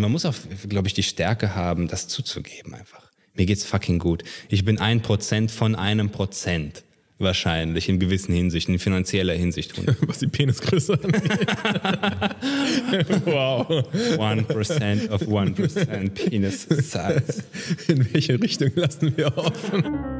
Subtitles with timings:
[0.00, 0.34] Und man muss auch,
[0.66, 3.02] glaube ich, die Stärke haben, das zuzugeben einfach.
[3.34, 4.22] Mir geht's fucking gut.
[4.48, 6.84] Ich bin ein Prozent von einem Prozent.
[7.18, 9.74] Wahrscheinlich, in gewissen Hinsichten, in finanzieller Hinsicht.
[10.08, 11.22] Was die Penisgröße angeht.
[13.26, 13.68] wow.
[13.68, 17.44] 1% of 1% Penis Size.
[17.88, 20.19] In welche Richtung lassen wir offen?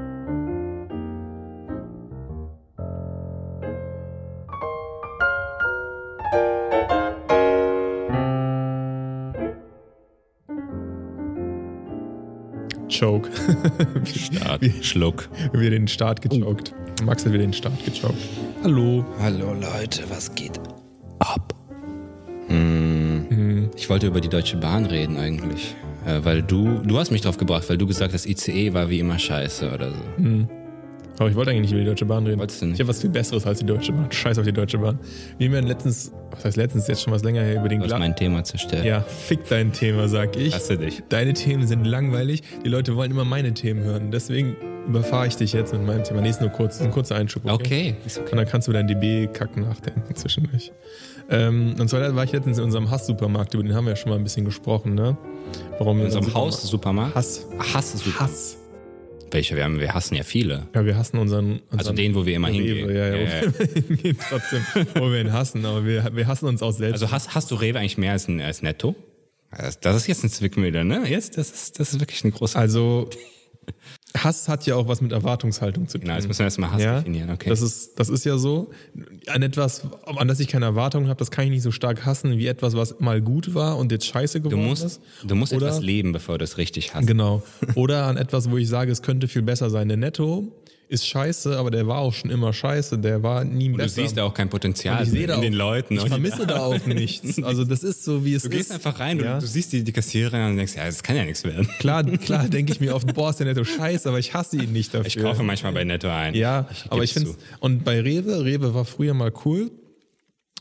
[14.04, 14.64] Start.
[14.82, 15.28] Schluck.
[15.52, 16.74] Wir den Start gechoked.
[17.04, 18.16] Max hat wieder den Start gechoked.
[18.62, 19.04] Hallo.
[19.20, 20.58] Hallo Leute, was geht
[21.18, 21.54] ab?
[22.48, 23.70] Hm.
[23.76, 25.74] Ich wollte über die Deutsche Bahn reden eigentlich.
[26.06, 29.00] Äh, weil du, du hast mich drauf gebracht, weil du gesagt hast, ICE war wie
[29.00, 29.96] immer scheiße oder so.
[31.20, 32.38] Aber ich wollte eigentlich nicht über die Deutsche Bahn reden.
[32.40, 32.76] Wolltest du nicht?
[32.76, 34.10] Ich habe was viel Besseres als die Deutsche Bahn.
[34.10, 34.98] Scheiß auf die Deutsche Bahn.
[35.36, 37.84] Wir haben ja letztens, was heißt letztens, jetzt schon was länger her, über den Du
[37.84, 38.86] hast Gla mein Thema zerstört.
[38.86, 40.54] Ja, fick dein Thema, sag ich.
[40.54, 41.02] Hasse dich.
[41.10, 42.42] Deine Themen sind langweilig.
[42.64, 44.10] Die Leute wollen immer meine Themen hören.
[44.10, 44.56] Deswegen
[44.88, 46.22] überfahre ich dich jetzt mit meinem Thema.
[46.22, 47.42] Nee, ist nur kurz, ist ein kurzer Einschub.
[47.44, 48.30] Okay, ist okay.
[48.30, 50.72] Und dann kannst du dein DB-Kack nachdenken zwischendurch.
[51.28, 54.08] Ähm, und zwar war ich letztens in unserem Hass-Supermarkt, über den haben wir ja schon
[54.08, 55.18] mal ein bisschen gesprochen, ne?
[55.78, 57.14] Warum wir In unserem unseren Haus, Supermarkt?
[57.14, 57.46] Hass.
[57.74, 58.20] Hass, Super.
[58.20, 58.56] Hass.
[59.32, 59.56] Welche?
[59.56, 60.68] Wir, haben, wir hassen ja viele.
[60.74, 61.60] Ja, wir hassen unseren.
[61.70, 62.86] unseren Also den, wo wir immer hingehen.
[62.88, 63.58] Rewe, ja, ja, Ja, wo ja.
[63.58, 67.02] wir hingehen trotzdem, wo wir ihn hassen, aber wir, wir hassen uns auch selbst.
[67.02, 68.94] Also hast, hast du Rewe eigentlich mehr als, ein, als Netto?
[69.56, 71.08] Das das ist jetzt ein Zwickmühle, ne?
[71.08, 72.58] Jetzt, das ist, das ist wirklich eine große.
[72.58, 73.10] Also,
[74.16, 76.02] Hass hat ja auch was mit Erwartungshaltung zu tun.
[76.06, 77.48] Genau, jetzt müssen wir erstmal Hass ja, definieren, okay.
[77.48, 78.70] Das ist, das ist ja so.
[79.28, 82.38] An etwas, an das ich keine Erwartungen habe, das kann ich nicht so stark hassen
[82.38, 85.00] wie etwas, was mal gut war und jetzt scheiße du geworden musst, ist.
[85.24, 87.06] du musst Oder- etwas leben, bevor du es richtig hast.
[87.06, 87.42] Genau.
[87.74, 89.88] Oder an etwas, wo ich sage, es könnte viel besser sein.
[89.88, 90.48] Der Netto
[90.90, 92.98] ist scheiße, aber der war auch schon immer scheiße.
[92.98, 94.02] Der war nie Du besser.
[94.02, 95.94] siehst da auch kein Potenzial Und ich sehe da in den auch, Leuten.
[95.94, 97.42] Ich Und- vermisse da auch nichts.
[97.42, 98.54] Also das ist so, wie es Du ist.
[98.56, 99.34] gehst einfach rein, Ja.
[99.36, 101.68] du, du siehst die, die Kassiererin und denkst, ja, das kann ja nichts werden.
[101.78, 104.72] Klar, klar denke ich mir oft, boah, ist der Netto scheiße, aber ich hasse ihn
[104.72, 105.06] nicht dafür.
[105.06, 106.34] Ich kaufe manchmal bei Netto ein.
[106.34, 109.70] Ja, aber ich finde und bei Rewe, Rewe war früher mal cool,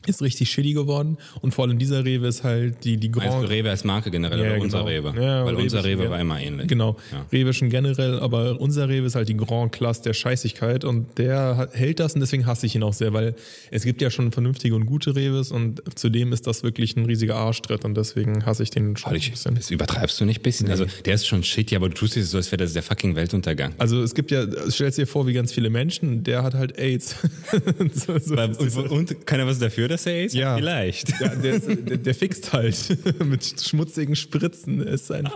[0.06, 3.48] ist richtig shitty geworden und vor allem dieser Rewe ist halt die, die Grand...
[3.48, 4.88] Rewe als Marke generell Ja, oder ja, unser genau.
[5.10, 5.22] Rewe?
[5.22, 6.68] Ja, Weil Rewe unser Rewe war immer ähnlich.
[6.68, 7.26] Genau, Ja.
[7.32, 11.68] Rewe schon generell, aber unser Rewe ist halt die Grand Classe der Scheißigkeit und der
[11.72, 13.34] hält das und deswegen hasse ich ihn auch sehr, weil
[13.70, 17.36] es gibt ja schon vernünftige und gute Rewes und zudem ist das wirklich ein riesiger
[17.36, 19.54] Arschtritt und deswegen hasse ich den schon Aber ein ich, bisschen.
[19.54, 20.70] das übertreibst du nicht ein bisschen?
[20.70, 23.16] Also der ist schon shitty, aber du tust es so, als wäre das der fucking
[23.16, 23.74] Weltuntergang.
[23.78, 27.16] Also es gibt ja, stellst dir vor, wie ganz viele Menschen, der hat halt AIDS.
[27.94, 30.34] so, so, und, und, und kann er was dafür, dass er ist?
[30.34, 30.56] Ja.
[30.56, 31.20] Vielleicht.
[31.20, 32.76] Ja, der, der, der fixt halt
[33.24, 34.80] mit schmutzigen Spritzen.
[34.80, 35.28] Ist ein,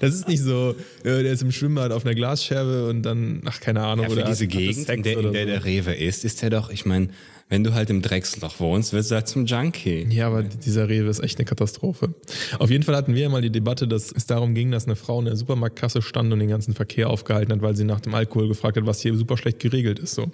[0.00, 0.74] das ist nicht so,
[1.04, 4.04] äh, der ist im Schwimmbad auf einer Glasscherbe und dann, ach, keine Ahnung.
[4.04, 5.50] Ja, für oder diese Gegend, in der, in der so.
[5.50, 7.08] der Rewe ist, ist er doch, ich meine,
[7.48, 10.06] wenn du halt im Drecksloch wohnst, wirst du halt zum Junkie.
[10.10, 12.12] Ja, aber dieser Rewe ist echt eine Katastrophe.
[12.58, 14.96] Auf jeden Fall hatten wir ja mal die Debatte, dass es darum ging, dass eine
[14.96, 18.14] Frau in der Supermarktkasse stand und den ganzen Verkehr aufgehalten hat, weil sie nach dem
[18.14, 20.16] Alkohol gefragt hat, was hier super schlecht geregelt ist.
[20.16, 20.24] So.
[20.24, 20.32] Und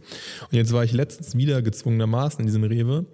[0.52, 3.04] jetzt war ich letztens wieder gezwungenermaßen in diesem Rewe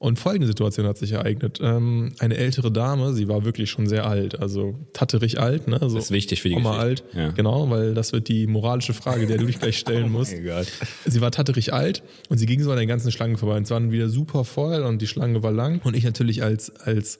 [0.00, 1.58] und folgende Situation hat sich ereignet.
[1.60, 5.78] Ähm, eine ältere Dame, sie war wirklich schon sehr alt, also tatterig alt, ne?
[5.80, 7.04] So Das ist wichtig für die Oma Geschichte.
[7.14, 7.30] alt, Ja.
[7.32, 10.32] genau, weil das wird die moralische Frage, der du dich gleich stellen musst.
[10.32, 10.66] mein Gott.
[11.04, 13.56] Sie war tatterig alt und sie ging so an den ganzen Schlangen vorbei.
[13.56, 15.80] Und es waren wieder super voll und die Schlange war lang.
[15.82, 17.18] Und ich natürlich als, als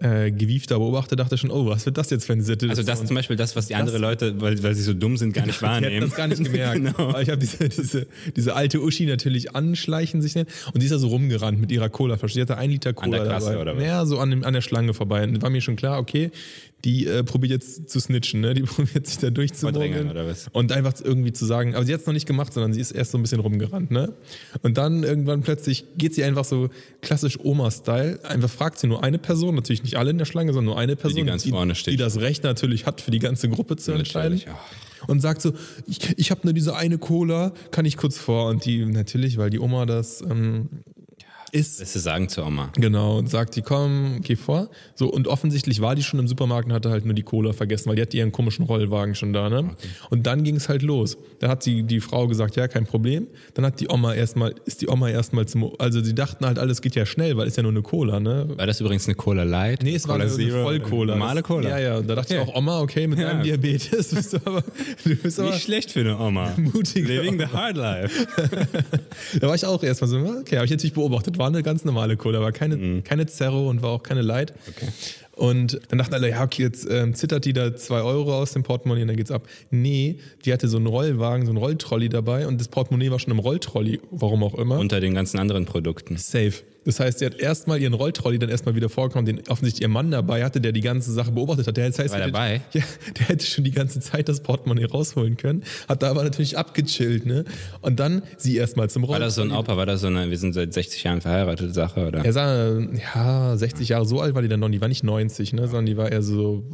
[0.00, 2.68] äh, gewiefter Beobachter dachte schon, oh, was wird das jetzt für eine Sitte?
[2.68, 5.16] Also das ist zum Beispiel das, was die andere Leute, weil, weil sie so dumm
[5.16, 6.00] sind, gar nicht Die hat wahrnehmen.
[6.00, 6.74] das gar nicht gemerkt.
[6.76, 7.08] genau.
[7.08, 10.48] Aber ich habe diese, diese, diese alte Uschi natürlich anschleichen sich nicht.
[10.72, 12.16] und die ist da so rumgerannt mit ihrer Cola.
[12.16, 13.60] Die hatte ein Liter Cola der Kasse dabei.
[13.62, 13.82] oder was?
[13.82, 15.24] Ja, so an, dem, an der Schlange vorbei.
[15.24, 16.30] Und war mir schon klar, okay,
[16.84, 18.54] die äh, probiert jetzt zu snitchen, ne?
[18.54, 19.30] Die probiert sich da
[20.26, 20.48] was?
[20.52, 22.92] Und einfach irgendwie zu sagen, aber sie hat es noch nicht gemacht, sondern sie ist
[22.92, 24.12] erst so ein bisschen rumgerannt, ne?
[24.62, 26.68] Und dann irgendwann plötzlich geht sie einfach so
[27.02, 30.66] klassisch Oma-Style, einfach fragt sie nur eine Person, natürlich nicht alle in der Schlange, sondern
[30.66, 31.94] nur eine Person, ganz vorne steht.
[31.94, 34.38] die das Recht natürlich hat, für die ganze Gruppe zu entscheiden.
[34.38, 34.58] Ja.
[35.06, 35.52] Und sagt so,
[35.86, 38.48] ich, ich habe nur diese eine Cola, kann ich kurz vor?
[38.48, 40.68] Und die natürlich, weil die Oma das ähm,
[41.50, 42.70] ist, Das ist sagen zur Oma.
[42.76, 44.68] Genau, und sagt die, komm, geh vor.
[44.94, 47.88] So, und offensichtlich war die schon im Supermarkt und hatte halt nur die Cola vergessen,
[47.88, 49.70] weil die hat ihren komischen Rollwagen schon da, ne?
[50.10, 51.16] Und dann ging es halt los.
[51.40, 53.26] Dann hat sie die Frau gesagt, ja, kein Problem.
[53.54, 56.82] Dann hat die Oma erstmal, ist die Oma erstmal zum, also sie dachten halt, alles
[56.82, 58.46] geht ja schnell, weil ist ja nur eine Cola, ne?
[58.56, 59.82] War das übrigens eine Cola Light?
[59.82, 60.62] Nee, es war Cola eine, eine Zero?
[60.62, 61.14] Vollcola.
[61.16, 61.68] Normale Cola?
[61.70, 61.96] Ja, ja.
[61.98, 62.50] Und da dachte ich Okay.
[62.50, 63.28] auch, Oma, okay, mit Ja.
[63.32, 64.62] deinem Diabetes bist du aber,
[65.04, 66.52] du bist aber Nicht schlecht für eine Oma.
[66.56, 67.52] Mutige Living the Oma.
[67.52, 68.26] hard life.
[69.40, 72.16] Da war ich auch erstmal so, okay, habe ich natürlich beobachtet, war eine ganz normale
[72.16, 73.04] Cola, war keine, Mhm.
[73.04, 74.52] keine Zerro und war auch keine Light.
[75.32, 78.64] Und dann dachten alle, ja, okay, jetzt ähm, zittert die da zwei Euro aus dem
[78.64, 79.44] Portemonnaie und dann geht's ab.
[79.70, 83.32] Nee, die hatte so einen Rollwagen, so einen Rolltrolley dabei und das Portemonnaie war schon
[83.32, 84.78] im Rolltrolley, warum auch immer.
[84.78, 86.16] Unter den ganzen anderen Produkten.
[86.16, 86.54] Safe.
[86.88, 90.10] Das heißt, sie hat erstmal ihren Rolltrolley dann erstmal wieder vorgekommen, den offensichtlich ihr Mann
[90.10, 91.76] dabei hatte, der die ganze Sache beobachtet hat.
[91.76, 92.62] Der, das heißt, War der, dabei?
[92.72, 92.82] Ja,
[93.18, 97.26] der hätte schon die ganze Zeit das Portemonnaie rausholen können, hat da aber natürlich abgechillt,
[97.26, 97.44] ne?
[97.82, 99.26] Und dann sie erstmal zum War Rolltrolley.
[99.26, 102.06] das so ein Opa, war das so eine, wir sind seit 60 Jahren verheiratet Sache,
[102.08, 102.24] oder?
[102.24, 105.52] Er sah, ja, 60 Jahre so alt war die dann noch, die war nicht 90,
[105.52, 106.64] ne, sondern die war eher so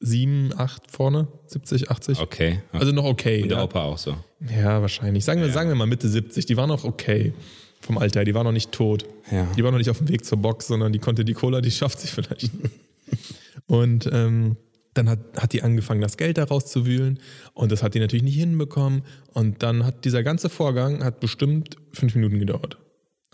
[0.00, 2.20] 7, 8 vorne, 70, 80.
[2.20, 2.60] Okay.
[2.70, 3.44] Also noch okay.
[3.44, 3.64] Und der ja.
[3.64, 4.14] Opa auch so.
[4.62, 5.24] Ja, wahrscheinlich.
[5.24, 6.44] Sagen wir, sagen wir mal Mitte 70.
[6.44, 7.32] Die war noch okay
[7.80, 8.24] vom Alter.
[8.24, 9.06] Die war noch nicht tot.
[9.30, 9.46] Ja.
[9.56, 11.70] Die war noch nicht auf dem Weg zur Box, sondern die konnte die Cola, die
[11.70, 12.50] schafft sie vielleicht.
[13.66, 14.56] und ähm,
[14.94, 17.20] dann hat, hat die angefangen, das Geld da rauszuwühlen.
[17.54, 19.02] Und das hat die natürlich nicht hinbekommen.
[19.32, 22.78] Und dann hat dieser ganze Vorgang hat bestimmt fünf Minuten gedauert.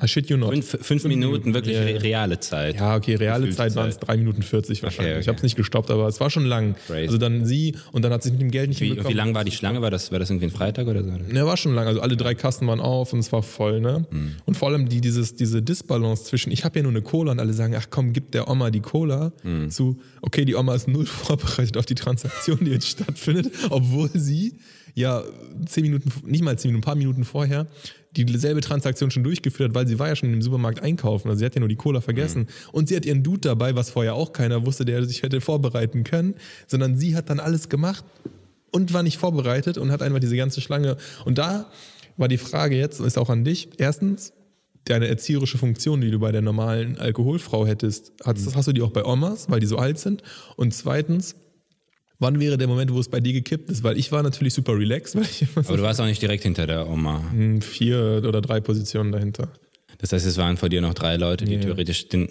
[0.03, 0.51] I shit you not.
[0.51, 1.97] Fünf, fünf, Minuten, wirklich Ja, ja.
[1.97, 2.77] re- reale Zeit.
[2.77, 3.99] Ja, okay, reale Gefühlte Zeit waren es.
[3.99, 5.13] 3 Minuten 40 wahrscheinlich.
[5.13, 5.29] Okay, Ich okay.
[5.29, 6.75] habe es nicht gestoppt, aber es war schon lang.
[6.87, 7.07] Crazy.
[7.07, 9.45] Also dann sie und dann hat es mit dem Geld nicht Wie, wie lang war
[9.45, 9.81] die Schlange?
[9.81, 11.11] War das, war das irgendwie ein Freitag oder so?
[11.33, 11.87] Ja, war schon lang.
[11.87, 14.05] Also alle drei Kassen waren auf und es war voll, ne?
[14.11, 14.33] Hm.
[14.45, 17.39] Und vor allem die, dieses, diese Disbalance zwischen, ich habe ja nur eine Cola und
[17.41, 19.71] alle sagen, ach komm, gib der Oma die Cola, Hm.
[19.71, 24.55] zu, okay, die Oma ist null vorbereitet auf die Transaktion, die jetzt stattfindet, obwohl sie
[24.95, 25.23] ja
[25.67, 27.67] zehn Minuten, nicht mal zehn Minuten, ein paar Minuten vorher
[28.15, 31.29] dieselbe Transaktion schon durchgeführt hat, weil sie war ja schon im Supermarkt einkaufen.
[31.29, 32.43] Also sie hat ja nur die Cola vergessen.
[32.43, 32.49] Hm.
[32.73, 36.05] Und sie hat ihren Dude dabei, was vorher auch keiner wusste, der sich hätte vorbereiten
[36.05, 36.35] können,
[36.67, 38.05] sondern sie hat dann alles gemacht
[38.71, 40.97] und war nicht vorbereitet und hat einfach diese ganze Schlange.
[41.25, 41.71] Und da
[42.17, 43.71] war die Frage jetzt, ist auch an dich.
[43.79, 44.35] Erstens,
[44.85, 48.91] deine erzieherische Funktion, die du bei der normalen Alkoholfrau hättest, hast, hast du die auch
[48.91, 50.23] bei Omas, weil die so alt sind?
[50.57, 51.37] Und zweitens,
[52.23, 53.83] wann wäre der Moment, wo es bei dir gekippt ist?
[53.83, 56.89] Weil ich war natürlich super relaxed, so Aber du warst auch nicht direkt hinter der
[56.89, 57.23] Oma.
[57.61, 59.49] vier oder drei Positionen dahinter.
[59.99, 62.29] Das heißt, es waren vor dir noch drei Leute, die theoretisch den,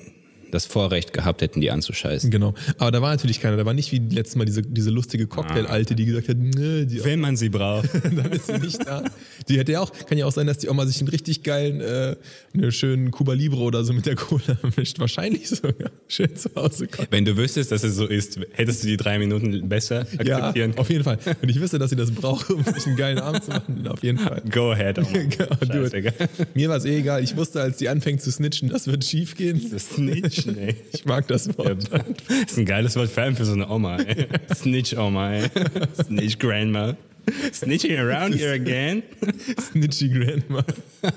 [0.51, 2.29] das Vorrecht gehabt hätten, die anzuscheißen.
[2.29, 2.53] Genau.
[2.77, 3.57] Aber da war natürlich keiner.
[3.57, 7.03] Da war nicht wie letztes Mal diese, diese lustige Cocktail-Alte, die gesagt hat, nö, die
[7.03, 7.89] Wenn man sie braucht.
[8.03, 9.03] dann ist sie nicht da.
[9.47, 11.81] Die hätte ja auch, kann ja auch sein, dass die Oma sich einen richtig geilen,
[11.81, 12.15] äh,
[12.53, 14.99] einen schönen Cuba Libre oder so mit der Cola mischt.
[14.99, 15.91] Wahrscheinlich sogar.
[16.07, 17.11] Schön zu Hause kommt.
[17.11, 20.73] Wenn du wüsstest, dass es so ist, hättest du die drei Minuten besser Ja, akzeptieren
[20.77, 21.17] auf jeden Fall.
[21.39, 24.03] Wenn ich wüsste, dass sie das braucht, um sich einen geilen Abend zu machen, auf
[24.03, 24.41] jeden Fall.
[24.49, 24.97] Go ahead.
[24.99, 25.07] Oma.
[25.11, 25.91] Genau, do it.
[25.91, 26.29] Scheißegal.
[26.53, 27.23] Mir war es eh egal.
[27.23, 29.61] Ich wusste, als die anfängt zu snitchen, das wird schief gehen.
[29.71, 30.75] Das Snitch, ey.
[30.93, 31.89] Ich mag das Wort.
[31.91, 33.97] Das ist ein geiles Wort, vor allem für so eine Oma.
[33.97, 34.27] Ey.
[34.55, 35.49] Snitch Oma, ey.
[36.03, 36.95] Snitch Grandma.
[37.53, 39.03] Snitching around here again.
[39.59, 40.63] Snitchy Grandma.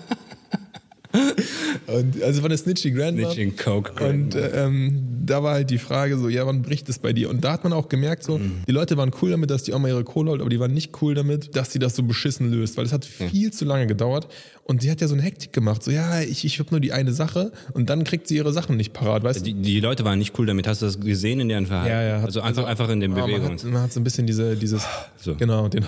[1.87, 3.31] Und also von der Snitchy Grandma.
[3.31, 4.39] Snitching Coke Und Grandma.
[4.39, 7.31] äh, ähm, da war halt die Frage so, ja, wann bricht es bei dir?
[7.31, 8.63] Und da hat man auch gemerkt, so, Mhm.
[8.69, 11.01] die Leute waren cool damit, dass die Oma ihre Kohle holt, aber die waren nicht
[11.03, 14.29] cool damit, dass sie das so beschissen löst, weil es hat viel zu lange gedauert.
[14.67, 16.93] Und sie hat ja so eine Hektik gemacht, so, ja, ich, ich habe nur die
[16.93, 19.45] eine Sache und dann kriegt sie ihre Sachen nicht parat, weißt du?
[19.45, 20.67] die, die Leute waren nicht cool damit.
[20.67, 21.91] Hast du das gesehen in deren Verhalten?
[21.91, 22.17] Ja, ja.
[22.19, 23.43] hat- Also einfach, einfach in den Bewegungen.
[23.43, 24.83] Man hat, man hat so ein bisschen diese, dieses,
[25.21, 25.35] So.
[25.35, 25.85] genau, den,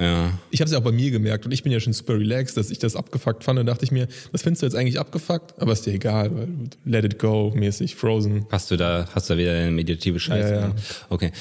[0.00, 0.38] Ja.
[0.50, 2.56] ich habe es ja auch bei mir gemerkt und ich bin ja schon super relaxed,
[2.56, 3.58] dass ich das abgefuckt fand.
[3.58, 6.48] Und dachte ich mir, das findest du jetzt eigentlich abgefuckt, aber ist dir egal, weil
[6.84, 8.46] let it go mäßig, frozen.
[8.50, 10.54] Hast du da, hast du da wieder eine meditative Scheiße?
[10.54, 10.74] Ja, ja.
[11.08, 11.32] Okay.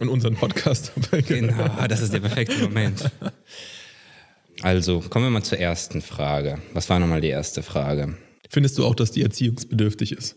[0.00, 3.10] Und unseren Podcast dabei Genau, das ist der perfekte Moment.
[4.60, 6.58] Also, kommen wir mal zur ersten Frage.
[6.72, 8.16] Was war nochmal die erste Frage?
[8.48, 10.36] Findest du auch, dass die erziehungsbedürftig ist?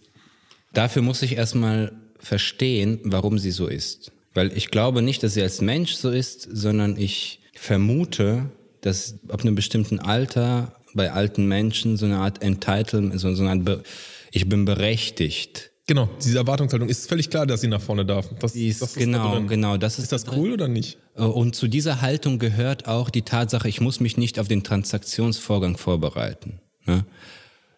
[0.73, 4.11] Dafür muss ich erstmal verstehen, warum sie so ist.
[4.33, 8.49] Weil ich glaube nicht, dass sie als Mensch so ist, sondern ich vermute,
[8.81, 13.51] dass ab einem bestimmten Alter bei alten Menschen so eine Art Entitlement, so so eine
[13.51, 13.83] Art, Be
[14.31, 15.71] ich bin berechtigt.
[15.87, 18.29] Genau, diese Erwartungshaltung ist völlig klar, dass sie nach vorne darf.
[18.39, 19.47] Das, ist, das da genau, drin.
[19.47, 19.77] genau.
[19.77, 20.97] Das ist, Ist das cool oder nicht?
[21.15, 25.77] Und zu dieser Haltung gehört auch die Tatsache, ich muss mich nicht auf den Transaktionsvorgang
[25.77, 26.59] vorbereiten.
[26.85, 27.05] Ne?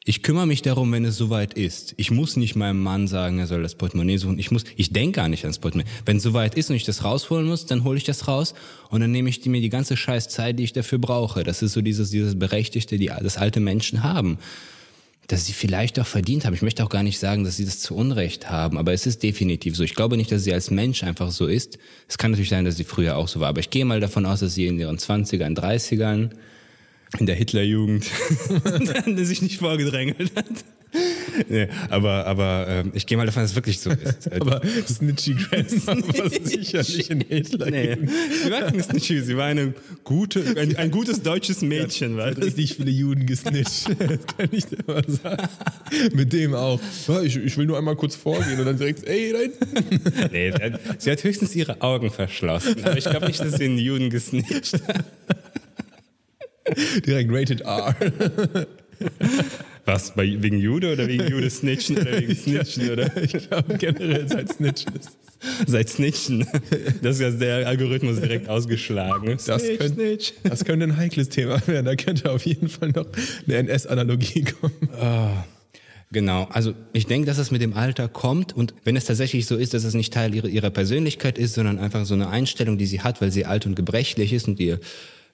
[0.10, 1.94] Ich kümmere mich darum, wenn es soweit ist.
[1.98, 4.40] Ich muss nicht meinem Mann sagen, er soll das Portemonnaie suchen.
[4.40, 5.88] Ich muss, ich denke gar nicht ans Portemonnaie.
[6.04, 8.56] Wenn es soweit ist und ich das rausholen muss, dann hole ich das raus
[8.90, 11.44] und dann nehme ich mir die ganze scheiß Zeit, die ich dafür brauche.
[11.44, 14.40] Das ist so dieses, dieses Berechtigte, die das alte Menschen haben.
[15.28, 16.56] Dass sie vielleicht auch verdient haben.
[16.56, 19.22] Ich möchte auch gar nicht sagen, dass sie das zu Unrecht haben, aber es ist
[19.22, 19.84] definitiv so.
[19.84, 21.78] Ich glaube nicht, dass sie als Mensch einfach so ist.
[22.08, 24.26] Es kann natürlich sein, dass sie früher auch so war, aber ich gehe mal davon
[24.26, 26.32] aus, dass sie in ihren 20ern, 30ern,
[27.18, 28.06] in der Hitlerjugend,
[29.18, 30.46] sich nicht vorgedrängelt hat.
[31.48, 34.32] Nee, aber aber ähm, ich gehe mal davon, dass es wirklich so ist.
[34.40, 37.70] Aber Snitchy Grandma war sicherlich in Hitler.
[37.70, 37.98] Nee,
[38.44, 39.74] sie war keine Snitchy, sie war eine
[40.04, 43.86] gute, ein, ein gutes deutsches Mädchen, weil Hat richtig viele Juden gesnitcht,
[44.38, 45.48] kann ich dir mal sagen.
[46.14, 46.82] Mit dem auch.
[47.08, 50.02] Ja, ich, ich will nur einmal kurz vorgehen und dann direkt, ey, hinten.
[50.32, 52.84] Nee, sie hat, sie hat höchstens ihre Augen verschlossen.
[52.84, 55.06] Aber ich glaube nicht, dass sie einen Juden gesnitcht hat.
[57.06, 57.96] Direkt rated R.
[59.86, 63.12] Was, bei, wegen Jude oder wegen Jude Snitchen oder wegen Snitchen oder?
[63.24, 65.18] Ich glaube generell seit Snitchen ist
[65.68, 66.46] Seit Snitchen.
[67.02, 69.38] Das ist ja der Algorithmus direkt ausgeschlagen.
[69.46, 70.34] das, Snitch, könnte, Snitch.
[70.44, 71.86] das könnte ein heikles Thema werden.
[71.86, 73.06] Da könnte auf jeden Fall noch
[73.48, 74.90] eine NS-Analogie kommen.
[76.12, 79.56] Genau, also ich denke, dass es mit dem Alter kommt und wenn es tatsächlich so
[79.56, 82.88] ist, dass es nicht Teil ihrer, ihrer Persönlichkeit ist, sondern einfach so eine Einstellung, die
[82.88, 84.80] sie hat, weil sie alt und gebrechlich ist und ihr,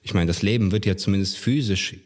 [0.06, 1.96] ich meine, das Leben wird ja zumindest physisch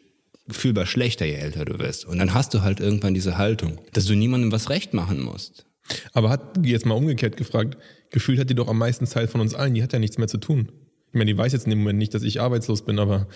[0.49, 2.07] fühlbar schlechter, je älter du wirst.
[2.07, 5.67] Und dann hast du halt irgendwann diese Haltung, dass du niemandem was recht machen musst.
[6.15, 7.77] Aber hat jetzt mal umgekehrt gefragt,
[8.11, 10.29] gefühlt hat die doch am meisten Zeit von uns allen, die hat ja nichts mehr
[10.29, 10.73] zu tun.
[11.09, 13.29] Ich meine, die weiß jetzt in dem Moment nicht, dass ich arbeitslos bin, aber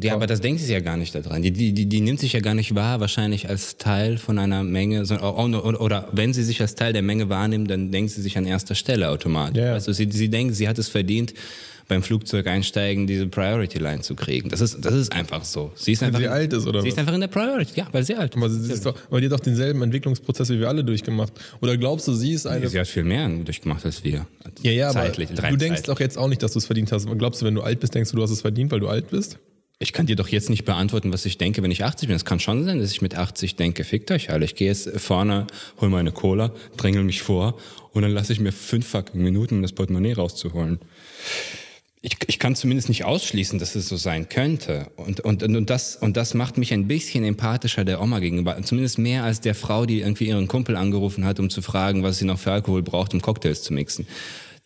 [0.00, 1.42] Ja, aber das denkt sie ja gar nicht daran.
[1.42, 4.62] Die, die, die, die nimmt sich ja gar nicht wahr, wahrscheinlich als Teil von einer
[4.62, 8.12] Menge, sondern, oder, oder, oder wenn sie sich als Teil der Menge wahrnimmt, dann denkt
[8.12, 9.58] sie sich an erster Stelle automatisch.
[9.58, 9.72] Ja, ja.
[9.72, 11.34] Also sie, sie denkt, sie hat es verdient,
[11.88, 14.48] beim Flugzeug einsteigen, diese Priority Line zu kriegen.
[14.48, 15.72] Das ist, das ist einfach so.
[15.74, 16.94] Sie ist einfach, sie alt ist, oder Sie was?
[16.94, 19.26] ist einfach in der Priority, ja, weil sie alt aber sie, ist doch, aber die
[19.26, 21.32] hat doch denselben Entwicklungsprozess wie wir alle durchgemacht.
[21.60, 22.68] Oder glaubst du, sie ist eine...
[22.68, 24.26] Sie hat viel mehr durchgemacht als wir.
[24.62, 27.06] ja, ja, aber Zeitlich, du denkst doch jetzt auch nicht, dass du es verdient hast.
[27.18, 29.10] Glaubst du, wenn du alt bist, denkst du, du hast es verdient, weil du alt
[29.10, 29.38] bist?
[29.82, 32.14] Ich kann dir doch jetzt nicht beantworten, was ich denke, wenn ich 80 bin.
[32.14, 34.44] Es kann schon sein, dass ich mit 80 denke, fickt euch alle.
[34.44, 35.48] Ich gehe jetzt vorne,
[35.80, 37.58] hol meine Cola, drängel mich vor
[37.90, 40.78] und dann lasse ich mir fünf fucking Minuten, um das Portemonnaie rauszuholen.
[42.04, 44.90] Ich, ich kann zumindest nicht ausschließen, dass es so sein könnte.
[44.96, 48.60] Und, und, und, und, das, und das macht mich ein bisschen empathischer der Oma gegenüber.
[48.60, 52.18] Zumindest mehr als der Frau, die irgendwie ihren Kumpel angerufen hat, um zu fragen, was
[52.18, 54.08] sie noch für Alkohol braucht, um Cocktails zu mixen.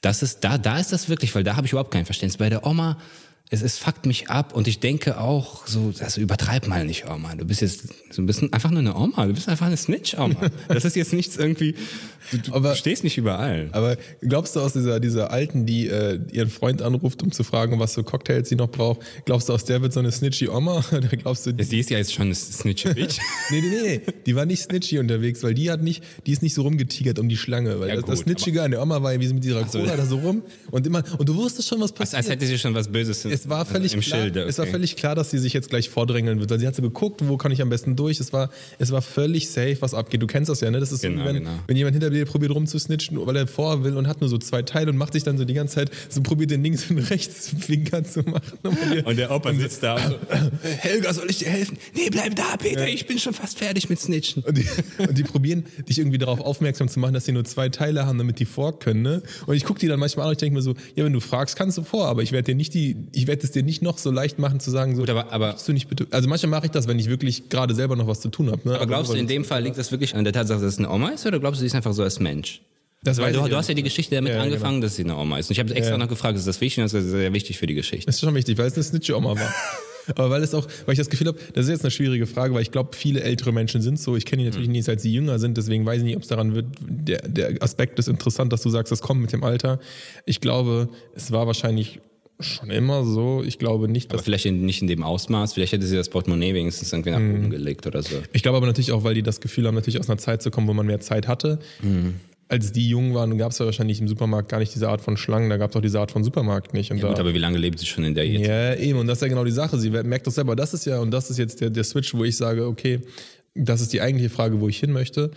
[0.00, 2.38] Das ist, da, da ist das wirklich, weil da habe ich überhaupt kein Verständnis.
[2.38, 2.97] Bei der Oma,
[3.49, 7.35] es, es fuckt mich ab und ich denke auch so, also übertreib mal nicht, Oma.
[7.37, 9.26] Du bist jetzt so ein bisschen einfach nur eine Oma.
[9.26, 10.50] Du bist einfach eine Snitch-Oma.
[10.69, 11.76] Das ist jetzt nichts irgendwie,
[12.33, 13.69] du, du Aber- stehst nicht überall.
[13.71, 17.79] Aber glaubst du aus dieser, dieser Alten, die äh, ihren Freund anruft, um zu fragen,
[17.79, 20.85] was für Cocktails sie noch braucht, glaubst du, aus der wird so eine snitchy Oma?
[20.91, 23.19] Oder glaubst du, die, Sie ist ja jetzt schon eine Snitch-Bitch.
[23.50, 26.55] nee, nee, nee, die war nicht snitchy unterwegs, weil die hat nicht, die ist nicht
[26.55, 27.79] so rumgetigert um die Schlange.
[27.79, 29.65] Weil Ja, das, das gut, Snitchige an der Oma war ja wie sie mit ihrer
[29.69, 29.79] so.
[29.79, 32.19] Cola da so rum und immer, und du wusstest schon, was als, passiert.
[32.19, 34.43] als hätte sie schon was Böses es war völlig im klar, Schilde.
[34.43, 34.73] es war okay.
[34.73, 36.50] völlig klar, dass sie sich jetzt gleich vordrängeln wird.
[36.50, 38.19] Weil sie hat so geguckt, wo kann ich am besten durch.
[38.21, 40.23] Es war, es war völlig safe, was abgeht.
[40.23, 40.81] Du kennst das ja, ne?
[40.81, 41.50] Das ist Genau, so, wenn, genau.
[41.66, 44.62] wenn jemand hinter dir probiert rumzusnitchen, weil er vor will und hat nur so zwei
[44.62, 47.55] Teile und macht sich dann so die ganze Zeit so probiert den links und rechts
[47.69, 48.59] Winker zu machen.
[48.93, 50.16] Dir- Und der Opa sitzt da und so,
[50.78, 51.76] Helga, soll ich dir helfen?
[51.95, 54.43] nee, bleib da, Peter, ich bin schon fast fertig mit Snitchen.
[54.43, 54.66] Und die,
[54.99, 58.19] und die probieren, dich irgendwie darauf aufmerksam zu machen, dass sie nur zwei Teile haben,
[58.19, 59.02] damit die vor können.
[59.02, 59.23] Ne?
[59.47, 61.21] Und ich gucke die dann manchmal an und ich denke mir so, ja, wenn du
[61.21, 63.83] fragst, kannst du vor, aber ich werde dir nicht die, ich werde es dir nicht
[63.83, 66.06] noch so leicht machen zu sagen, so, Gut, aber- aber- du nicht bitte.
[66.11, 68.68] Also manchmal mache ich das, wenn ich wirklich gerade selber noch was zu tun habe.
[68.68, 68.75] Ne?
[68.76, 70.90] Aber glaubst du, in dem Fall liegt das wirklich an der Tatsache, dass es eine
[70.90, 72.61] Oma ist, oder glaubst du, sie ist einfach so als Mensch?
[73.02, 74.47] das Weil du, ich du hast ja die Geschichte damit Ja, genau.
[74.47, 75.49] angefangen, dass sie eine Oma ist.
[75.49, 75.99] Und ich habe extra Ja.
[75.99, 76.78] noch gefragt, ist das wichtig?
[76.83, 78.06] Und das ist sehr wichtig für die Geschichte.
[78.06, 79.54] Das ist schon wichtig, weil es eine Snitch-Oma war.
[80.16, 82.54] Aber weil es auch, weil ich das Gefühl habe, das ist jetzt eine schwierige Frage,
[82.54, 84.16] weil ich glaube, viele ältere Menschen sind so.
[84.16, 86.28] Ich kenne die natürlich nicht, seit sie jünger sind, deswegen weiß ich nicht, ob es
[86.28, 86.66] daran wird.
[86.80, 89.78] Der, der Aspekt ist interessant, dass du sagst, das kommt mit dem Alter.
[90.25, 92.00] Ich glaube, es war wahrscheinlich
[92.40, 93.43] schon immer so.
[93.45, 94.25] Ich glaube nicht, Aber dass.
[94.25, 95.55] vielleicht in, nicht in dem Ausmaß.
[95.55, 98.16] Vielleicht hätte sie das Portemonnaie wenigstens irgendwie nach oben gelegt oder so.
[98.33, 100.50] Ich glaube aber natürlich auch, weil die das Gefühl haben, natürlich aus einer Zeit zu
[100.50, 101.59] kommen, wo man mehr Zeit hatte.
[102.49, 105.16] Als die jung waren, gab es ja wahrscheinlich im Supermarkt gar nicht diese Art von
[105.16, 106.93] Schlangen, da gab es auch diese Art von Supermarkt nicht.
[106.93, 108.47] Und Ja, da, gut, aber wie lange lebt sie schon in der jetzt?
[108.47, 109.78] Ja, eben, und das ist ja genau die Sache.
[109.78, 112.23] Sie merkt doch selber, das ist ja, und das ist jetzt der, der Switch, wo
[112.23, 113.00] ich sage, okay,
[113.55, 115.33] das ist die eigentliche Frage, wo ich hin möchte.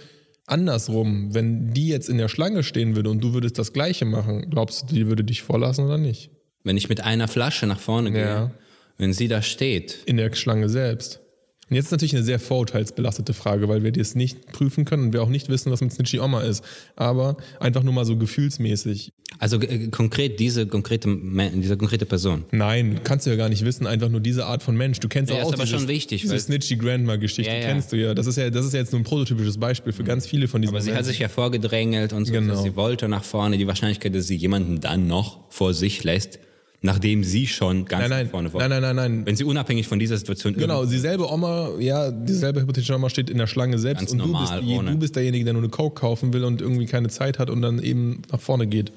[0.46, 4.50] Andersrum, wenn die jetzt in der Schlange stehen würde und du würdest das Gleiche machen,
[4.50, 6.32] glaubst du, die würde dich vorlassen oder nicht?
[6.64, 8.52] Wenn ich mit einer Flasche nach vorne gehe, Ja.
[8.98, 11.22] wenn sie da steht, In der Schlange selbst.
[11.70, 15.14] Und jetzt ist natürlich eine sehr vorurteilsbelastete Frage, weil wir das nicht prüfen können und
[15.14, 16.64] wir auch nicht wissen, was mit Snitchy Oma ist.
[16.96, 19.12] Aber einfach nur mal so gefühlsmäßig.
[19.38, 21.08] also äh, konkret diese konkrete,
[21.56, 22.46] diese konkrete Person.
[22.50, 25.00] Nein, kannst du ja gar nicht wissen, einfach nur diese Art von Mensch.
[25.00, 27.68] Du kennst Ja, auch ist aber dieses, schon wichtig, diese Snitchy Grandma-Geschichte, Ja, ja.
[27.68, 28.16] kennst du ja.
[28.16, 30.64] Das ist ja, das ist ja jetzt nur ein prototypisches Beispiel für ganz viele von
[30.64, 31.10] diesen Aber sie hat Menschen.
[31.12, 32.60] sich ja vorgedrängelt und so, Genau.
[32.64, 33.60] sie wollte nach vorne.
[33.60, 36.40] Die Wahrscheinlichkeit, dass sie jemanden dann noch vor sich lässt,
[36.82, 38.62] nachdem sie schon ganz Nein, nein, vorne war.
[38.62, 39.26] nein, nein, nein, nein.
[39.26, 43.38] Wenn sie unabhängig von dieser Situation Genau, dieselbe Oma, ja, dieselbe hypothetische Oma steht in
[43.38, 45.70] der Schlange selbst Ganz und du normal, bist, die, du bist derjenige, der nur eine
[45.70, 48.92] Coke kaufen will und irgendwie keine Zeit hat und dann eben nach vorne geht.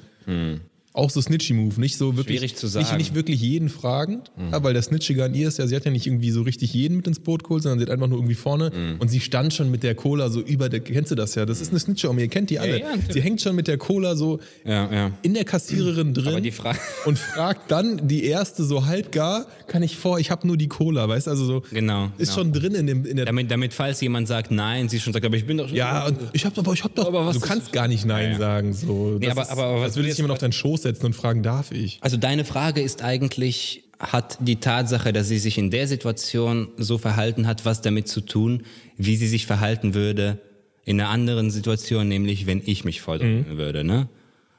[0.95, 2.39] Auch so Snitchy-Move, nicht so wirklich.
[2.39, 2.99] Schwierig zu Nicht, sagen.
[2.99, 5.91] nicht wirklich jeden fragend, ja, weil der Snitchige an ihr ist ja, sie hat ja
[5.91, 8.35] nicht irgendwie so richtig jeden mit ins Boot geholt, sondern sie hat einfach nur irgendwie
[8.35, 11.47] vorne und sie stand schon mit der Cola so über der, kennst du das ja?
[11.47, 12.79] Das ist eine Snitcher-Oma, ihr kennt die alle.
[12.79, 13.13] ja, natürlich.
[13.15, 15.11] sie hängt schon mit der Cola so Ja, ja.
[15.23, 19.97] in der Kassiererin drin Frage- und fragt dann die erste so halb gar, kann ich
[19.97, 22.43] vor, ich habe nur die Cola, weißt du, also so Genau, ist genau.
[22.43, 25.25] schon drin in dem in der Damit, damit, falls jemand sagt nein, sie schon sagt,
[25.25, 25.77] aber ich bin doch schon.
[25.77, 28.25] ja, und ich hab aber ich hab doch Aber was du kannst gar nicht nein
[28.27, 28.39] Ja, ja.
[28.39, 29.17] sagen so.
[29.19, 31.43] Nee, Das aber- aber- aber was würde jetzt- jemand auf deinen Schoß setzen und fragen,
[31.43, 31.99] darf ich?
[32.01, 36.99] Also deine Frage ist eigentlich hat die Tatsache, dass sie sich in der Situation so
[36.99, 38.65] verhalten hat, was damit zu tun,
[38.97, 40.39] wie sie sich verhalten würde
[40.85, 44.09] in einer anderen Situation, nämlich wenn ich mich vordrängen würde, ne?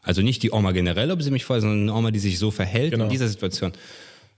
[0.01, 2.51] Also nicht die Oma generell, ob sie mich voll, sondern eine Oma, die sich so
[2.51, 3.05] verhält Genau.
[3.05, 3.73] in dieser Situation.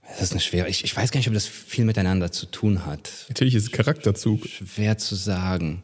[0.08, 0.68] Das ist eine schwere.
[0.68, 3.10] Ich, ich weiß gar nicht, ob das viel miteinander zu tun hat.
[3.28, 4.46] Natürlich ist es Charakterzug.
[4.46, 5.82] Schwer zu sagen.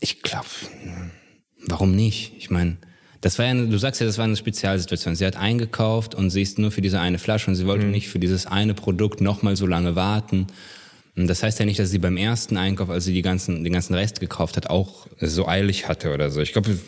[0.00, 0.46] Ich glaube,
[1.66, 2.32] warum nicht?
[2.38, 2.76] Ich meine,
[3.24, 5.16] das war ja, eine, du sagst ja, das war eine Spezialsituation.
[5.16, 8.08] Sie hat eingekauft und sie ist nur für diese eine Flasche und sie wollte nicht
[8.08, 10.48] für dieses eine Produkt nochmal so lange warten.
[11.16, 13.72] Und das heißt ja nicht, dass sie beim ersten Einkauf, als sie die ganzen, den
[13.72, 16.42] ganzen Rest gekauft hat, auch so eilig hatte oder so.
[16.42, 16.78] Ich glaube,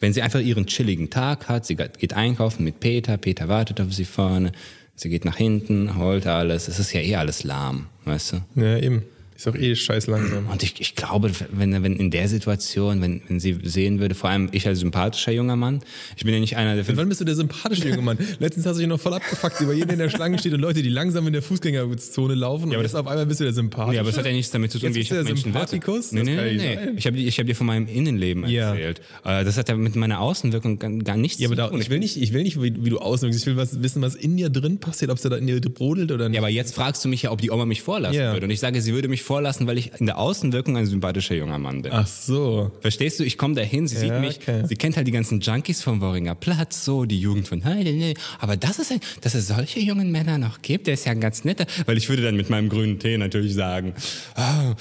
[0.00, 3.94] wenn sie einfach ihren chilligen Tag hat, sie geht einkaufen mit Peter, Peter wartet auf
[3.94, 4.52] sie vorne,
[4.96, 8.60] sie geht nach hinten, holt alles, es ist ja eh alles lahm, weißt du?
[8.60, 9.04] Ja, eben.
[9.38, 10.48] Ist auch eh scheiß langsam.
[10.48, 14.30] Und ich, ich glaube, wenn, wenn in der Situation, wenn, wenn sie sehen würde, vor
[14.30, 15.80] allem ich als sympathischer junger Mann,
[16.16, 18.18] ich bin ja nicht einer der Wann bist du der sympathische junge Mann?
[18.40, 20.60] Letztens hast du dich noch voll abgefuckt über jeden, der in der Schlange steht und
[20.60, 22.72] Leute, die langsam in der Fußgängerzone laufen.
[22.72, 23.94] Ja, und jetzt auf einmal bist du der sympathische.
[23.94, 25.24] ja, aber es hat ja nichts damit zu tun, Jetzt wie bist ich du der
[25.24, 26.10] Menschen Sympathikus?
[26.10, 26.90] Nee, Das nee, nee, nee.
[26.96, 28.70] Ich habe ich hab dir von meinem Innenleben Ja.
[28.70, 29.00] erzählt.
[29.24, 31.80] Äh, Das hat ja mit meiner Außenwirkung gar, nichts Ja, aber zu da, tun.
[31.80, 33.38] ich will nicht, ich will nicht, wie, wie du auswirkst.
[33.38, 36.10] Ich will was, wissen, was in dir drin passiert, ob es da in dir brodelt
[36.10, 36.34] oder nicht.
[36.34, 38.32] Ja, aber jetzt fragst du mich ja, ob die Oma mich vorlassen Ja.
[38.32, 38.46] würde.
[38.46, 41.58] Und ich sage, sie würde mich vorlassen, weil ich in der Außenwirkung ein sympathischer junger
[41.58, 41.92] Mann bin.
[41.92, 42.72] Ach so.
[42.80, 43.24] Verstehst du?
[43.24, 44.64] Ich komme dahin, sie sieht Ja, mich, okay.
[44.66, 48.14] sie kennt halt die ganzen Junkies vom Worringer Platz, so die Jugend von Heide, nee.
[48.40, 51.20] Aber das ist ein, dass es solche jungen Männer noch gibt, der ist ja ein
[51.20, 51.66] ganz netter.
[51.84, 53.92] Weil ich würde dann mit meinem grünen Tee natürlich sagen,
[54.36, 54.74] oh,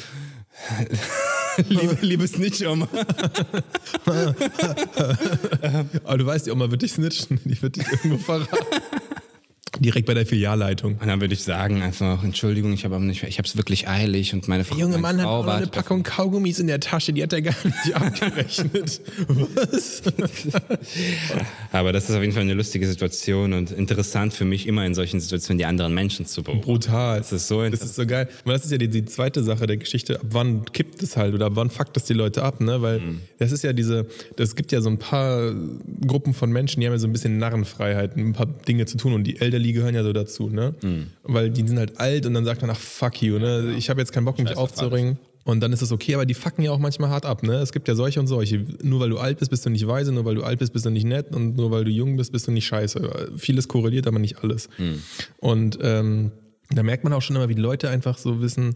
[1.68, 2.88] liebe, liebe Snitch-Oma.
[6.06, 7.39] Aber du weißt, die Oma wird dich snitchen.
[7.44, 8.56] Die wird dich irgendwo verraten.
[9.79, 10.98] Direkt bei der Filialleitung.
[11.00, 14.34] Und dann würde ich sagen einfach, Entschuldigung, ich habe nicht, ich habe es wirklich eilig
[14.34, 16.79] und meine Frau, Der junge Mann hat Frau auch noch eine Packung Kaugummis in der
[16.79, 19.01] Tasche, die hat er gar nicht abgerechnet.
[19.27, 20.01] Was?
[21.72, 24.93] Aber das ist auf jeden Fall eine lustige Situation und interessant für mich, immer in
[24.96, 26.65] solchen Situationen die anderen Menschen zu beobachten.
[26.65, 27.17] Brutal.
[27.19, 28.27] Das ist so Das ist so geil.
[28.43, 30.19] Aber das ist ja die, die zweite Sache der Geschichte.
[30.19, 32.81] Ab wann kippt es halt oder ab wann fuckt das die Leute ab, ne?
[32.81, 33.01] Weil
[33.39, 35.53] das ist ja diese, das gibt ja so ein paar
[36.05, 39.13] Gruppen von Menschen, die haben ja so ein bisschen Narrenfreiheit, ein paar Dinge zu tun
[39.13, 40.75] und die Elderly gehören ja so dazu, ne?
[41.24, 43.75] Weil die sind halt alt und dann sagt man, ach fuck you, ne?
[43.77, 45.17] Ich habe jetzt keinen Bock, mich Scheiß auf aufzuringen.
[45.43, 47.55] Und dann ist es okay, aber die fucken ja auch manchmal hart ab, ne?
[47.55, 48.65] Es gibt ja solche und solche.
[48.83, 50.86] Nur weil du alt bist, bist du nicht weise, nur weil du alt bist, bist
[50.86, 53.31] du nicht nett und nur weil du jung bist, bist du nicht scheiße.
[53.38, 54.67] Vieles korreliert, aber nicht alles.
[55.38, 56.32] Und ähm,
[56.69, 58.75] da merkt man auch schon immer, wie die Leute einfach so wissen,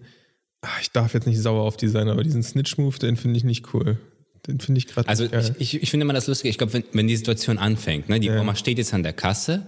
[0.61, 3.43] ach, ich darf jetzt nicht sauer auf die sein, aber diesen Snitch-Move, den finde ich
[3.43, 3.97] nicht cool.
[4.47, 6.83] Den finde ich gerade Also ich, ich, ich finde immer das Lustige, ich glaube, wenn,
[6.93, 9.67] wenn die Situation anfängt, ne, die Oma steht jetzt an der Kasse,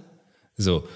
[0.55, 0.87] so,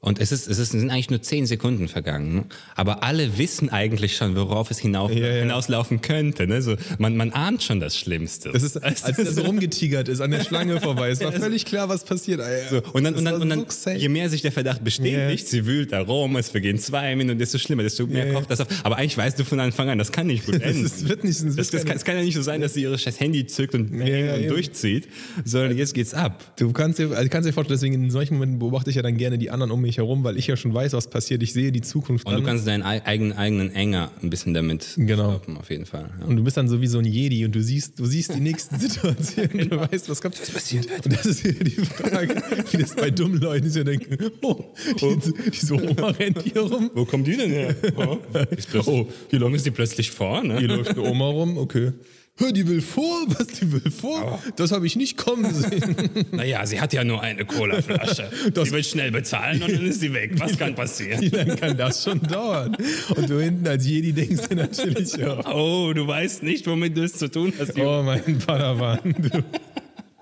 [0.00, 2.44] und es, ist, es, ist, es sind eigentlich nur zehn Sekunden vergangen, ne?
[2.76, 5.40] aber alle wissen eigentlich schon, worauf es hinauf, Ja, ja.
[5.40, 6.46] hinauslaufen könnte.
[6.46, 6.62] Ne?
[6.62, 8.50] So, man, man ahnt schon das Schlimmste.
[8.52, 11.08] das ist, als er so rumgetigert ist, an der Schlange vorbei.
[11.10, 12.40] Es war völlig klar, was passiert.
[12.40, 12.62] Ey.
[12.70, 15.48] So, und dann, Das und dann, und dann so je mehr sich der Verdacht bestätigt,
[15.48, 18.68] sie wühlt da rum, es vergehen zwei Minuten, desto schlimmer, desto mehr kocht das auf.
[18.84, 20.84] Aber eigentlich weißt du von Anfang an, das kann nicht gut enden.
[20.84, 22.82] ist- wird nicht- das, das, keine- kann, es kann ja nicht so sein, dass sie
[22.82, 25.08] ihre scheiß Handy zückt und, und durchzieht,
[25.44, 26.44] sondern jetzt geht's ab.
[26.58, 29.16] Du kannst dir, also kannst dir vorstellen, deswegen in solchen Momenten beobachte ich ja dann
[29.16, 31.42] gerne die anderen um mich herum, weil ich ja schon weiß, was passiert.
[31.42, 32.42] Ich sehe die Zukunft Und dann.
[32.42, 35.30] du kannst deinen ei- eigenen, eigenen Enger ein bisschen damit Genau.
[35.32, 36.10] stoppen, auf jeden Fall.
[36.20, 36.26] Ja.
[36.26, 38.40] Und du bist dann so wie so ein Jedi und du siehst, du siehst die
[38.40, 40.40] nächsten Situationen, du weißt, was kommt.
[40.40, 40.86] Was passiert?
[41.04, 42.34] Und das ist wieder die Frage,
[42.72, 44.64] wie das bei dummen Leuten ist, die denken, oh,
[45.00, 46.90] die, diese Oma rennt hier rum.
[46.94, 47.74] Wo kommt die denn her?
[47.96, 48.18] Oh,
[48.56, 50.58] ist plötzlich, Oh, hier ist die plötzlich vor, ne?
[50.58, 51.92] Hier läuft eine Oma rum, okay.
[52.38, 54.42] Hör, die will vor, was die will vor?
[54.56, 55.96] Das habe ich nicht kommen sehen.
[56.32, 58.28] Naja, sie hat ja nur eine Colaflasche.
[58.54, 60.32] Sie will schnell bezahlen und dann ist sie weg.
[60.38, 61.20] Was kann passieren?
[61.22, 62.76] Wie lange kann das schon dauern?
[63.14, 67.04] Und du hinten als Jedi denkst dir natürlich, ja, Oh, du weißt nicht, womit du
[67.04, 67.76] es zu tun hast.
[67.76, 67.90] Junge.
[68.00, 69.30] oh mein Padawan, du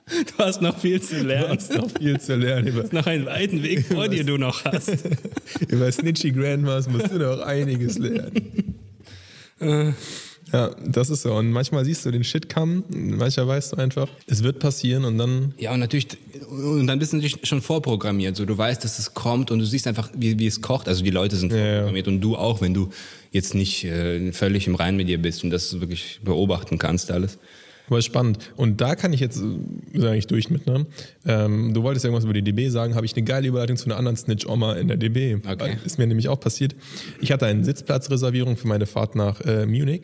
[0.07, 1.57] Du hast noch viel zu lernen.
[1.57, 2.69] hast noch viel zu lernen.
[2.69, 4.93] Über, Noch einen weiten Weg vor dir du noch hast.
[5.69, 8.75] über Snitchy Grandmas musst du noch einiges lernen.
[10.55, 11.35] Ja, das ist so.
[11.35, 15.19] Und manchmal siehst du den Shit kommen, manchmal weißt du einfach, es wird passieren und
[15.19, 16.07] dann Ja, und natürlich,
[16.49, 18.37] und dann bist du natürlich schon vorprogrammiert.
[18.37, 20.87] So, du weißt, dass es kommt und du siehst einfach, wie, wie es kocht.
[20.87, 21.59] Also die Leute sind ja.
[21.59, 22.91] vorprogrammiert und du auch, wenn du
[23.33, 27.39] jetzt nicht äh, völlig im Rein mit dir bist und das wirklich beobachten kannst alles.
[27.89, 28.39] Aber spannend.
[28.57, 30.87] Und da kann ich jetzt, äh, sage ich durch mit, ne?
[31.27, 33.97] Ähm, du wolltest irgendwas über die DB sagen, habe ich eine geile Überleitung zu einer
[33.97, 35.35] anderen Snitch-Oma in der DB.
[35.35, 35.79] Okay.
[35.85, 36.77] Ist mir nämlich auch passiert.
[37.21, 40.03] Ich hatte eine Sitzplatzreservierung für meine Fahrt nach äh, Munich.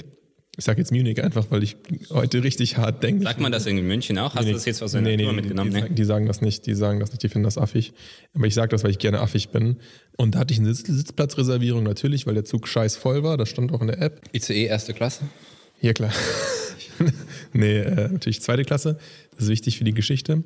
[0.60, 1.78] Ich sage jetzt Munich einfach, weil ich
[2.10, 3.24] heute richtig hart denke.
[3.24, 4.34] Sagt man das in München auch?
[4.34, 5.70] Hast du das jetzt aus der nee, Natur nee, mitgenommen?
[5.70, 5.80] Die, Nee.
[5.80, 7.94] sagen, die sagen das nicht, die sagen das nicht, die finden das affig.
[8.34, 9.78] Aber ich sage das, weil ich gerne affig bin.
[10.18, 13.38] Und da hatte ich eine Sitz Sitzplatzreservierung natürlich, weil der Zug scheiß voll war.
[13.38, 14.20] Das stand auch in der App.
[14.34, 15.22] ICE erste Klasse?
[15.80, 16.12] Ja, klar.
[17.54, 18.98] nee, äh, natürlich zweite Klasse.
[19.36, 20.44] Das ist wichtig für die Geschichte.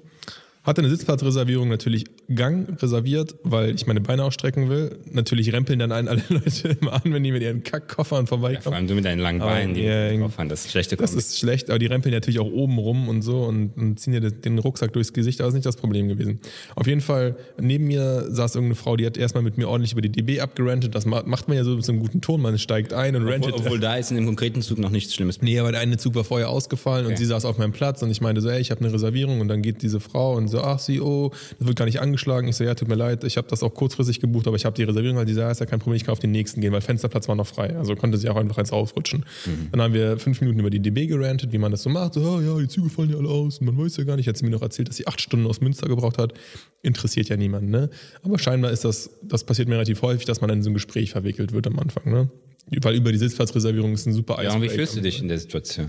[0.64, 4.98] Hatte eine Sitzplatzreservierung natürlich Gang reserviert, weil ich meine Beine ausstrecken will.
[5.12, 8.74] Natürlich rempeln dann einen alle Leute immer an, wenn die mit ihren Kackkoffern Vor vorbeikommen.
[8.74, 11.10] allem du mit deinen langen Beinen, die ja, ja, drauf haben, das ist schlechte Das
[11.10, 11.18] Kombi.
[11.20, 14.20] ist schlecht, aber die rempeln natürlich auch oben rum und so und, und ziehen dir
[14.22, 16.40] das- den Rucksack durchs Gesicht, aber das ist nicht das Problem gewesen.
[16.76, 20.00] Auf jeden Fall, neben mir saß irgendeine Frau, die hat erstmal mit mir ordentlich über
[20.00, 20.94] die DB abgerantet.
[20.94, 23.24] Das ma- macht man ja so mit so einem guten Ton, man steigt ein und
[23.28, 23.52] rantet.
[23.52, 25.42] Obwohl, obwohl da ist in dem konkreten Zug noch nichts Schlimmes.
[25.42, 27.20] Nee, aber der eine Zug war vorher ausgefallen und Okay.
[27.20, 29.48] sie saß auf meinem Platz und ich meinte so, ey, ich habe eine Reservierung und
[29.48, 32.48] dann geht diese Frau und so, ach oh, das wird gar nicht angeschlagen.
[32.48, 34.76] Ich so, ja, tut mir leid, ich habe das auch kurzfristig gebucht, aber ich habe
[34.76, 36.60] die Reservierung, weil die so, ja, ist ja kein Problem, ich kann auf den nächsten
[36.60, 37.76] gehen, weil Fensterplatz war noch frei.
[37.76, 39.24] Also konnte sie auch einfach eins rausrutschen.
[39.72, 42.14] Dann haben wir fünf Minuten über die DB gerantet, wie man das so macht.
[42.14, 44.28] So, ah, ja, die Züge fallen ja alle aus und man weiß ja gar nicht.
[44.28, 46.34] Hat sie mir noch erzählt, dass sie acht Stunden aus Münster gebraucht hat.
[46.82, 47.90] Interessiert ja niemanden, ne?
[48.22, 51.10] Aber scheinbar ist das, das passiert mir relativ häufig, dass man in so ein Gespräch
[51.10, 52.30] verwickelt wird am Anfang, ne?
[52.82, 55.38] Weil über die Sitzplatzreservierung ist ein super Ja, und wie fühlst du dich in der
[55.38, 55.88] Situation?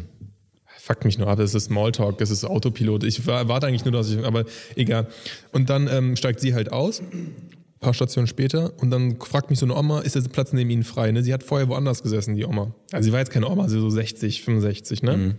[0.85, 3.03] Fuck mich nur ab, es ist Smalltalk, es ist Autopilot.
[3.05, 4.45] Ich wa- warte eigentlich nur, dass ich, aber
[4.75, 5.07] egal.
[5.51, 7.33] Und dann ähm, steigt sie halt aus, ein
[7.79, 10.83] paar Stationen später, und dann fragt mich so eine Oma, ist der Platz neben ihnen
[10.83, 11.11] frei?
[11.11, 11.23] Ne?
[11.23, 12.75] Sie hat vorher woanders gesessen, die Oma.
[12.91, 15.35] Also sie war jetzt keine Oma, sie so 60, 65, ne?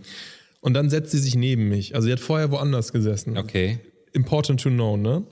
[0.59, 1.95] Und dann setzt sie sich neben mich.
[1.95, 3.37] Also sie hat vorher woanders gesessen.
[3.37, 3.79] Okay.
[4.11, 5.23] Important to know, ne?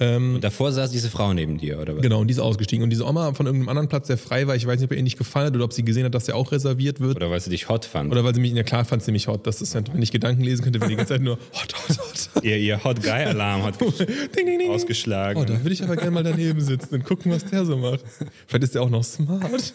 [0.00, 2.02] Und davor saß diese Frau neben dir, oder was?
[2.02, 2.82] Genau, und die ist ausgestiegen.
[2.82, 4.96] Und diese Oma von irgendeinem anderen Platz, der frei war, ich weiß nicht, ob er
[4.96, 7.16] ihr nicht gefallen hat oder ob sie gesehen hat, dass der auch reserviert wird.
[7.16, 8.10] Oder weil sie dich hot fand?
[8.10, 9.46] Oder weil sie mich, ja klar fand sie mich hot.
[9.46, 12.44] Das ist, wenn ich Gedanken lesen könnte, wäre die ganze Zeit nur hot, hot, hot.
[12.44, 13.80] ihr, ihr Hot Guy Alarm hat
[14.36, 14.70] Ding, ding, ding.
[14.70, 15.40] ausgeschlagen.
[15.40, 18.00] Oh, da würde ich aber gerne mal daneben sitzen und gucken, was der so macht.
[18.46, 19.74] Vielleicht ist der auch noch smart.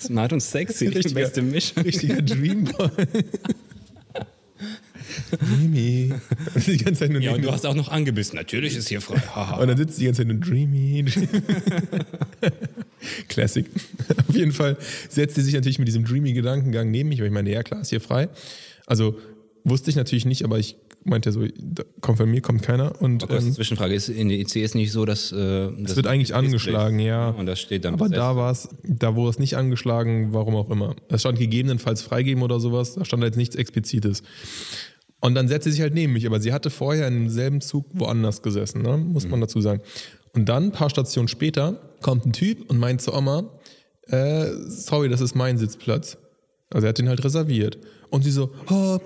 [0.00, 1.82] Smart und sexy, die Richtiger- beste Mischung.
[1.84, 2.88] Richtiger Dreamboy.
[5.38, 6.12] Dreamy.
[6.54, 8.36] Und die ganze Zeit nur Ja, und du hast auch noch angebissen.
[8.36, 9.20] Natürlich ist hier frei.
[9.60, 11.04] Und dann sitzt die ganze Zeit nur Dreamy.
[13.28, 13.66] Classic.
[14.28, 14.76] Auf jeden Fall
[15.08, 17.90] setzt sie sich natürlich mit diesem Dreamy-Gedankengang neben mich, weil ich meine, ja klar, ist
[17.90, 18.28] hier frei.
[18.86, 19.18] Also
[19.64, 23.00] wusste ich natürlich nicht, aber ich meinte so, da kommt von mir, kommt keiner.
[23.00, 23.94] Und Kurze ähm, Zwischenfrage.
[23.94, 25.32] Ist in der IC ist nicht so, dass.
[25.32, 27.30] Äh, es wird eigentlich angeschlagen, ja.
[27.30, 27.94] Und das steht dann.
[27.94, 30.94] Aber da war es, da wurde es nicht angeschlagen, warum auch immer.
[31.08, 34.22] Es stand gegebenenfalls freigeben oder sowas, da stand jetzt nichts Explizites.
[35.20, 37.86] Und dann setzt sie sich halt neben mich, aber sie hatte vorher im selben Zug
[37.92, 38.96] woanders gesessen, ne?
[38.96, 39.82] muss man dazu sagen.
[40.32, 43.50] Und dann, ein paar Stationen später, kommt ein Typ und meint zu Oma,
[44.06, 46.16] äh, sorry, das ist mein Sitzplatz.
[46.70, 47.78] Also er hat den halt reserviert.
[48.10, 48.98] Und sie so, oh,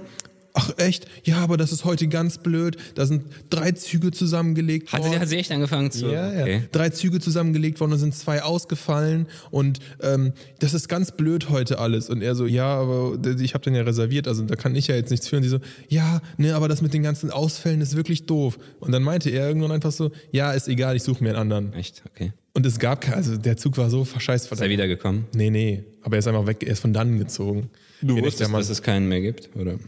[0.54, 1.06] ach echt?
[1.24, 2.76] Ja, aber das ist heute ganz blöd.
[2.94, 5.20] Da sind drei Züge zusammengelegt Hat sie, worden.
[5.20, 6.06] hat sie echt angefangen zu.
[6.06, 6.42] Ja, ja.
[6.42, 6.62] okay.
[6.72, 11.78] Drei Züge zusammengelegt worden und sind zwei ausgefallen und ähm, das ist ganz blöd heute
[11.78, 12.08] alles.
[12.08, 14.94] Und er so, ja, aber ich habe den ja reserviert, also da kann ich ja
[14.96, 15.42] jetzt nichts führen.
[15.42, 18.58] Sie so, ja, ne, aber das mit den ganzen Ausfällen ist wirklich doof.
[18.80, 21.72] Und dann meinte er irgendwann einfach so, ja, ist egal, ich suche mir einen anderen.
[21.74, 22.02] Echt?
[22.10, 22.32] Okay.
[22.52, 24.52] Und es gab, kein- also der Zug war so verscheißt.
[24.52, 25.24] Ist er wiedergekommen?
[25.34, 27.68] Nee, nee, aber er ist einfach weg, er ist von dann gezogen.
[28.00, 29.50] Du ein wusstest, dass es keinen mehr gibt?
[29.56, 29.78] Oder?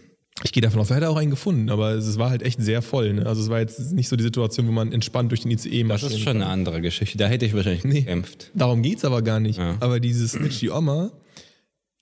[0.44, 2.82] Ich gehe davon aus, er hätte auch einen gefunden, aber es war halt echt sehr
[2.82, 3.14] voll.
[3.14, 3.26] Ne?
[3.26, 6.02] Also es war jetzt nicht so die Situation, wo man entspannt durch den ICE Das
[6.02, 7.16] ist schon eine andere Geschichte.
[7.16, 8.50] Da hätte ich wahrscheinlich gekämpft.
[8.54, 9.58] Darum geht's aber gar nicht.
[9.58, 9.76] Ja.
[9.80, 11.10] Aber diese Snitchy Oma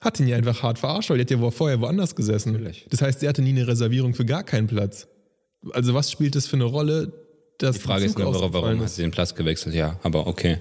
[0.01, 2.53] hat ihn ja einfach hart verarscht, weil die hat ja vorher woanders gesessen.
[2.53, 2.87] Natürlich.
[2.91, 5.07] Das heißt, sie hatte nie eine Reservierung für gar keinen Platz.
[5.73, 7.13] Also was spielt das für eine Rolle,
[7.59, 9.75] dass Die Frage ist nur, warum, warum hat sie den Platz gewechselt?
[9.75, 10.59] Ja, aber okay.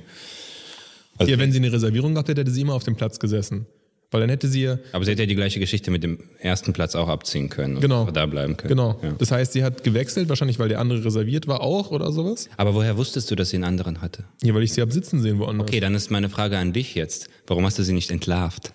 [1.17, 3.65] Also, Ja, wenn sie eine Reservierung gehabt hätte, hätte sie immer auf dem Platz gesessen.
[4.13, 6.71] Weil dann hätte sie ja, aber sie hätte ja die gleiche Geschichte mit dem ersten
[6.71, 7.75] Platz auch abziehen können.
[7.75, 8.09] und Genau.
[8.11, 8.69] Da bleiben können.
[8.69, 8.99] genau.
[9.01, 9.13] Ja.
[9.17, 12.47] Das heißt, sie hat gewechselt, wahrscheinlich weil der andere reserviert war auch oder sowas.
[12.57, 14.23] Aber woher wusstest du, dass sie einen anderen hatte?
[14.43, 15.67] Ja, weil ich sie hab sitzen sehen woanders.
[15.67, 17.27] Okay, dann ist meine Frage an dich jetzt.
[17.47, 18.71] Warum hast du sie nicht entlarvt?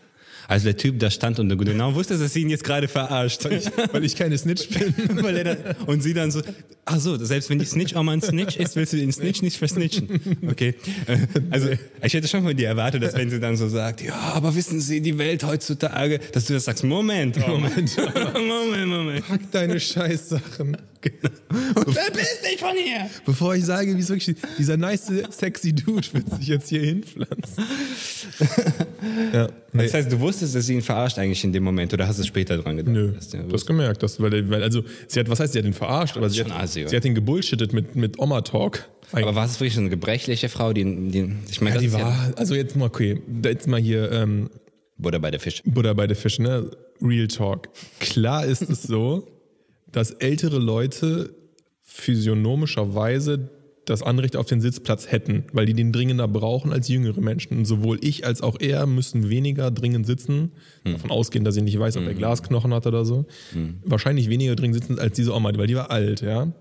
[0.48, 3.44] Also der Typ da stand und genau wusstest, dass sie ihn jetzt gerade verarscht.
[3.92, 4.94] Weil ich keine Snitch bin.
[5.22, 6.40] Weil dann, und sie dann so,
[6.86, 9.42] ach so, selbst wenn die Snitch auch mal ein Snitch ist, willst du den Snitch
[9.42, 10.08] nicht versnitchen.
[10.50, 10.74] Okay.
[11.06, 11.18] Äh,
[11.50, 11.68] Also,
[12.02, 14.80] ich hätte schon von dir erwartet, dass wenn sie dann so sagt, ja, aber wissen
[14.80, 17.96] Sie, die Welt heutzutage, dass du das sagst, Moment, Moment,
[18.34, 19.28] Moment, Moment.
[19.28, 20.78] Pack deine Scheißsachen.
[21.00, 23.08] Verpiss dich von hier!
[23.24, 27.64] Bevor ich sage, wie es wirklich dieser nice, sexy Dude wird sich jetzt hier hinpflanzen.
[29.32, 29.82] ja, nee.
[29.84, 32.22] Das heißt, du wusstest, dass sie ihn verarscht eigentlich in dem Moment, oder hast du
[32.22, 32.92] es später dran gedacht?
[32.94, 35.58] Nö, Dass der- du hast gemerkt, dass, weil, weil, also, sie hat, was heißt, sie
[35.60, 36.66] hat ihn verarscht, aber sie hat, oder?
[36.66, 38.88] sie hat ihn gebullshittet mit, mit Oma-Talk.
[39.12, 41.92] aber war es wirklich so eine gebrechliche Frau, die, die ich meine, Ja, das die
[41.92, 44.50] war, also jetzt mal, okay, jetzt mal hier, ähm,
[44.96, 45.62] Butter bei der Fisch.
[45.64, 46.70] Butter bei der Fisch, ne?
[47.00, 47.68] Real Talk.
[48.00, 49.28] Klar ist es so,
[49.92, 51.34] dass ältere Leute
[51.82, 53.50] physiognomischerweise
[53.84, 57.56] das Anrecht auf den Sitzplatz hätten, weil die den dringender brauchen als jüngere Menschen.
[57.58, 60.52] Und sowohl ich als auch er müssen weniger dringend sitzen,
[60.84, 63.24] davon ausgehen, dass ich nicht weiß, ob er Glasknochen hat oder so.
[63.84, 66.52] Wahrscheinlich weniger dringend sitzen als diese Oma, weil die war alt, ja.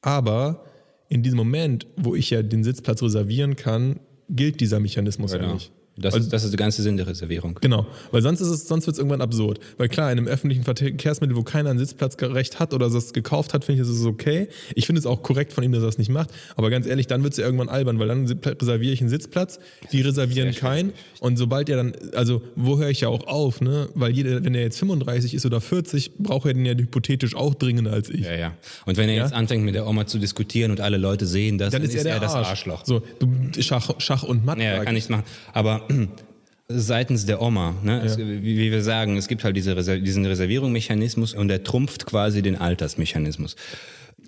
[0.00, 0.64] Aber
[1.08, 5.54] in diesem Moment, wo ich ja den Sitzplatz reservieren kann, gilt dieser Mechanismus ja, Genau.
[5.54, 5.72] nicht.
[5.96, 7.58] Das, ist, das ist der ganze Sinn der Reservierung.
[7.60, 9.60] Genau, weil sonst ist es, sonst wird es irgendwann absurd.
[9.78, 13.64] Weil klar, in einem öffentlichen Verkehrsmittel, wo keiner ein Sitzplatzrecht hat oder das gekauft hat,
[13.64, 14.48] finde ich, ist es okay.
[14.74, 16.30] Ich finde es auch korrekt von ihm, dass er das nicht macht.
[16.56, 19.60] Aber ganz ehrlich, dann wird es ja irgendwann albern, weil dann reserviere ich einen Sitzplatz,
[19.92, 20.92] die reservieren keinen.
[21.20, 23.88] Und sobald er dann, also wo höre ich ja auch auf, ne?
[23.94, 27.54] Weil jeder, wenn er jetzt 35 ist oder 40, braucht er den ja hypothetisch auch
[27.54, 28.22] dringender als ich.
[28.22, 28.54] Ja, ja.
[28.84, 29.22] Und wenn er Ja?
[29.22, 32.02] jetzt anfängt mit der Oma zu diskutieren und alle Leute sehen das, Dann ist er
[32.04, 32.48] der das Arsch.
[32.48, 32.84] Arschloch.
[32.84, 33.28] So, du,
[33.62, 34.58] Schach, Schach und Matt.
[34.58, 34.94] Ja, er kann ich.
[34.94, 35.24] nichts machen.
[35.52, 35.83] Aber
[36.68, 40.24] seitens der Oma, ne, es, wie, wie wir sagen, es gibt halt diese Reser diesen
[40.26, 43.56] Reservierungsmechanismus und der trumpft quasi den Altersmechanismus.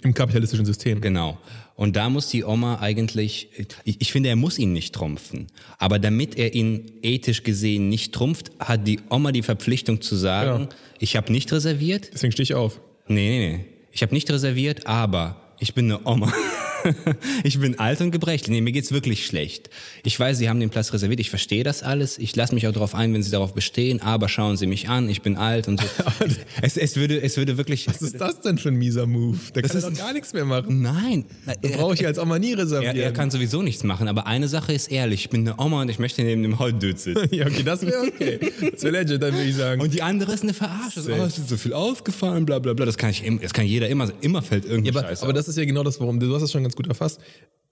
[0.03, 1.01] Im kapitalistischen System.
[1.01, 1.39] Genau.
[1.75, 3.49] Und da muss die Oma eigentlich,
[3.85, 5.47] ich, ich finde, er muss ihn nicht trumpfen.
[5.79, 10.65] Aber damit er ihn ethisch gesehen nicht trumpft, hat die Oma die Verpflichtung zu sagen,
[10.65, 10.69] Ja.
[11.01, 12.11] ich habe nicht reserviert.
[12.13, 12.81] Deswegen stehe ich auf.
[13.09, 13.65] Nee, nee, nee.
[13.91, 16.31] Ich habe nicht reserviert, aber ich bin eine Oma.
[17.45, 18.49] ich bin alt und gebrechlich.
[18.51, 19.71] Nee, mir geht's wirklich schlecht.
[20.05, 21.21] Ich weiß, Sie haben den Platz reserviert.
[21.21, 22.19] Ich verstehe das alles.
[22.19, 24.01] Ich lasse mich auch darauf ein, wenn Sie darauf bestehen.
[24.03, 25.09] Aber schauen Sie mich an.
[25.09, 25.87] Ich bin alt und so.
[26.63, 27.87] es, es würde, es würde wirklich.
[27.89, 29.39] Was ist das denn für ein mieser Move?
[29.53, 30.83] Da kann er ist- doch gar nichts mehr machen.
[30.83, 31.25] Nein.
[31.63, 32.97] Das brauche ich als Oma nie Er, reservieren.
[32.97, 35.89] er kann sowieso nichts machen, aber eine Sache ist ehrlich, ich bin eine Oma und
[35.91, 37.29] ich möchte neben dem Hotdude sitzen.
[37.35, 38.39] ja, okay, das wäre okay.
[38.73, 39.81] Das wäre legit, dann würde ich sagen.
[39.81, 41.03] Und die andere ist eine Verarsche.
[41.03, 42.87] So, oh, es ist so viel aufgefallen, bla bla bla.
[42.87, 45.37] Das kann, ich, das kann jeder immer, immer fällt irgendein Ja, aber, Scheiß aber auf.
[45.37, 47.21] das ist ja genau das, warum du hast das schon ganz gut erfasst.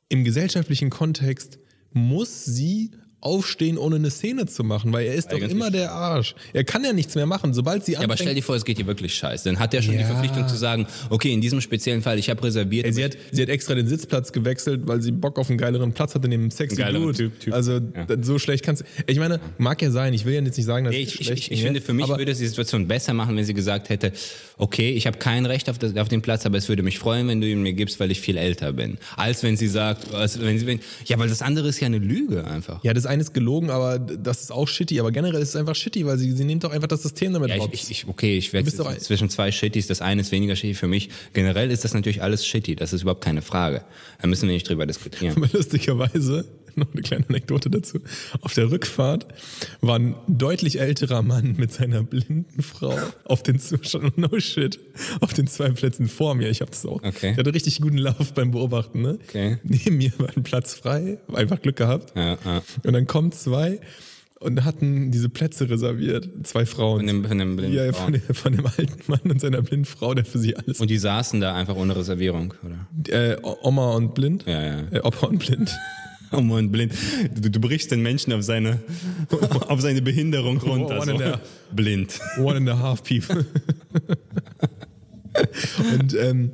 [0.09, 1.59] Im gesellschaftlichen Kontext
[1.93, 2.91] muss sie
[3.25, 6.35] aufstehen, ohne eine Szene zu machen, weil er ist doch Eigentlich immer der Arsch.
[6.53, 8.21] Er kann ja nichts mehr machen, sobald sie Ja, aber anfängt.
[8.21, 9.49] stell dir vor, es geht dir wirklich scheiße.
[9.49, 10.07] Dann hat er schon die Ja.
[10.07, 12.87] Verpflichtung zu sagen, okay, in diesem speziellen Fall, ich habe reserviert.
[12.87, 15.93] Ey, sie, hat, sie hat extra den Sitzplatz gewechselt, weil sie Bock auf einen geileren
[15.93, 17.13] Platz hatte, neben sexy Dude.
[17.17, 17.53] Typ, Typ.
[17.55, 18.87] Also d- so schlecht kannst du.
[19.07, 21.21] Ich meine, mag ja sein, ich will ja jetzt nicht sagen, dass Nee, es ich,
[21.21, 23.45] ich, schlecht ich, ich wäre, finde, für mich würde es die Situation besser machen, wenn
[23.45, 24.13] sie gesagt hätte,
[24.59, 27.27] okay, ich habe kein Recht auf, das, auf den Platz, aber es würde mich freuen,
[27.29, 28.99] wenn du ihn mir gibst, weil ich viel älter bin.
[29.17, 31.99] Als wenn sie sagt, als wenn sie, wenn, ja, weil das andere ist ja eine
[31.99, 32.83] Lüge einfach.
[32.85, 35.01] Ja, das eine ist gelogen, aber das ist auch shitty.
[35.01, 37.49] Aber generell ist es einfach shitty, weil sie, sie nimmt doch einfach das System damit
[37.51, 39.87] Ja, ich, ich, okay, ich wechsle ein- zwischen zwei Shitties.
[39.87, 41.09] Das eine ist weniger shitty für mich.
[41.33, 42.77] Generell ist das natürlich alles shitty.
[42.77, 43.85] Das ist überhaupt keine Frage.
[44.21, 45.35] Da müssen wir nicht drüber diskutieren.
[45.37, 46.45] Aber lustigerweise,
[46.77, 48.01] noch eine kleine Anekdote dazu.
[48.41, 49.27] Auf der Rückfahrt
[49.81, 54.79] war ein deutlich älterer Mann mit seiner blinden Frau auf den Zustand, no shit,
[55.21, 56.49] auf den zwei Plätzen vor mir.
[56.51, 57.03] Ich habe das auch.
[57.03, 57.33] Okay.
[57.33, 59.03] Ich hatte richtig guten Lauf beim Beobachten.
[59.03, 59.19] Ne?
[59.29, 59.59] Okay.
[59.65, 62.17] Neben mir war ein Platz frei, einfach Glück gehabt.
[62.17, 62.63] Ja, ja.
[62.85, 63.81] Und dann kommen zwei
[64.45, 66.29] und hatten diese Plätze reserviert.
[66.43, 66.99] Zwei Frauen.
[66.99, 69.87] Von dem, von dem blinden ja, von, dem, von dem alten Mann und seiner blinden
[69.87, 70.81] Frau, der für sie alles.
[70.81, 73.33] Und die saßen da einfach ohne Reservierung, oder?
[73.33, 74.45] äh, Oma und blind?
[74.47, 74.81] Ja, ja.
[74.91, 75.75] Äh, Opa und blind.
[76.37, 76.93] Oh Mann, blind.
[77.35, 78.81] Du, du brichst den Menschen auf seine,
[79.69, 81.01] auf seine Behinderung runter.
[81.01, 81.75] One and a- So.
[81.77, 82.21] Blind.
[82.39, 83.45] One and a half people.
[85.99, 86.53] und ähm,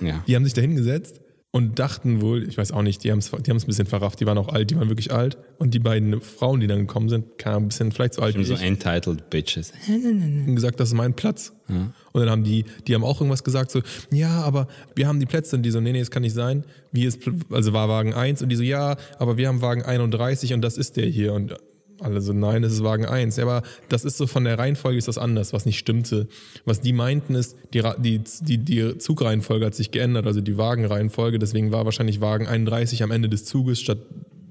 [0.00, 0.22] Ja.
[0.26, 1.20] die haben sich da hingesetzt
[1.52, 4.20] und dachten wohl, ich weiß auch nicht, die haben es die haben's ein bisschen verrafft,
[4.20, 5.36] die waren auch alt, die waren wirklich alt.
[5.58, 8.44] Und die beiden Frauen, die dann gekommen sind, kamen ein bisschen vielleicht so alt wie
[8.44, 9.72] So ich, entitled Bitches.
[9.86, 11.52] haben gesagt, das ist mein Platz.
[11.66, 15.26] Und dann haben die, die haben auch irgendwas gesagt, so, ja, aber wir haben die
[15.26, 15.56] Plätze.
[15.56, 16.64] Und die so, nee, nee, das kann nicht sein.
[16.92, 20.52] Wie ist, also war Wagen 1 und die so, ja, aber wir haben Wagen 31
[20.54, 21.32] und das ist der hier.
[21.32, 21.56] Und
[22.00, 23.36] alle so, nein, das ist Wagen 1.
[23.36, 26.28] Ja, aber das ist so von der Reihenfolge ist das anders, was nicht stimmte.
[26.64, 31.38] Was die meinten ist, die, die, die, die Zugreihenfolge hat sich geändert, also die Wagenreihenfolge.
[31.38, 33.98] Deswegen war wahrscheinlich Wagen 31 am Ende des Zuges statt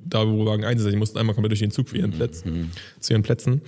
[0.05, 0.85] da, wo Wagen 1 ist.
[0.85, 3.62] Also Die mussten einmal komplett durch den Zug für ihren Plätzen, zu ihren Plätzen.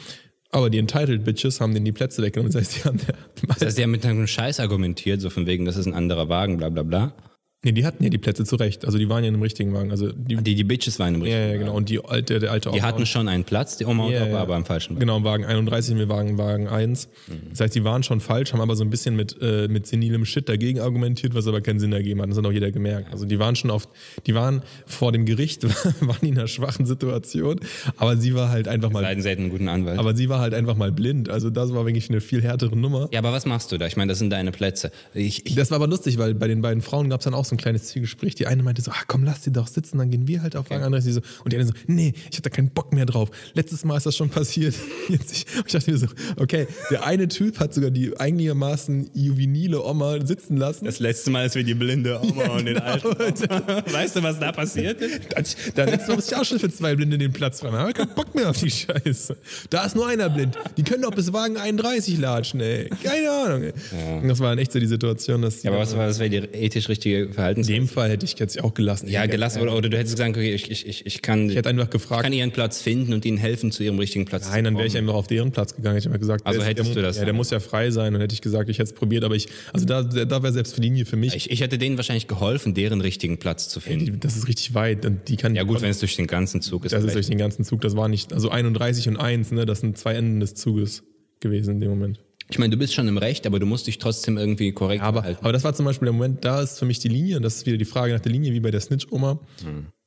[0.52, 2.52] Aber die Entitled Bitches haben denen die Plätze weggenommen.
[2.52, 3.16] Das heißt, die haben der,
[3.48, 6.28] Das heißt, die haben mit einem Scheiß argumentiert, so von wegen, das ist ein anderer
[6.30, 7.14] Wagen, bla bla bla.
[7.64, 8.86] Nee, die hatten ja die Plätze zurecht.
[8.86, 9.92] Also die waren ja in einem richtigen Wagen.
[9.92, 11.66] Also die, Die, die Bitches waren im ja, richtigen ja, genau.
[11.68, 11.78] Wagen.
[11.78, 14.22] Und die alte, der alte Die Opa- hatten schon einen Platz, die Oma und Ja,
[14.24, 14.38] Opa, ja.
[14.42, 15.00] aber im falschen Wagen.
[15.00, 17.08] Genau, Wagen 31 mit Wagen, Wagen 1.
[17.52, 20.26] Das heißt, die waren schon falsch, haben aber so ein bisschen mit, äh, mit senilem
[20.26, 22.30] Shit dagegen argumentiert, was aber keinen Sinn ergeben hat.
[22.30, 23.12] Das hat auch jeder gemerkt.
[23.12, 23.88] Also die waren schon auf,
[24.26, 25.64] die waren vor dem Gericht,
[26.02, 27.60] waren die in einer schwachen Situation,
[27.98, 30.00] aber sie war halt einfach mal, selten einen guten Anwalt.
[30.00, 31.30] aber sie war halt einfach mal blind.
[31.30, 33.08] Also das war wirklich eine viel härtere Nummer.
[33.12, 33.86] ja, aber was machst du da?
[33.88, 34.92] Ich meine, das sind deine Plätze.
[35.14, 37.46] Ich, ich, Das war aber lustig, weil bei den beiden Frauen gab es dann auch
[37.46, 38.36] so ein kleines Zwiegespräch.
[38.36, 40.70] Die eine meinte so, ach komm, lass sie doch sitzen, dann gehen wir halt auf
[40.70, 41.14] Wagen 31.
[41.16, 43.30] So, und die andere so, nee, ich hab da keinen Bock mehr drauf.
[43.54, 44.76] Letztes Mal ist das schon passiert.
[45.10, 49.84] Jetzt ich, ich dachte mir so, okay, der eine Typ hat sogar die einigermaßen juvenile
[49.84, 50.86] Oma sitzen lassen.
[50.86, 53.08] das letzte Mal, als wir die blinde Oma und den alten.
[53.92, 55.22] Weißt du, was da passiert ist?
[55.30, 55.42] Da,
[55.76, 57.72] da letztes Mal muss ich auch schon für zwei Blinde den Platz frei.
[57.72, 57.92] machen.
[57.94, 59.38] Ich hab keinen Bock mehr auf die Scheiße.
[59.70, 60.58] Da ist nur einer blind.
[60.78, 62.90] Die können doch bis Wagen 31 latschen, ey.
[63.04, 63.74] Keine Ahnung, ey.
[64.22, 66.38] Und das war echt so die Situation, dass die Ja, aber was, was wäre die
[66.38, 67.68] ethisch richtige Verhaltens.
[67.68, 69.08] In dem Fall hätte ich jetzt auch gelassen.
[69.10, 69.62] ja, gelassen.
[69.62, 72.24] Oder, oder du hättest gesagt, okay, ich, ich, ich, ich kann, Ich hätte einfach gefragt,
[72.24, 74.96] kann ihren Platz finden und ihnen helfen, zu ihrem richtigen Platz Nein, dann wäre ich
[74.98, 75.98] einfach auf deren Platz gegangen.
[75.98, 78.14] Ich hätte gesagt, Also hättest der, du das Ja, der dann- muss ja frei sein.
[78.16, 80.76] Und hätte ich gesagt, ich hätte es probiert, aber ich, also da, da wäre selbst
[80.76, 81.36] für Linie für mich.
[81.36, 84.06] Ich, ich hätte denen wahrscheinlich geholfen, deren richtigen Platz zu finden.
[84.06, 85.06] die, das ist richtig weit.
[85.06, 86.92] Und die kann Ja gut, wenn es durch den ganzen Zug ist.
[86.94, 87.82] das ist durch den ganzen Zug.
[87.82, 91.04] Das war nicht, also 31 und 1, ne, das sind zwei Enden des Zuges
[91.40, 92.20] gewesen in dem Moment.
[92.52, 95.22] Ich meine, du bist schon im Recht, aber du musst dich trotzdem irgendwie korrekt Aber,
[95.22, 95.40] verhalten.
[95.44, 97.56] aber das war zum Beispiel der Moment, da ist für mich die Linie, und das
[97.56, 99.40] ist wieder die Frage nach der Linie, wie bei der Snitch-Oma.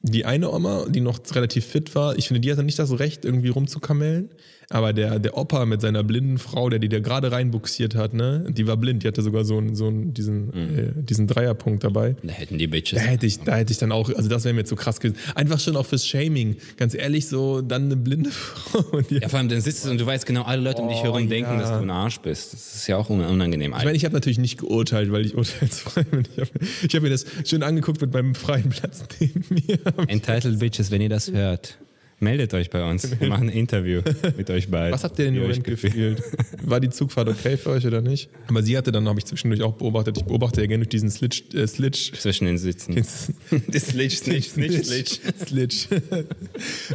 [0.06, 3.24] Die eine Oma, die noch relativ fit war, ich finde, die hatte nicht das Recht,
[3.24, 4.28] irgendwie rumzukamellen.
[4.70, 8.46] Aber der, der Opa mit seiner blinden Frau, der die da gerade reinbuxiert hat, ne,
[8.48, 12.16] die war blind, die hatte sogar so, einen, so einen, diesen, äh, diesen Dreierpunkt dabei.
[12.22, 12.98] Da hätten die Bitches.
[12.98, 15.18] Da hätte ich, da hätte ich dann auch, also das wäre mir zu krass gewesen.
[15.34, 16.56] Einfach schon auch fürs Shaming.
[16.78, 19.00] Ganz ehrlich, so dann eine blinde Frau.
[19.10, 21.28] Ja, vor allem dann sitzt du und du weißt genau, alle Leute um dich herum
[21.28, 21.60] denken, Oh, ja.
[21.60, 22.54] dass du ein Arsch bist.
[22.54, 23.74] Das ist ja auch un- unangenehm.
[23.78, 26.22] Ich meine, ich habe natürlich nicht geurteilt, weil ich urteilsfrei bin.
[26.34, 26.50] Ich habe
[26.88, 29.78] ich hab mir das schön angeguckt mit meinem freien Platz neben mir.
[30.08, 31.78] Entitled Bitches, wenn ihr das hört,
[32.20, 33.08] meldet euch bei uns.
[33.20, 34.00] Wir machen ein Interview
[34.36, 34.92] mit euch beiden.
[34.92, 36.22] Was habt ihr denn im gefühlt?
[36.62, 38.28] War die Zugfahrt okay für euch oder nicht?
[38.46, 41.10] Aber sie hatte dann, habe ich zwischendurch auch beobachtet, ich beobachte ja gerne durch diesen
[41.10, 43.02] Slitch, äh, Slitch, Zwischen den Sitzen.
[43.04, 45.18] Slitch, Snitch, Snitch, Slitch.
[45.46, 45.88] Slitch.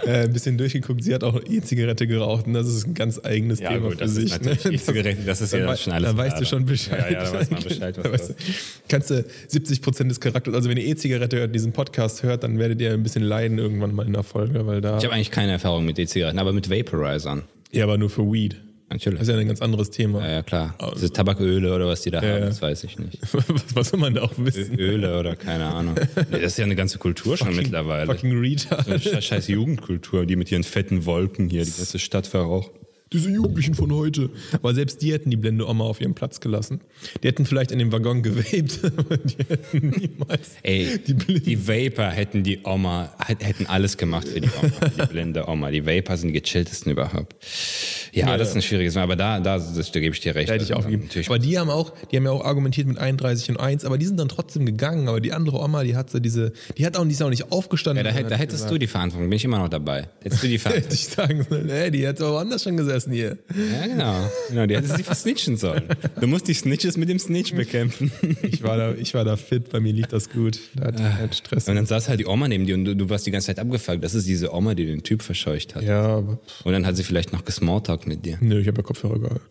[0.06, 1.04] äh, ein bisschen durchgeguckt.
[1.04, 3.98] Sie hat auch E-Zigarette geraucht und das ist ein ganz eigenes Ja, Thema gut, für
[4.00, 4.32] das sich.
[4.32, 4.58] ist ne?
[4.74, 7.12] E-Zigarette, das ist ja Dann schon alles Dann weißt du schon Bescheid.
[7.12, 8.34] Ja, ja, da weiß man Bescheid, was weißt du,
[8.88, 12.58] kannst du 70 Prozent des Charakters, also wenn ihr E-Zigarette hört, diesen Podcast hört, dann
[12.60, 14.98] werdet ihr ein bisschen leiden irgendwann mal in der Folge, weil da.
[15.10, 17.44] Habe eigentlich keine Erfahrung mit E-Zigaretten, aber mit Vaporizern.
[17.72, 18.58] ja, aber nur für Weed.
[18.92, 19.20] Natürlich.
[19.20, 20.26] Das ist ja ein ganz anderes Thema.
[20.26, 20.74] Ja, ja, klar.
[20.96, 22.40] Diese Tabaköle oder was die da haben, ja.
[22.40, 23.20] das weiß ich nicht.
[23.34, 23.46] Was,
[23.76, 24.80] was soll man da auch wissen?
[24.80, 25.94] Öle oder keine Ahnung.
[26.16, 28.08] Nee, Das ist ja eine ganze Kultur schon mittlerweile.
[28.08, 28.86] Fucking Retard.
[29.04, 32.72] So scheiß Jugendkultur, die mit ihren fetten Wolken hier die ganze Stadt verraucht.
[33.12, 34.30] Diese Jugendlichen von heute.
[34.54, 36.82] Aber selbst die hätten die blinde Oma auf ihren Platz gelassen.
[37.24, 41.68] Die hätten vielleicht in dem Waggon gewebt, aber die hätten niemals Ey, die die.
[41.68, 45.72] Vapor hätten die Oma, hätt- hätten alles gemacht für die Oma, die blinde Oma.
[45.72, 47.36] Die Vapor sind die gechilltesten überhaupt.
[48.12, 50.50] Ja, das ist ein schwieriges Mal, aber da, da, das, da gebe ich dir recht.
[50.50, 51.04] Da hätte ich aufgegeben.
[51.04, 51.28] Natürlich.
[51.30, 54.06] Aber die haben auch, die haben ja auch argumentiert mit 31 und 1, aber die
[54.06, 55.08] sind dann trotzdem gegangen.
[55.08, 57.52] Aber die andere Oma, die hat so diese, die hat auch, die ist auch nicht
[57.52, 58.06] aufgestanden.
[58.06, 60.10] Ja, da, hätt- da hättest du die Verantwortung, bin ich immer noch dabei.
[60.22, 60.94] Hättest du die Hätte Verantwortung.
[60.94, 63.38] ich sagen sollen, ey, die hätte auch woanders schon gesessen hier.
[63.56, 64.16] Ja, genau.
[64.50, 64.66] genau.
[64.66, 65.84] Die hättest sie versnitchen sollen.
[66.20, 68.12] Du musst die Snitches mit dem Snitch bekämpfen.
[68.42, 70.60] Ich war da, ich war da fit, bei mir lief das gut.
[70.76, 71.68] Da hatte ich keinen Stress.
[71.70, 73.60] Und dann saß halt die Oma neben dir und du, du warst die ganze Zeit
[73.60, 74.04] abgefuckt.
[74.04, 75.84] Das ist diese Oma, die den Typ verscheucht hat.
[75.84, 78.38] Ja, aber Und dann hat sie vielleicht noch gesmalltalkt mit dir.
[78.42, 79.42] nö, ich habe ja Kopfhörer gehört.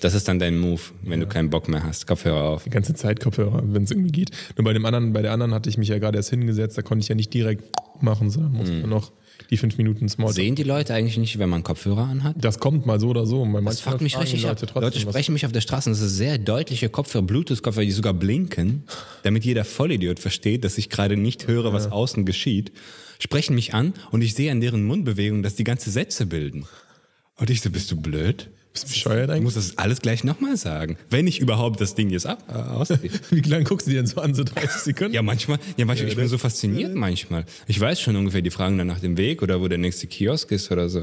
[0.00, 2.06] Das ist dann dein Move, wenn du keinen Bock mehr hast.
[2.06, 2.62] Kopfhörer auf.
[2.62, 4.30] Die ganze Zeit Kopfhörer, wenn es irgendwie geht.
[4.56, 6.82] Nur bei dem anderen, bei der anderen hatte ich mich ja gerade erst hingesetzt, da
[6.82, 7.64] konnte ich ja nicht direkt
[8.00, 8.88] machen, sondern musste Mhm.
[8.90, 9.10] noch
[9.50, 10.36] die fünf Minuten Smalltalk.
[10.36, 12.36] Sehen die Leute eigentlich nicht, wenn man Kopfhörer anhat?
[12.38, 13.44] Das kommt mal so oder so.
[13.44, 14.60] Bei Das fuckt mich richtig die ab.
[14.60, 15.02] Leute Leute was.
[15.02, 18.84] sprechen mich auf der Straße und das ist sehr deutliche Kopfhörer, Bluetooth-Kopfhörer, die sogar blinken,
[19.22, 22.72] damit jeder Vollidiot versteht, dass ich gerade nicht höre, was außen geschieht,
[23.18, 26.66] sprechen mich an und ich sehe an deren Mundbewegungen, dass die ganze Sätze bilden.
[27.36, 28.50] Und ich so, bist du blöd?
[28.72, 29.44] Bist du bescheuert Ich eigentlich?
[29.44, 30.96] muss das alles gleich nochmal sagen.
[31.10, 33.08] Wenn ich überhaupt das Ding jetzt ab, äh.
[33.30, 34.34] Wie lange guckst du dir denn so an?
[34.34, 35.14] So 30 Sekunden?
[35.14, 37.44] Ja, manchmal, ja, manchmal, ich bin so fasziniert manchmal.
[37.66, 40.50] Ich weiß schon ungefähr, die fragen dann nach dem Weg oder wo der nächste Kiosk
[40.52, 41.02] ist oder so.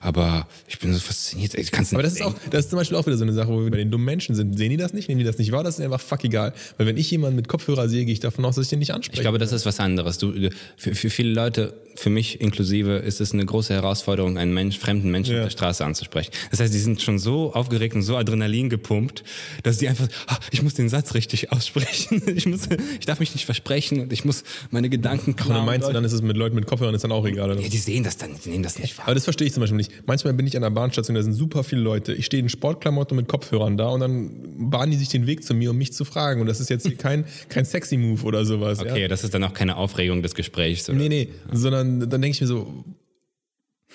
[0.00, 1.54] Aber ich bin so fasziniert.
[1.54, 3.48] Ich kann's Aber das ist auch, das ist zum Beispiel auch wieder so eine Sache,
[3.48, 4.56] wo wir bei den dummen Menschen sind.
[4.56, 5.08] Sehen die das nicht?
[5.08, 5.64] Nehmen die das nicht wahr?
[5.64, 6.52] Das ist einfach fuck egal.
[6.76, 8.92] Weil wenn ich jemanden mit Kopfhörer sehe, gehe ich davon aus, dass ich den nicht
[8.94, 9.18] anspreche.
[9.18, 10.18] Ich glaube, das ist was anderes.
[10.18, 10.32] Du,
[10.76, 15.10] für, für viele Leute, für mich inklusive, ist es eine große Herausforderung, einen Mensch, fremden
[15.10, 15.40] Menschen Ja.
[15.40, 16.30] auf der Straße anzusprechen.
[16.52, 19.24] Das heißt, die sind schon so aufgeregt und so Adrenalin gepumpt,
[19.64, 22.22] dass die einfach, ah, ich muss den Satz richtig aussprechen.
[22.36, 22.68] Ich muss,
[23.00, 25.56] ich darf mich nicht versprechen und ich muss meine Gedanken Und klar.
[25.58, 27.50] dann meinst du, dann ist es mit Leuten mit Kopfhörern ist dann auch egal.
[27.50, 27.60] Oder?
[27.60, 29.06] ja, die sehen das dann, die nehmen das nicht wahr.
[29.06, 29.87] Aber das verstehe ich zum Beispiel nicht.
[30.06, 32.12] Manchmal bin ich an der Bahnstation, da sind super viele Leute.
[32.14, 35.54] Ich stehe in Sportklamotten mit Kopfhörern da und dann bahnen die sich den Weg zu
[35.54, 36.40] mir, um mich zu fragen.
[36.40, 38.80] Und das ist jetzt hier kein, kein sexy Move oder sowas.
[38.80, 39.08] Okay, Ja?
[39.08, 40.88] das ist dann auch keine Aufregung des Gesprächs.
[40.88, 40.98] Oder?
[40.98, 42.84] Nee, nee, sondern dann denke ich mir so,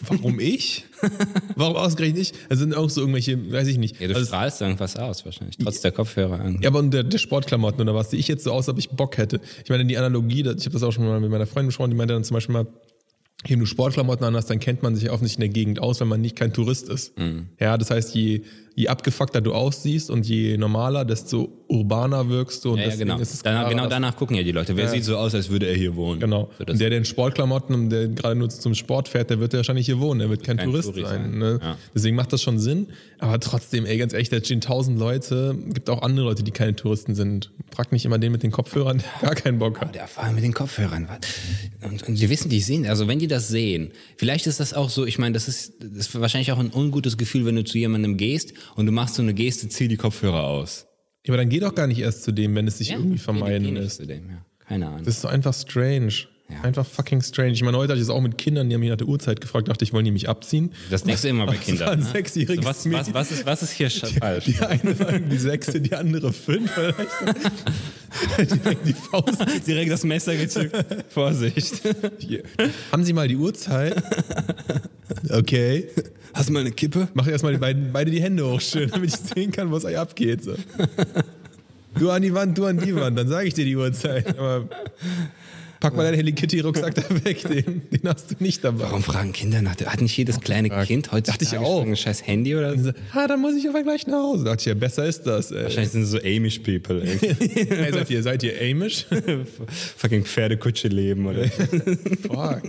[0.07, 0.85] warum ich?
[1.55, 2.33] warum ausgerechnet ich?
[2.49, 3.99] Das sind auch so irgendwelche, weiß ich nicht.
[4.01, 6.59] Ja, du Also, strahlst irgendwas aus wahrscheinlich, trotz der Kopfhörer an.
[6.61, 8.89] Ja, aber und der, der Sportklamotten oder was, die ich jetzt so aus, ob ich
[8.89, 9.39] Bock hätte.
[9.63, 11.97] Ich meine, die Analogie, ich habe das auch schon mal mit meiner Freundin besprochen, die
[11.97, 12.67] meinte dann zum Beispiel mal,
[13.47, 16.07] wenn du Sportklamotten an hast, dann kennt man sich offensichtlich in der Gegend aus, wenn
[16.07, 17.17] man nicht kein Tourist ist.
[17.17, 17.47] Mhm.
[17.59, 18.41] Ja, das heißt, je,
[18.75, 22.71] je abgefuckter du aussiehst und je normaler, desto urbaner wirkst du.
[22.73, 23.19] Und Ja, ja, genau.
[23.19, 24.75] ist es Danach, klarer, genau danach gucken ja die Leute.
[24.75, 26.19] Wer sieht so aus, als würde er hier wohnen?
[26.19, 26.49] Genau.
[26.57, 29.53] So, und der, der in Sportklamotten, und der gerade nur zum Sport fährt, der wird
[29.53, 30.19] ja wahrscheinlich hier wohnen.
[30.19, 31.21] Der wird kein, Kein Tourist Touri sein.
[31.31, 31.37] sein.
[31.37, 31.59] Ne?
[31.61, 31.77] Ja.
[31.95, 32.87] Deswegen macht das schon Sinn.
[33.19, 35.55] Aber trotzdem, ey, ganz ehrlich, da stehen tausend Leute.
[35.73, 37.51] Gibt auch andere Leute, die keine Touristen sind.
[37.73, 39.93] Frag nicht immer den mit den Kopfhörern, der gar keinen Bock hat.
[39.95, 41.07] Der Fahrer mit den Kopfhörern.
[41.81, 44.89] Und, und die wissen, die sehen, also wenn die das sehen, vielleicht ist das auch
[44.89, 47.77] so, ich meine, das ist, das ist wahrscheinlich auch ein ungutes Gefühl, wenn du zu
[47.77, 50.87] jemandem gehst und du machst so eine Geste, zieh die Kopfhörer aus.
[51.25, 53.17] Ja, aber dann geh doch gar nicht erst zu dem, wenn es sich Ja, irgendwie
[53.17, 53.97] vermeiden lässt.
[53.97, 54.45] zu dem, ja.
[54.67, 55.03] Keine Ahnung.
[55.05, 56.13] Das ist doch einfach strange.
[56.49, 56.61] Ja.
[56.61, 57.53] Einfach fucking strange.
[57.53, 59.39] Ich meine, heute hatte ich es auch mit Kindern, die haben mich nach der Uhrzeit
[59.39, 60.73] gefragt, dachte ich, wollen die mich abziehen?
[60.91, 61.87] Das denkst du immer bei Kindern.
[61.87, 62.05] war ein ne?
[62.05, 63.13] sechsjähriges was, was, Mädchen.
[63.13, 64.45] was, ist, was ist hier falsch?
[64.45, 66.69] Die eine war irgendwie sechste, die andere fünf.
[68.37, 69.67] Direkt die Faust.
[69.67, 70.75] Direkt das Messer gezückt.
[71.09, 71.81] Vorsicht.
[72.19, 72.43] Hier.
[72.91, 74.01] Haben Sie mal die Uhrzeit?
[75.29, 75.89] Okay.
[76.33, 77.07] Hast du mal eine Kippe?
[77.13, 79.97] Mach erstmal die beiden, beide die Hände hoch schön, damit ich sehen kann, was euch
[79.97, 80.43] abgeht.
[80.43, 80.55] So.
[81.95, 84.37] Du an die Wand, du an die Wand, dann sage ich dir die Uhrzeit.
[84.39, 84.67] Aber
[85.83, 88.85] pack mal deinen Helly Kitty Rucksack da weg, den, den hast du nicht dabei.
[88.85, 89.75] Warum fragen Kinder nach?
[89.85, 90.69] Hat nicht jedes kleine.
[90.85, 91.85] Kind heutzutage Dachte ich auch.
[91.85, 92.91] ein scheiß Handy oder so?
[93.11, 94.45] Ah, dann muss ich aber gleich nach Hause.
[94.45, 95.51] Dachte ich, ja, besser ist das.
[95.51, 95.63] Ey.
[95.63, 97.01] Wahrscheinlich sind es so Amish People.
[97.03, 97.33] irgendwie.
[97.73, 99.05] Hey, seid, ihr, seid ihr Amish?
[99.97, 101.43] Fucking Pferdekutsche leben oder
[102.21, 102.61] Fuck.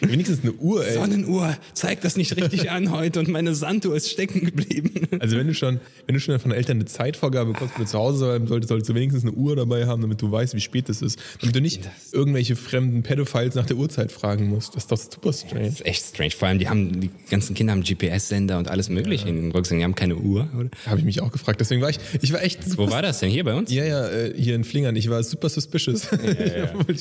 [0.00, 0.94] Wenigstens eine Uhr, ey.
[0.94, 5.08] Sonnenuhr, zeig das nicht richtig an heute und meine Sanduhr ist stecken geblieben.
[5.20, 7.90] Also wenn du schon, wenn du schon von den Eltern eine Zeitvorgabe bekommst, wenn du
[7.90, 10.60] zu Hause sein solltest, solltest du wenigstens eine Uhr dabei haben, damit du weißt, wie
[10.60, 11.18] spät es ist.
[11.40, 14.74] Damit du nicht irgendwelche fremden Pedophiles nach der Uhrzeit fragen musst.
[14.76, 15.66] Das ist doch super strange.
[15.66, 16.30] Das ist echt strange.
[16.30, 19.78] Vor allem, die haben, die ganzen Kinder haben GPS-Sender und alles mögliche in den Rucksäcken.
[19.80, 20.70] Die haben keine Uhr, oder?
[20.86, 21.60] Habe ich mich auch gefragt.
[21.60, 22.86] Deswegen war ich, ich war echt super.
[22.86, 23.30] Wo war das denn?
[23.30, 23.70] Hier bei uns?
[23.72, 24.96] Ja, ja, äh, hier in Flingern.
[24.96, 26.08] Ich war super suspicious.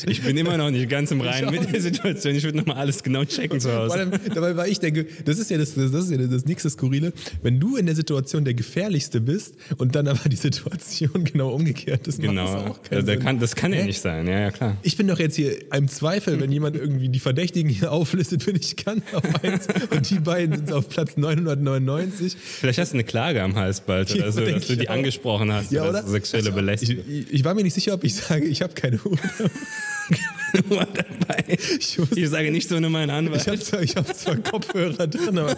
[0.07, 2.35] Ich bin immer noch nicht ganz im Reinen mit der Situation.
[2.35, 3.93] Ich würde nochmal alles genau checken zu Hause.
[3.93, 7.13] allem, dabei war ich denke, das ist ja das, das ist ja das nächste Skurrile,
[7.43, 12.07] wenn du in der Situation der gefährlichste bist und dann aber die Situation genau umgekehrt
[12.07, 12.71] ist, macht das Genau.
[12.71, 13.23] auch keinen Also, der Sinn.
[13.23, 14.27] kann, das kann ja nicht sein.
[14.27, 14.77] Ja, ja, klar.
[14.83, 18.55] Ich bin doch jetzt hier im Zweifel, wenn jemand irgendwie die Verdächtigen hier auflistet, bin
[18.55, 22.35] ich ganz auf eins und die beiden sind auf Platz 999.
[22.39, 24.89] Vielleicht hast du eine Klage am Hals bald Ja, oder so, denk dass du die
[24.89, 24.93] auch.
[24.93, 25.71] angesprochen hast.
[25.71, 26.03] Ja, oder?
[26.03, 27.03] so Sexuelle Belästigung.
[27.09, 29.17] ich, ich war mir nicht sicher, ob ich sage, ich habe keine Uhr.
[30.69, 31.43] Nummer dabei.
[31.79, 33.41] Ich, wusste- Ich sage nicht so nur meinen Anwalt.
[33.41, 35.55] ich habe zwar, hab zwar Kopfhörer drin, aber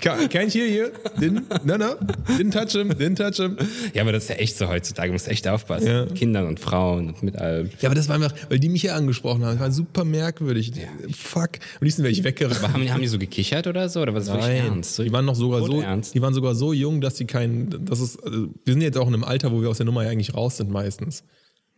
[0.00, 1.96] ich ich hier, hier, den, na, na,
[2.38, 3.56] den touch him, den touch him.
[3.94, 5.08] Ja, aber das ist ja echt so heutzutage.
[5.08, 5.86] Du musst echt aufpassen.
[5.86, 6.04] Ja.
[6.04, 7.70] Mit Kindern und Frauen und mit allem.
[7.80, 9.52] Ja, aber das war einfach, weil die mich hier angesprochen haben.
[9.52, 10.72] Das war super merkwürdig.
[11.16, 11.50] Fuck.
[11.78, 12.62] Am liebsten wäre ich weggerannt.
[12.62, 14.00] Aber haben, haben die so gekichert oder so?
[14.00, 14.96] Oder was ist wirklich ernst?
[14.96, 16.14] So Die waren noch sogar so, Ernst?
[16.14, 19.08] die waren sogar so jung, dass sie keinen, das ist, also wir sind jetzt auch
[19.08, 21.24] in einem Alter, wo wir aus der Nummer ja eigentlich raus sind meistens.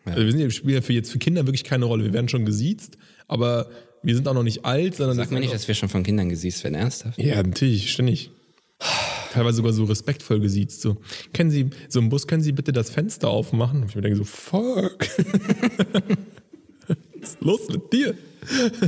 [0.05, 2.05] Also wir sind ja, spielen ja für jetzt für Kinder wirklich keine Rolle.
[2.05, 2.99] Wir werden schon gesiezt,
[3.29, 3.69] aber
[4.03, 6.03] wir sind auch noch nicht alt, sondern Sag mir ist nicht, dass wir schon von
[6.03, 6.75] Kindern gesiezt werden.
[6.75, 7.19] Ernsthaft?
[7.19, 8.31] Ja, natürlich, ständig.
[9.33, 10.83] Teilweise sogar so respektvoll gesiezt.
[10.83, 10.97] So,
[11.33, 13.83] können Sie, so im Bus, können Sie bitte das Fenster aufmachen?
[13.83, 14.99] Und ich mir denke so, fuck.
[16.89, 18.15] Was ist los mit dir?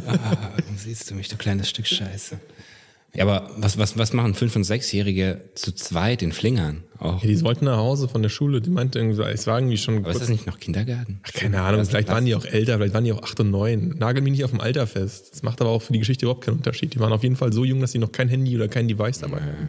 [0.04, 2.40] Warum siehst du mich, du kleines Stück Scheiße?
[3.14, 6.82] Ja, aber was, was, was machen Fünf- und Sechsjährige zu zweit in Flingern?
[6.98, 7.22] Auch.
[7.22, 8.60] Ja, die wollten nach Hause von der Schule.
[8.60, 9.98] Die meinte irgendwie, es war irgendwie schon.
[9.98, 11.20] Aber ist das nicht noch Kindergarten?
[11.22, 13.94] Ach, keine Ahnung, vielleicht waren die auch älter, vielleicht waren die auch acht und neun.
[13.98, 15.28] Nagel mich nicht auf dem Alter fest.
[15.32, 16.94] Das macht aber auch für die Geschichte überhaupt keinen Unterschied.
[16.94, 19.18] Die waren auf jeden Fall so jung, dass sie noch kein Handy oder kein Device
[19.20, 19.68] dabei hatten.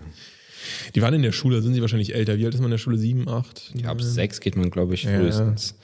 [0.96, 2.38] Die waren in der Schule, sind sie wahrscheinlich älter.
[2.38, 2.98] Wie alt ist man in der Schule?
[2.98, 3.72] Sieben, acht?
[3.76, 5.76] Ja, ab sechs geht man, glaube ich, frühestens.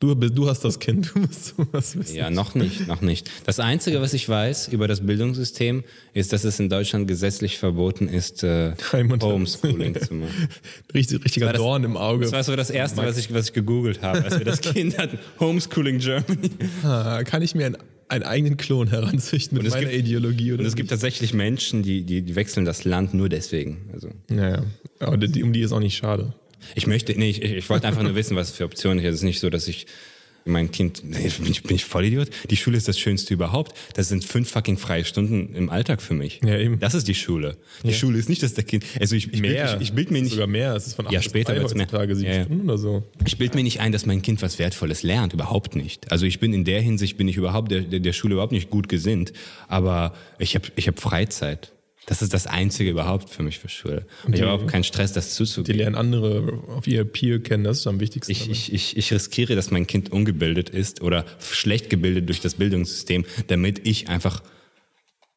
[0.00, 2.16] Du, du hast das Kind, du musst sowas wissen.
[2.16, 3.30] Ja, noch nicht, noch nicht.
[3.44, 5.84] Das Einzige, was ich weiß über das Bildungssystem,
[6.14, 8.72] ist, dass es in Deutschland gesetzlich verboten ist, äh,
[9.20, 10.48] Homeschooling zu machen.
[10.94, 12.24] Richtig, richtiger das- Dorn im Auge.
[12.24, 14.96] Das war so das Erste, was ich, was ich gegoogelt habe, als wir das Kind
[14.96, 15.18] hatten.
[15.38, 16.48] Homeschooling Germany.
[16.82, 17.76] Ah, kann ich mir einen,
[18.08, 20.54] einen eigenen Klon heranzüchten mit meiner gibt- Ideologie?
[20.54, 23.90] Oder Und es gibt tatsächlich Menschen, die, die, die wechseln das Land nur deswegen.
[23.92, 24.62] Also Naja,
[24.98, 26.32] aber die, um die ist auch nicht schade.
[26.74, 29.08] Ich möchte, nee, ich, ich wollte einfach nur wissen, was für Optionen gibt.
[29.10, 29.86] Es ist nicht so, dass ich
[30.46, 32.30] mein Kind, nee, bin ich, bin ich Vollidiot?
[32.48, 33.76] Die Schule ist das Schönste überhaupt.
[33.94, 36.40] Das sind fünf fucking freie Stunden im Alltag für mich.
[36.42, 36.78] Ja, eben.
[36.80, 37.58] Das ist die Schule.
[37.84, 39.66] Die Schule ist nicht, dass der Kind, also ich, ich, Mehr.
[39.66, 40.74] Bild, ich, ich bild mir nicht, Sogar mehr.
[40.74, 41.84] Es ist von acht Ja, bis später drei wird's mehr.
[41.84, 42.44] heutzutage, sieben Ja, ja.
[42.44, 43.02] Stunden oder so.
[43.26, 46.10] Ich bild mir nicht ein, dass mein Kind was Wertvolles lernt, überhaupt nicht.
[46.10, 48.70] Also ich bin in der Hinsicht bin ich überhaupt der, der, der Schule überhaupt nicht
[48.70, 49.34] gut gesinnt,
[49.68, 51.72] aber ich habe ich hab Freizeit.
[52.06, 54.06] Das ist das Einzige überhaupt für mich für Schule.
[54.24, 55.78] Und ich habe überhaupt keinen Stress, das Die zuzugeben.
[55.78, 58.32] lernen andere auf ihr Peer kennen, das ist am wichtigsten.
[58.32, 62.54] Ich, ich, ich, ich riskiere, dass mein Kind ungebildet ist oder schlecht gebildet durch das
[62.54, 64.42] Bildungssystem, damit ich einfach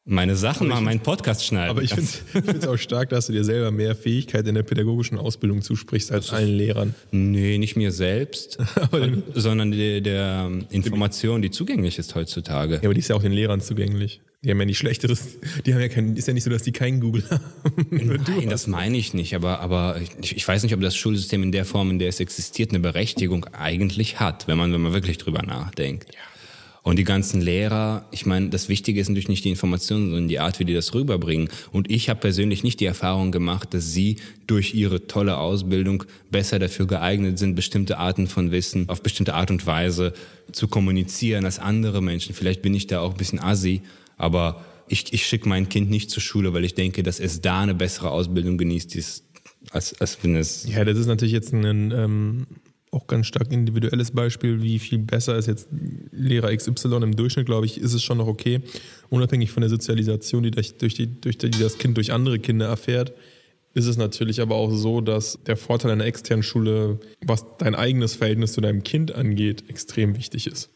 [0.06, 1.70] meine Sachen mache, meinen Podcast schneiden.
[1.70, 5.18] aber ich finde es auch stark, dass du dir selber mehr Fähigkeit in der pädagogischen
[5.18, 6.94] Ausbildung zusprichst als allen Lehrern.
[7.10, 8.58] Nee, nicht mir selbst,
[9.34, 12.74] sondern der, der Information, die zugänglich ist heutzutage.
[12.74, 14.20] Ja, aber die ist ja auch den Lehrern zugänglich.
[14.42, 16.72] Die haben ja nicht schlechteres, die haben ja kein, ist ja nicht so, dass die
[16.72, 17.42] keinen Google haben.
[17.90, 21.50] Nein, das meine ich nicht, aber, aber ich, ich weiß nicht, ob das Schulsystem in
[21.50, 25.16] der Form, in der es existiert, eine Berechtigung eigentlich hat, wenn man, wenn man wirklich
[25.16, 26.10] drüber nachdenkt.
[26.84, 30.38] Und die ganzen Lehrer, ich meine, das Wichtige ist natürlich nicht die Informationen, sondern die
[30.38, 31.48] Art, wie die das rüberbringen.
[31.72, 34.16] Und ich habe persönlich nicht die Erfahrung gemacht, dass sie
[34.46, 39.50] durch ihre tolle Ausbildung besser dafür geeignet sind, bestimmte Arten von Wissen auf bestimmte Art
[39.50, 40.12] und Weise
[40.52, 42.34] zu kommunizieren als andere Menschen.
[42.34, 43.80] Vielleicht bin ich da auch ein bisschen assi,
[44.18, 47.62] aber ich, ich schicke mein Kind nicht zur Schule, weil ich denke, dass es da
[47.62, 49.22] eine bessere Ausbildung genießt,
[49.70, 50.68] als, als wenn es.
[50.68, 52.46] Ja, das ist natürlich jetzt ein ähm,
[52.94, 55.68] auch ganz stark individuelles Beispiel, wie viel besser ist jetzt
[56.12, 58.60] Lehrer XY im Durchschnitt, glaube ich, ist es schon noch okay,
[59.10, 63.12] unabhängig von der Sozialisation, die, durch, die, durch die das Kind durch andere Kinder erfährt,
[63.74, 68.14] ist es natürlich aber auch so, dass der Vorteil einer externen Schule, was dein eigenes
[68.14, 70.70] Verhältnis zu deinem Kind angeht, extrem wichtig ist.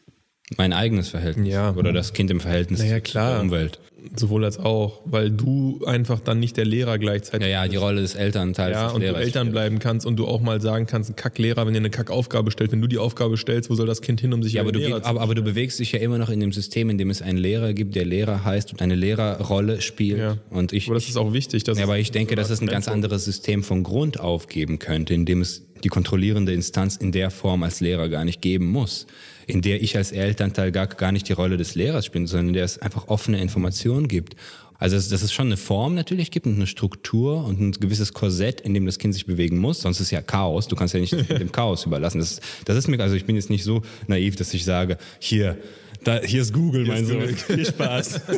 [0.57, 1.47] Mein eigenes Verhältnis.
[1.47, 1.75] Ja.
[1.75, 3.35] Oder das Kind im Verhältnis Naja, klar.
[3.35, 3.79] zur Umwelt.
[4.15, 8.01] Sowohl als auch, weil du einfach dann nicht der Lehrer gleichzeitig Ja, ja, die Rolle
[8.01, 8.73] des Elternteils.
[8.75, 9.51] Ja, des und du Lehrers Eltern spielt.
[9.53, 12.71] bleiben kannst und du auch mal sagen kannst, ein Kacklehrer, wenn dir eine Kackaufgabe stellt,
[12.71, 14.79] wenn du die Aufgabe stellst, wo soll das Kind hin, um sich Ja, aber du,
[14.79, 16.97] den Lehrer geh- aber, aber du bewegst dich ja immer noch in dem System, in
[16.97, 20.19] dem es einen Lehrer gibt, der Lehrer heißt und eine Lehrerrolle spielt.
[20.19, 20.37] Ja.
[20.49, 21.63] Und ich, Aber das ist auch wichtig.
[21.63, 24.79] Dass ja, aber ich denke, dass es ein ganz anderes System von Grund auf geben
[24.79, 28.67] könnte, in dem es die kontrollierende Instanz in der Form als Lehrer gar nicht geben
[28.71, 29.07] muss.
[29.49, 32.53] In der ich als Elternteil gar, gar nicht die Rolle des Lehrers spiele, sondern in
[32.53, 34.35] der es einfach offene Informationen gibt.
[34.77, 38.13] Also dass, dass es schon eine Form natürlich gibt und eine Struktur und ein gewisses
[38.13, 39.81] Korsett, in dem das Kind sich bewegen muss.
[39.81, 40.67] Sonst ist ja Chaos.
[40.67, 42.19] Du kannst ja nicht dem Chaos überlassen.
[42.19, 45.57] Das, das ist mir, also ich bin jetzt nicht so naiv, dass ich sage, hier,
[46.03, 47.27] da, hier ist Google, mein Sohn.
[47.29, 48.21] Viel Spaß.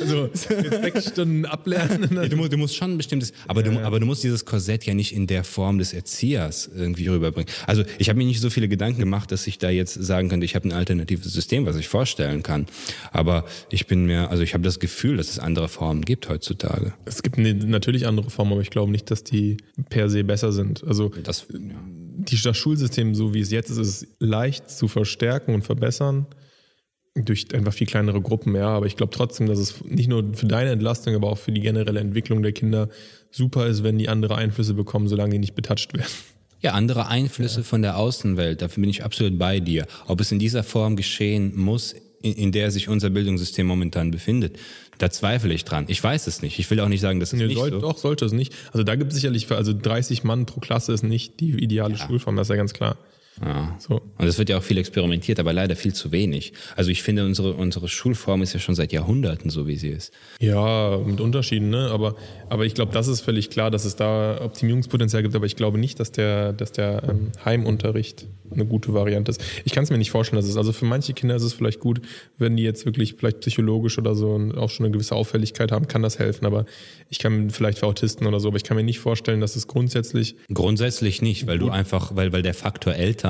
[0.00, 0.48] Also, jetzt
[0.82, 2.08] sechs Stunden ablernen.
[2.14, 4.84] Ja, du, musst, du musst schon ein bestimmtes, aber, du, aber du musst dieses Korsett
[4.84, 7.48] ja nicht in der Form des Erziehers irgendwie rüberbringen.
[7.66, 10.44] Also ich habe mir nicht so viele Gedanken gemacht, dass ich da jetzt sagen könnte,
[10.44, 12.66] ich habe ein alternatives System, was ich vorstellen kann.
[13.12, 16.94] Aber ich bin mir, also ich habe das Gefühl, dass es andere Formen gibt heutzutage.
[17.04, 19.56] Es gibt ne- natürlich andere Formen, aber ich glaube nicht, dass die
[19.90, 20.84] per se besser sind.
[20.86, 21.58] Also Das, ja.
[21.58, 26.26] die, das Schulsystem, so wie es jetzt ist, ist leicht zu verstärken und verbessern.
[27.24, 28.68] Durch einfach viel kleinere Gruppen, ja.
[28.68, 31.60] Aber ich glaube trotzdem, dass es nicht nur für deine Entlastung, aber auch für die
[31.60, 32.88] generelle Entwicklung der Kinder
[33.30, 36.10] super ist, wenn die andere Einflüsse bekommen, solange die nicht betatscht werden.
[36.60, 39.86] Ja, andere Einflüsse von der Außenwelt, dafür bin ich absolut bei dir.
[40.06, 44.58] Ob es in dieser Form geschehen muss, in, in der sich unser Bildungssystem momentan befindet,
[44.98, 45.84] da zweifle ich dran.
[45.86, 46.58] Ich weiß es nicht.
[46.58, 47.78] Ich will auch nicht sagen, dass es Nee, nicht soll, so.
[47.80, 48.52] Doch, sollte es nicht.
[48.72, 52.34] Also da gibt es sicherlich, also 30 Mann pro Klasse ist nicht die ideale Schulform,
[52.34, 52.96] das ist ja ganz klar.
[53.44, 53.76] Ja.
[53.78, 54.02] So.
[54.18, 56.52] Und es wird ja auch viel experimentiert, aber leider viel zu wenig.
[56.76, 60.12] Also ich finde, unsere, unsere Schulform ist ja schon seit Jahrhunderten so, wie sie ist.
[60.40, 61.90] Ja, mit Unterschieden, ne?
[61.90, 62.16] Aber,
[62.48, 65.78] aber ich glaube, das ist völlig klar, dass es da Optimierungspotenzial gibt, aber ich glaube
[65.78, 69.44] nicht, dass der, dass der ähm, Heimunterricht eine gute Variante ist.
[69.64, 71.80] Ich kann es mir nicht vorstellen, dass es, also für manche Kinder ist es vielleicht
[71.80, 72.00] gut,
[72.38, 75.86] wenn die jetzt wirklich vielleicht psychologisch oder so und auch schon eine gewisse Auffälligkeit haben,
[75.86, 76.64] kann das helfen, aber
[77.10, 79.66] ich kann vielleicht für Autisten oder so, aber ich kann mir nicht vorstellen, dass es
[79.66, 83.27] grundsätzlich Grundsätzlich nicht, weil du einfach, weil, weil der Faktor Eltern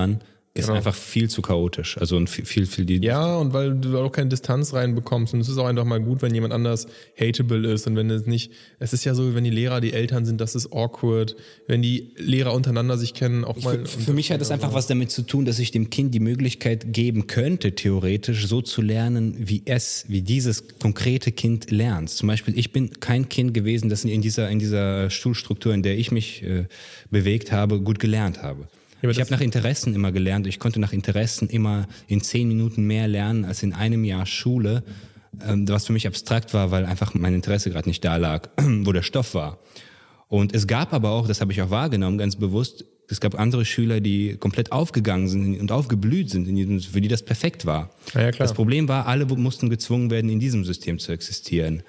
[0.58, 0.76] ist Genau.
[0.76, 1.98] einfach viel zu chaotisch.
[1.98, 2.96] Also und viel, viel, viel die.
[3.04, 5.34] Ja, und weil du auch keine Distanz reinbekommst.
[5.34, 6.86] Und es ist auch einfach mal gut, wenn jemand anders
[7.18, 10.24] hateable ist und wenn es nicht, es ist ja so, wenn die Lehrer die Eltern
[10.24, 11.36] sind, das ist awkward.
[11.66, 13.86] Wenn die Lehrer untereinander sich kennen, auch mal.
[13.86, 16.20] Für, für mich hat es einfach was damit zu tun, dass ich dem Kind die
[16.20, 22.10] Möglichkeit geben könnte, theoretisch so zu lernen, wie es, wie dieses konkrete Kind lernt.
[22.10, 25.98] Zum Beispiel, ich bin kein Kind gewesen, das in dieser, in dieser Schulstruktur, in der
[25.98, 26.66] ich mich äh,
[27.10, 28.68] bewegt habe, gut gelernt habe.
[29.02, 30.46] Aber ich habe nach Interessen immer gelernt.
[30.46, 34.82] Ich konnte nach Interessen immer in zehn Minuten mehr lernen als in einem Jahr Schule,
[35.46, 38.92] ähm, was für mich abstrakt war, weil einfach mein Interesse gerade nicht da lag, wo
[38.92, 39.58] der Stoff war.
[40.28, 43.64] Und es gab aber auch, das habe ich auch wahrgenommen, ganz bewusst, es gab andere
[43.64, 47.90] Schüler, die komplett aufgegangen sind und aufgeblüht sind, für die das perfekt war.
[48.12, 48.30] Ja, ja.
[48.32, 51.82] Das Problem war, alle mussten gezwungen werden, in diesem System zu existieren.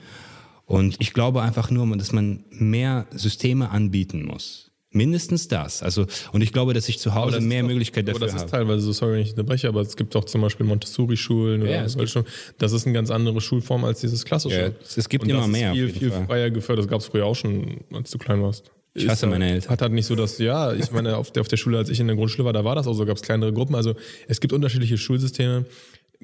[0.65, 4.68] Und ich glaube einfach nur, dass man mehr Systeme anbieten muss.
[4.91, 5.83] Mindestens das.
[5.83, 8.25] Also, und ich glaube, dass ich zu Hause das mehr ist auch- Möglichkeit Aber dafür
[8.27, 8.51] das ist habe.
[8.51, 11.83] teilweise so, sorry, wenn ich unterbreche, aber es gibt auch zum Beispiel Montessori-Schulen oder Ja,
[11.83, 12.23] es solche.
[12.57, 14.59] Das ist eine ganz andere Schulform als dieses klassische.
[14.61, 16.25] Ja, es gibt Und immer das ist mehr, auf Viel, viel Fall.
[16.25, 16.85] freier gefördert.
[16.85, 18.71] Das gab es früher auch schon, als du klein warst.
[18.95, 19.69] Ich hasse Ist, meine äh, Eltern.
[19.69, 21.99] Hat halt nicht so, dass, ja, ich meine, auf der, auf der Schule, als ich
[21.99, 23.75] in der Grundschule war, da war das auch so, gab es kleinere Gruppen.
[23.75, 23.93] Also
[24.27, 25.65] es gibt unterschiedliche Schulsysteme.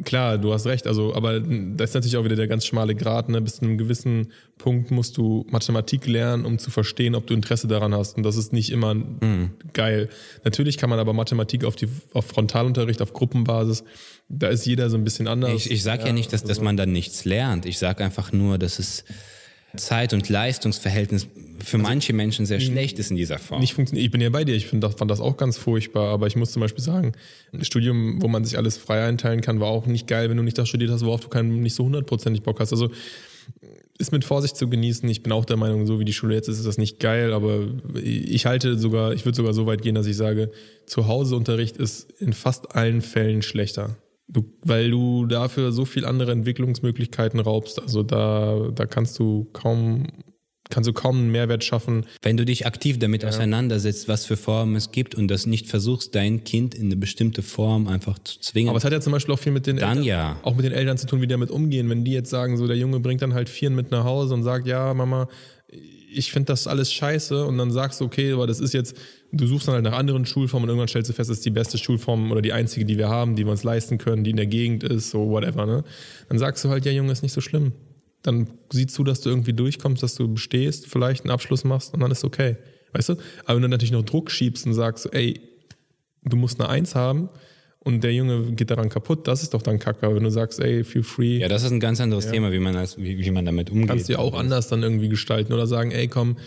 [0.03, 3.29] Klar, du hast recht, also, aber da ist natürlich auch wieder der ganz schmale Grat,
[3.29, 3.39] ne?
[3.39, 4.27] Bis zu einem gewissen
[4.57, 8.17] Punkt musst du Mathematik lernen, um zu verstehen, ob du Interesse daran hast.
[8.17, 9.51] Und das ist nicht immer Mhm.
[9.71, 10.09] geil.
[10.43, 13.85] Natürlich kann man aber Mathematik auf die, auf Frontalunterricht, auf Gruppenbasis,
[14.27, 15.53] da ist jeder so ein bisschen anders.
[15.53, 17.65] Ich, ich sage ja, nicht, dass, dass man dann nichts lernt.
[17.65, 19.05] Ich sage einfach nur, dass es
[19.77, 21.27] Zeit- und Leistungsverhältnis
[21.63, 23.61] für manche Menschen sehr schlecht ist in dieser Form.
[23.61, 24.05] nicht funktioniert.
[24.05, 26.35] Ich bin ja bei dir, ich find, das, fand das auch ganz furchtbar, aber ich
[26.35, 27.13] muss zum Beispiel sagen,
[27.53, 30.43] ein Studium, wo man sich alles frei einteilen kann, war auch nicht geil, wenn du
[30.43, 32.71] nicht das studiert hast, worauf du keinen, nicht so hundertprozentig Bock hast.
[32.71, 32.89] Also
[33.97, 35.07] ist mit Vorsicht zu genießen.
[35.07, 37.33] Ich bin auch der Meinung, so wie die Schule jetzt ist, ist das nicht geil,
[37.33, 40.51] aber ich halte sogar, ich würde sogar so weit gehen, dass ich sage,
[40.85, 43.95] Zuhauseunterricht ist in fast allen Fällen schlechter.
[44.27, 47.79] Du, weil du dafür so viel andere Entwicklungsmöglichkeiten raubst.
[47.79, 50.07] Also da, da kannst du kaum,
[50.69, 52.07] kannst du kaum einen Mehrwert schaffen.
[52.23, 56.15] Wenn du dich aktiv damit auseinandersetzt, was für Formen es gibt und das nicht versuchst,
[56.15, 58.69] dein Kind in eine bestimmte Form einfach zu zwingen.
[58.69, 60.39] Aber es hat ja zum Beispiel auch viel mit den Dann Eltern, ja.
[60.41, 61.87] auch mit den Eltern zu tun, wie die damit umgehen.
[61.89, 64.41] Wenn die jetzt sagen, so der Junge bringt dann halt Vieren mit nach Hause und
[64.41, 65.27] sagt, ja, Mama,
[66.15, 68.95] ich finde das alles scheiße und dann sagst du, okay, aber das ist jetzt,
[69.37, 71.51] du suchst dann halt nach anderen Schulformen und irgendwann stellst du fest, das ist die
[71.51, 74.37] beste Schulform oder die einzige, die wir haben, die wir uns leisten können, die in
[74.37, 75.83] der Gegend ist, so whatever, ne?
[76.29, 77.73] Dann sagst du halt, ja Junge, ist nicht so schlimm.
[78.23, 81.99] Dann siehst du, dass du irgendwie durchkommst, dass du bestehst, vielleicht einen Abschluss machst und
[81.99, 82.57] dann ist okay.
[82.93, 83.13] Weißt du?
[83.45, 85.39] Aber wenn du natürlich noch Druck schiebst und sagst, ey,
[86.23, 87.29] du musst eine Eins haben,
[87.85, 90.13] und der Junge geht daran kaputt, das ist doch dann Kacke.
[90.13, 91.37] Wenn du sagst, ey, feel free.
[91.37, 92.31] Ja, das ist ein ganz anderes ja.
[92.31, 93.89] Thema, wie man, als, wie, wie man damit umgeht.
[93.89, 96.37] Kannst du ja auch anders dann irgendwie gestalten oder sagen, ey, komm,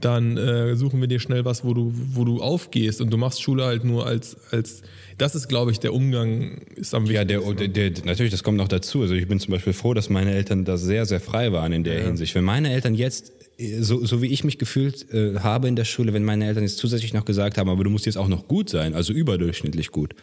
[0.00, 3.42] dann äh, suchen wir dir schnell was, wo du, wo du aufgehst und du machst
[3.42, 4.82] Schule halt nur als, als
[5.16, 7.32] das ist, glaube ich, der Umgang ist am wichtigsten.
[7.32, 9.02] Ja, der, der, der, natürlich, das kommt noch dazu.
[9.02, 11.82] Also ich bin zum Beispiel froh, dass meine Eltern da sehr, sehr frei waren in
[11.82, 12.04] der ja.
[12.04, 12.34] Hinsicht.
[12.36, 13.32] Wenn meine Eltern jetzt
[13.80, 16.78] so, so wie ich mich gefühlt äh, habe in der Schule, wenn meine Eltern jetzt
[16.78, 20.14] zusätzlich noch gesagt haben, aber du musst jetzt auch noch gut sein, also überdurchschnittlich gut,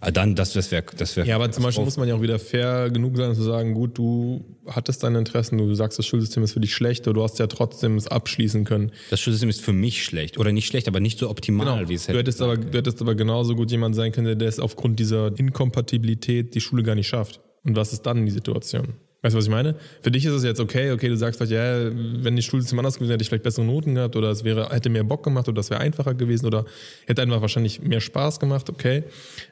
[0.00, 0.84] dann, das, das wäre.
[0.96, 3.42] Das wär ja, aber zum Beispiel muss man ja auch wieder fair genug sein, zu
[3.42, 7.14] sagen, gut, du hattest deine Interessen, du sagst, das Schulsystem ist für dich schlecht, aber
[7.14, 8.92] du hast ja trotzdem es abschließen können.
[9.10, 10.38] Das Schulsystem ist für mich schlecht.
[10.38, 11.88] Oder nicht schlecht, aber nicht so optimal, genau.
[11.90, 12.14] wie es hätte.
[12.14, 15.38] Du hättest, aber, du hättest aber genauso gut jemand sein können, der es aufgrund dieser
[15.38, 17.40] Inkompatibilität die Schule gar nicht schafft.
[17.62, 18.94] Und was ist dann die Situation?
[19.22, 19.74] Weißt du, was ich meine?
[20.00, 22.94] Für dich ist es jetzt okay, okay, du sagst vielleicht, ja, wenn die Schulsystem anders
[22.94, 25.46] gewesen wäre, hätte ich vielleicht bessere Noten gehabt oder es wäre, hätte mehr Bock gemacht
[25.46, 26.64] oder das wäre einfacher gewesen oder
[27.06, 29.04] hätte einfach wahrscheinlich mehr Spaß gemacht, okay.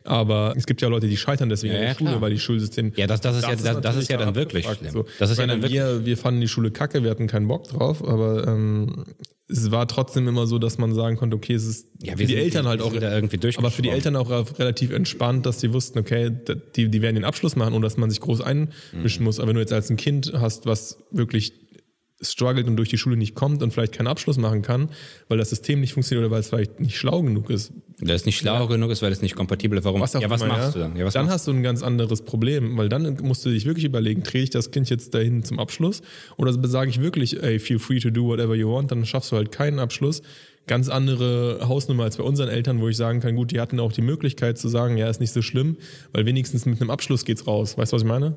[0.05, 2.21] Aber es gibt ja Leute, die scheitern deswegen ja, in der Schule, klar.
[2.23, 2.93] weil die Schulsystem.
[2.97, 4.91] Ja, das, das ist das ja, das, das ist ja dann wirklich schlimm.
[4.91, 5.05] So.
[5.19, 7.65] Das ist meine, ja dann wir, wir fanden die Schule kacke, wir hatten keinen Bock
[7.65, 9.05] drauf, aber ähm,
[9.51, 12.37] es war trotzdem immer so, dass man sagen konnte, okay, es ist ja, für die
[12.37, 16.31] Eltern halt auch, aber für die Eltern auch relativ entspannt, dass sie wussten, okay,
[16.77, 19.25] die, die werden den Abschluss machen, ohne dass man sich groß einmischen mhm.
[19.25, 19.41] muss.
[19.41, 21.55] Aber wenn du jetzt als ein Kind hast, was wirklich
[22.21, 24.91] struggelt und durch die Schule nicht kommt und vielleicht keinen Abschluss machen kann,
[25.29, 27.73] weil das System nicht funktioniert oder weil es vielleicht nicht schlau genug ist.
[28.01, 28.67] Weil es nicht schlau ja.
[28.67, 29.85] genug ist, weil es nicht kompatibel ist.
[29.85, 30.01] Warum?
[30.01, 30.73] Was ja, was immer, machst ja?
[30.73, 30.97] du dann?
[30.97, 33.85] Ja, was dann hast du ein ganz anderes Problem, weil dann musst du dich wirklich
[33.85, 36.03] überlegen, drehe ich das Kind jetzt dahin zum Abschluss
[36.37, 39.37] oder sage ich wirklich, ey, feel free to do whatever you want, dann schaffst du
[39.37, 40.23] halt keinen Abschluss.
[40.67, 43.93] Ganz andere Hausnummer als bei unseren Eltern, wo ich sagen kann, gut, die hatten auch
[43.93, 45.79] die Möglichkeit zu sagen, ja, ist nicht so schlimm,
[46.13, 47.79] weil wenigstens mit einem Abschluss geht's raus.
[47.79, 48.37] Weißt du, was ich meine?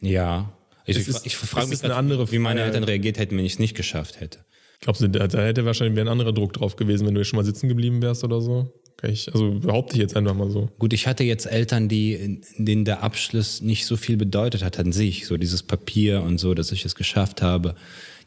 [0.00, 0.52] Ja,
[0.86, 3.58] ich, ich, ich frage mich, eine andere wie meine Eltern reagiert hätten, wenn ich es
[3.58, 4.40] nicht geschafft hätte.
[4.80, 7.44] Glaubst du, da, da hätte wahrscheinlich ein anderer Druck drauf gewesen, wenn du schon mal
[7.44, 8.72] sitzen geblieben wärst oder so?
[9.02, 10.68] Ich, also behaupte ich jetzt einfach mal so.
[10.78, 14.92] Gut, ich hatte jetzt Eltern, die, denen der Abschluss nicht so viel bedeutet hat an
[14.92, 17.74] sich, so dieses Papier und so, dass ich es geschafft habe,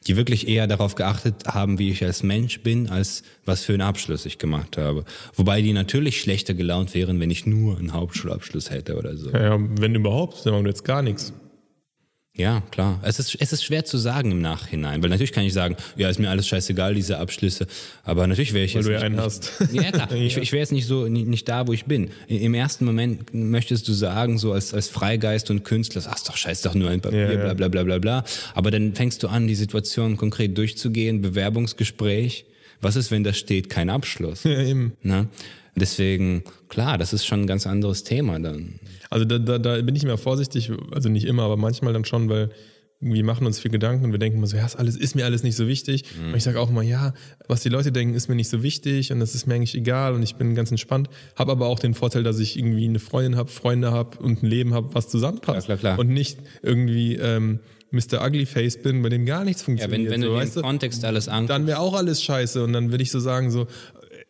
[0.07, 3.81] die wirklich eher darauf geachtet haben, wie ich als Mensch bin, als was für einen
[3.81, 5.05] Abschluss ich gemacht habe.
[5.35, 9.31] Wobei die natürlich schlechter gelaunt wären, wenn ich nur einen Hauptschulabschluss hätte oder so.
[9.31, 11.33] Ja, wenn überhaupt, dann machen wir jetzt gar nichts.
[12.37, 12.99] Ja, klar.
[13.01, 16.09] Es ist, es ist schwer zu sagen im Nachhinein, weil natürlich kann ich sagen, ja,
[16.09, 17.65] ist mir alles scheißegal, diese Abschlüsse.
[18.03, 18.89] Aber natürlich wäre ich weil jetzt.
[18.89, 19.51] Weil du ja einen hast.
[19.71, 20.11] Ja, klar.
[20.13, 20.17] ja.
[20.17, 22.09] Ich, ich wäre jetzt nicht so, nicht, nicht, da, wo ich bin.
[22.27, 26.61] Im ersten Moment möchtest du sagen, so als, als Freigeist und Künstler, ach, doch scheiß
[26.61, 27.53] doch nur ein Papier, ja, ja.
[27.53, 28.25] bla, bla, bla, bla, bla.
[28.53, 32.45] Aber dann fängst du an, die Situation konkret durchzugehen, Bewerbungsgespräch.
[32.81, 34.43] Was ist, wenn da steht, kein Abschluss?
[34.55, 34.93] Ja, eben.
[35.01, 35.27] Na?
[35.75, 38.79] Deswegen, klar, das ist schon ein ganz anderes Thema dann.
[39.09, 42.29] Also da, da, da bin ich immer vorsichtig, also nicht immer, aber manchmal dann schon,
[42.29, 42.49] weil
[43.01, 45.25] wir machen uns viel Gedanken und wir denken immer so, ja, ist, alles, ist mir
[45.25, 46.05] alles nicht so wichtig.
[46.17, 46.29] Mhm.
[46.29, 47.13] Und ich sage auch immer, ja,
[47.47, 50.13] was die Leute denken, ist mir nicht so wichtig und das ist mir eigentlich egal
[50.13, 51.09] und ich bin ganz entspannt.
[51.35, 54.47] Habe aber auch den Vorteil, dass ich irgendwie eine Freundin habe, Freunde habe und ein
[54.47, 55.65] Leben habe, was zusammenpasst.
[55.65, 55.99] Klar, klar, klar.
[55.99, 57.59] Und nicht irgendwie ähm,
[57.91, 58.25] Mr.
[58.25, 59.99] Ugly Face bin, bei dem gar nichts funktioniert.
[59.99, 61.49] Ja, wenn, wenn so, du den Kontext alles anguckst.
[61.49, 63.67] Dann wäre auch alles scheiße und dann würde ich so sagen so,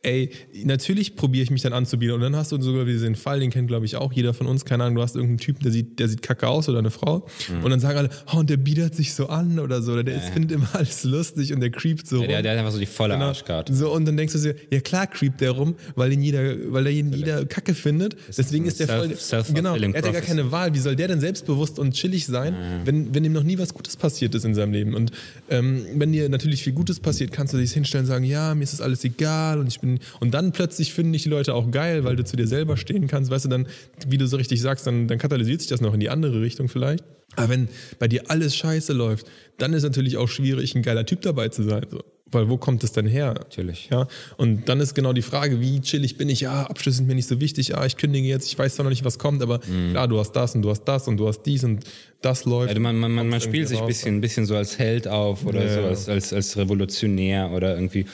[0.05, 0.29] ey,
[0.63, 2.15] natürlich probiere ich mich dann anzubieten.
[2.15, 4.63] Und dann hast du sogar diesen Fall, den kennt, glaube ich, auch jeder von uns.
[4.63, 7.27] Keine Ahnung, du hast irgendeinen Typen, der sieht, der sieht kacke aus oder eine Frau.
[7.49, 7.63] Mhm.
[7.63, 9.93] Und dann sagen alle, oh, und der bietet sich so an oder so.
[9.93, 10.21] Oder der ja.
[10.21, 12.21] ist, findet immer alles lustig und der creept so.
[12.21, 13.27] Ja, der, der, hat einfach so die volle genau.
[13.27, 13.73] Arschkarte.
[13.73, 16.85] So, und dann denkst du dir, ja klar creept der rum, weil ihn jeder, weil
[16.85, 18.15] er ihn jeder Kacke findet.
[18.37, 19.15] Deswegen ist der voll.
[19.53, 20.73] Genau, er hat ja gar keine Wahl.
[20.73, 22.85] Wie soll der denn selbstbewusst und chillig sein, ja.
[22.85, 24.93] wenn, wenn ihm noch nie was Gutes passiert ist in seinem Leben?
[24.93, 25.11] Und
[25.49, 28.63] ähm, wenn dir natürlich viel Gutes passiert, kannst du dich hinstellen und sagen, ja, mir
[28.63, 29.94] ist das alles egal und ich bin.
[30.19, 32.75] Und dann plötzlich plötzlich finden dich die Leute auch geil, weil du zu dir selber
[32.75, 33.31] stehen kannst.
[33.31, 33.67] Weißt du, dann,
[34.07, 36.67] wie du so richtig sagst, dann, dann katalysiert sich das noch in die andere Richtung
[36.67, 37.03] vielleicht.
[37.35, 37.69] Aber wenn
[37.99, 39.27] bei dir alles scheiße läuft,
[39.57, 41.85] dann ist natürlich auch schwierig, ein geiler Typ dabei zu sein.
[41.89, 42.03] So.
[42.31, 43.33] Weil wo kommt es denn her?
[43.33, 43.89] Natürlich.
[43.91, 44.07] Ja.
[44.37, 46.41] Und dann ist genau die Frage, wie chillig bin ich?
[46.41, 47.69] Ja, Abschlüsse sind mir nicht so wichtig.
[47.69, 49.91] Ja, ich kündige jetzt, ich weiß zwar noch nicht, was kommt, aber mhm.
[49.91, 51.83] klar, du hast das und du hast das und du hast dies und
[52.21, 52.69] das läuft.
[52.69, 55.63] Also man, man, man, man spielt sich ein bisschen, bisschen so als Held auf oder
[55.63, 55.73] ja.
[55.73, 58.05] so als, als, als Revolutionär oder irgendwie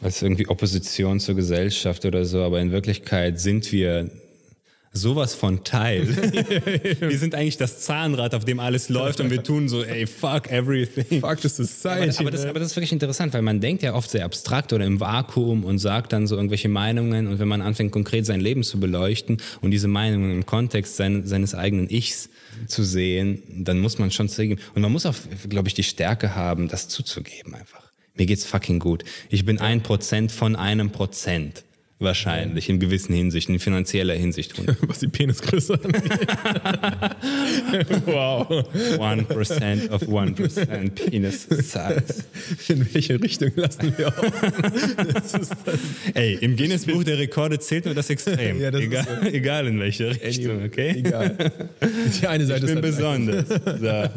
[0.00, 4.10] als irgendwie Opposition zur Gesellschaft oder so, aber in Wirklichkeit sind wir
[4.96, 6.08] sowas von Teil.
[7.00, 10.50] wir sind eigentlich das Zahnrad, auf dem alles läuft und wir tun so, ey, fuck
[10.50, 11.20] everything.
[11.20, 12.10] Fuck the society.
[12.10, 14.72] Aber, aber, das, aber das ist wirklich interessant, weil man denkt ja oft sehr abstrakt
[14.72, 18.40] oder im Vakuum und sagt dann so irgendwelche Meinungen und wenn man anfängt konkret sein
[18.40, 22.30] Leben zu beleuchten und diese Meinungen im Kontext sein, seines eigenen Ichs
[22.66, 25.14] zu sehen, dann muss man schon zugeben und man muss auch,
[25.48, 27.86] glaube ich, die Stärke haben, das zuzugeben einfach
[28.16, 29.04] Mir geht's fucking gut.
[29.28, 31.64] Ich bin ein Prozent von einem Prozent.
[31.98, 34.52] Wahrscheinlich, in gewissen Hinsichten, in finanzieller Hinsicht.
[34.82, 36.02] Was die Penisgröße angeht.
[38.04, 38.46] wow.
[38.50, 42.04] 1% of 1% Penis Size.
[42.68, 44.30] In welche Richtung lassen wir auf?
[46.12, 48.60] Ey, im Guinness-Buch der Rekorde zählt nur das Extrem.
[48.60, 49.28] ja, das egal, so.
[49.28, 50.96] egal in welche Richtung, okay?
[50.98, 51.50] Egal.
[52.20, 53.80] Die eine Seite ich bin ist halt besonders.
[53.80, 54.10] So.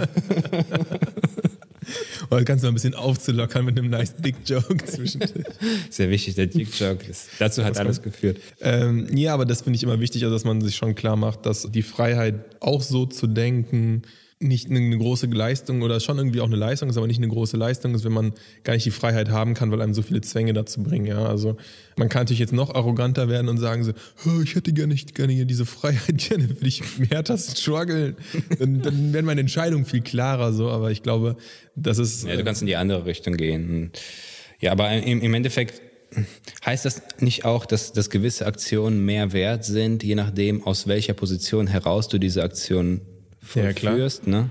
[2.29, 5.45] Und das Ganze mal ein bisschen aufzulockern mit einem nice Dick Joke zwischendurch.
[5.89, 7.29] Sehr wichtig, der Dick Joke ist.
[7.39, 8.39] Dazu hat alles geführt.
[8.61, 11.45] Ähm, ja, aber das finde ich immer wichtig, also dass man sich schon klar macht,
[11.45, 14.03] dass die Freiheit auch so zu denken,
[14.41, 17.57] nicht eine große Leistung oder schon irgendwie auch eine Leistung ist, aber nicht eine große
[17.57, 18.33] Leistung ist, wenn man
[18.63, 21.05] gar nicht die Freiheit haben kann, weil einem so viele Zwänge dazu bringen.
[21.05, 21.25] Ja?
[21.25, 21.57] Also
[21.97, 23.91] man kann natürlich jetzt noch arroganter werden und sagen so,
[24.25, 28.15] oh, ich hätte gerne nicht gerne diese Freiheit, gerne will ich mehr das strugglen.
[28.57, 31.35] Dann, dann wären meine Entscheidungen viel klarer so, aber ich glaube,
[31.75, 32.25] das ist.
[32.25, 33.91] Ja, du kannst in die andere Richtung gehen.
[34.61, 35.81] Ja, aber im, im Endeffekt
[36.65, 41.13] Heißt das nicht auch, dass, dass gewisse Aktionen mehr wert sind, je nachdem, aus welcher
[41.13, 43.01] Position heraus du diese Aktion
[43.41, 44.49] vollführst, ja, ne?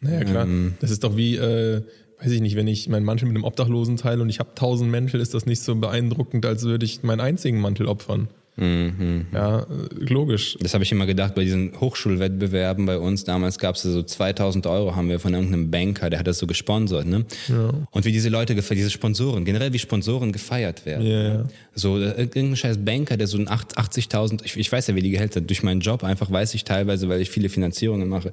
[0.00, 0.44] Naja, klar.
[0.44, 1.82] Ähm, das ist doch wie, äh,
[2.20, 4.90] weiß ich nicht, wenn ich meinen Mantel mit einem Obdachlosen teile und ich habe tausend
[4.90, 8.28] Mäntel, ist das nicht so beeindruckend, als würde ich meinen einzigen Mantel opfern.
[8.56, 9.26] Mhm.
[9.32, 10.56] Ja, logisch.
[10.60, 13.24] Das habe ich immer gedacht bei diesen Hochschulwettbewerben bei uns.
[13.24, 16.46] Damals gab es so 2000 Euro, haben wir von irgendeinem Banker, der hat das so
[16.46, 17.06] gesponsert.
[17.06, 17.24] Ne?
[17.48, 17.70] Ja.
[17.90, 21.06] Und wie diese Leute, diese Sponsoren, generell wie Sponsoren gefeiert werden.
[21.06, 21.44] Ja, ja.
[21.74, 25.10] So äh, irgendein scheiß Banker, der so ein 80.000, ich, ich weiß ja, wie die
[25.10, 28.30] Gehälter, durch meinen Job einfach weiß ich teilweise, weil ich viele Finanzierungen mache,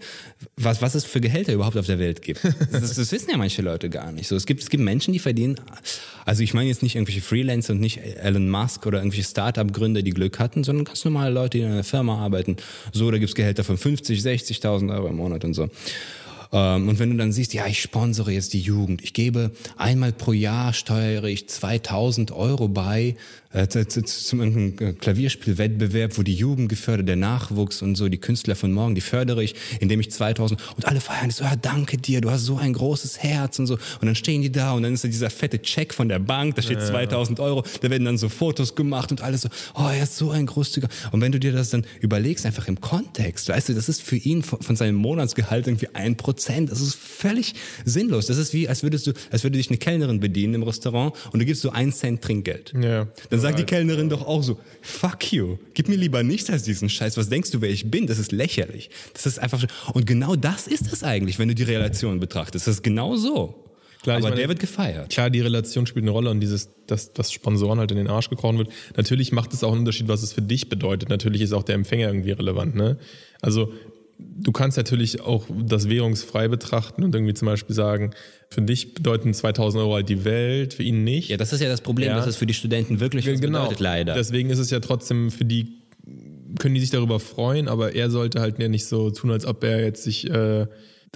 [0.55, 2.41] was, was es für Gehälter überhaupt auf der Welt gibt.
[2.71, 4.27] Das, das wissen ja manche Leute gar nicht.
[4.27, 5.59] So, es, gibt, es gibt Menschen, die verdienen,
[6.31, 10.11] also ich meine jetzt nicht irgendwelche Freelancer und nicht Elon Musk oder irgendwelche Start-up-Gründer, die
[10.11, 12.55] Glück hatten, sondern ganz normale Leute, die in einer Firma arbeiten.
[12.93, 15.67] So, da gibt's Gehälter von 50, 60.000 Euro im Monat und so.
[16.53, 20.13] Ähm, und wenn du dann siehst, ja, ich sponsere jetzt die Jugend, ich gebe einmal
[20.13, 23.17] pro Jahr steuere ich 2000 Euro bei
[23.53, 28.71] äh, zum irgendeinem Klavierspielwettbewerb, wo die Jugend gefördert, der Nachwuchs und so, die Künstler von
[28.71, 32.31] morgen, die fördere ich, indem ich 2000 und alle feiern so, ja, danke dir, du
[32.31, 33.75] hast so ein großes Herz und so.
[33.75, 36.55] Und dann stehen die da und dann ist da dieser fette Check von der Bank,
[36.55, 36.85] da steht ja.
[36.85, 40.31] 2000 Euro, da werden dann so Fotos gemacht und alles so, oh, er ist so
[40.31, 40.91] ein großzügiger.
[41.11, 44.15] Und wenn du dir das dann überlegst, einfach im Kontext, weißt du, das ist für
[44.15, 46.71] ihn von, von seinem Monatsgehalt irgendwie ein Prozent.
[46.71, 47.53] Das ist völlig
[47.85, 48.27] sinnlos.
[48.27, 51.39] Das ist wie, als würdest du, als würde dich eine Kellnerin bedienen im Restaurant und
[51.39, 52.73] du gibst so einen Cent Trinkgeld.
[52.79, 53.07] Ja.
[53.29, 56.89] Dann sagt die Kellnerin doch auch so, fuck you, gib mir lieber nichts als diesen
[56.89, 57.17] Scheiß.
[57.17, 58.07] Was denkst du, wer ich bin?
[58.07, 58.89] Das ist lächerlich.
[59.13, 59.63] Das ist einfach,
[59.93, 62.67] und genau das ist es eigentlich, wenn du die Relation betrachtest.
[62.67, 63.61] Das ist genau so.
[64.03, 65.11] Klar, aber meine, der wird gefeiert.
[65.11, 68.29] Klar, die Relation spielt eine Rolle und dieses, dass, dass Sponsoren halt in den Arsch
[68.29, 68.69] gekrochen wird.
[68.97, 71.09] Natürlich macht es auch einen Unterschied, was es für dich bedeutet.
[71.09, 72.75] Natürlich ist auch der Empfänger irgendwie relevant.
[72.75, 72.97] Ne?
[73.41, 73.71] Also
[74.41, 78.11] du kannst natürlich auch das währungsfrei betrachten und irgendwie zum Beispiel sagen,
[78.49, 81.29] für dich bedeuten 2000 Euro halt die Welt, für ihn nicht.
[81.29, 82.15] Ja, das ist ja das Problem, ja.
[82.15, 83.61] dass es für die Studenten wirklich was genau.
[83.61, 84.13] bedeutet, leider.
[84.13, 85.67] Deswegen ist es ja trotzdem für die,
[86.59, 89.81] können die sich darüber freuen, aber er sollte halt nicht so tun, als ob er
[89.83, 90.67] jetzt sich, äh,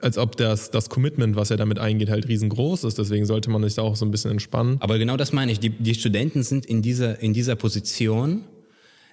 [0.01, 2.97] als ob das, das Commitment, was er damit eingeht, halt riesengroß ist.
[2.97, 4.78] Deswegen sollte man sich da auch so ein bisschen entspannen.
[4.82, 5.60] Aber genau das meine ich.
[5.60, 8.43] Die, die Studenten sind in dieser, in dieser Position,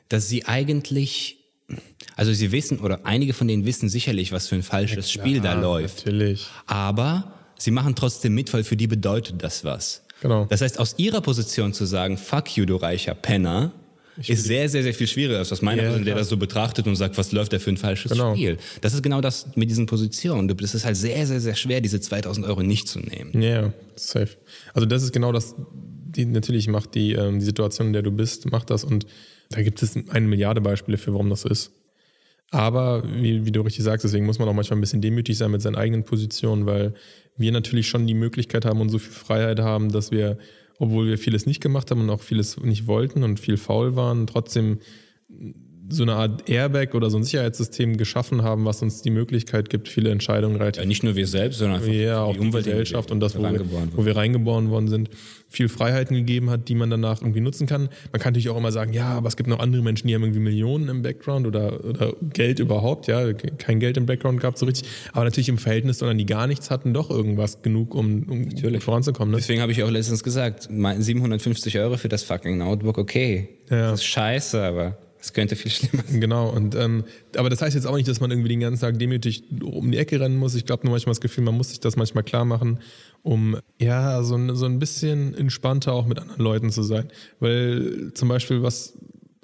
[0.09, 1.42] dass sie eigentlich
[2.17, 5.41] also sie wissen, oder einige von denen wissen sicherlich, was für ein falsches ja, Spiel
[5.41, 6.07] da läuft.
[6.07, 6.47] Natürlich.
[6.67, 10.05] Aber sie machen trotzdem mit, weil für die bedeutet das was.
[10.21, 10.47] Genau.
[10.47, 13.73] Das heißt, aus ihrer Position zu sagen, fuck you, du reicher Penner,
[14.21, 16.87] ich ist sehr, sehr, sehr viel schwieriger als aus meiner Position, der das so betrachtet
[16.87, 18.35] und sagt, was läuft da für ein falsches genau.
[18.35, 18.59] Spiel.
[18.83, 20.49] Das ist genau das mit diesen Positionen.
[20.49, 23.31] Das ist halt sehr, sehr, sehr schwer, diese 2000 Euro nicht zu nehmen.
[23.35, 24.37] Ja, yeah, safe.
[24.75, 28.13] Also das ist genau das, die, natürlich macht die, ähm, die Situation, in der du
[28.13, 29.07] bist, macht das und
[29.55, 31.73] da gibt es eine Milliarde Beispiele für, warum das so ist.
[32.51, 35.51] Aber wie, wie, du richtig sagst, deswegen muss man auch manchmal ein bisschen demütig sein
[35.51, 36.93] mit seinen eigenen Positionen, weil
[37.37, 40.37] wir natürlich schon die Möglichkeit haben und so viel Freiheit haben, dass wir,
[40.79, 44.27] obwohl wir vieles nicht gemacht haben und auch vieles nicht wollten und viel faul waren,
[44.27, 44.81] trotzdem
[45.93, 49.89] so eine Art Airbag oder so ein Sicherheitssystem geschaffen haben, was uns die Möglichkeit gibt,
[49.89, 50.83] viele Entscheidungen relativ.
[50.83, 53.61] Ja, nicht nur wir selbst, sondern einfach ja, auch die Umweltgesellschaft und das, wo wir,
[53.95, 55.11] wo wir reingeboren worden sind,
[55.49, 57.91] viel Freiheiten gegeben hat, die man danach irgendwie nutzen kann.
[58.11, 60.23] Man kann natürlich auch immer sagen, ja, aber es gibt noch andere Menschen, die haben
[60.23, 64.67] irgendwie Millionen im Background oder, oder Geld überhaupt, ja, kein Geld im Background gab so
[64.67, 68.81] richtig, aber natürlich im Verhältnis, sondern die gar nichts hatten, doch irgendwas genug, um, um
[68.81, 69.33] voranzukommen.
[69.33, 69.37] Ne?
[69.37, 73.91] Deswegen habe ich auch letztens gesagt, 750 Euro für das fucking Notebook, okay, ja.
[73.91, 76.21] das ist scheiße, aber es könnte viel schlimmer sein.
[76.21, 77.05] Genau, und ähm,
[77.37, 79.99] aber das heißt jetzt auch nicht, dass man irgendwie den ganzen Tag demütig um die
[79.99, 80.57] Ecke rennen muss.
[80.57, 82.81] Ich glaube nur manchmal das Gefühl, man muss sich das manchmal klar machen,
[83.23, 87.07] um ja so ein, so ein bisschen entspannter auch mit anderen Leuten zu sein.
[87.39, 88.99] Weil zum Beispiel, was,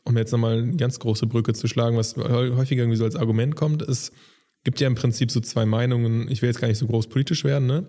[0.04, 3.54] um jetzt nochmal eine ganz große Brücke zu schlagen, was häufiger irgendwie so als Argument
[3.54, 4.12] kommt, ist,
[4.64, 7.44] gibt ja im Prinzip so zwei Meinungen, ich will jetzt gar nicht so groß politisch
[7.44, 7.86] werden, ne?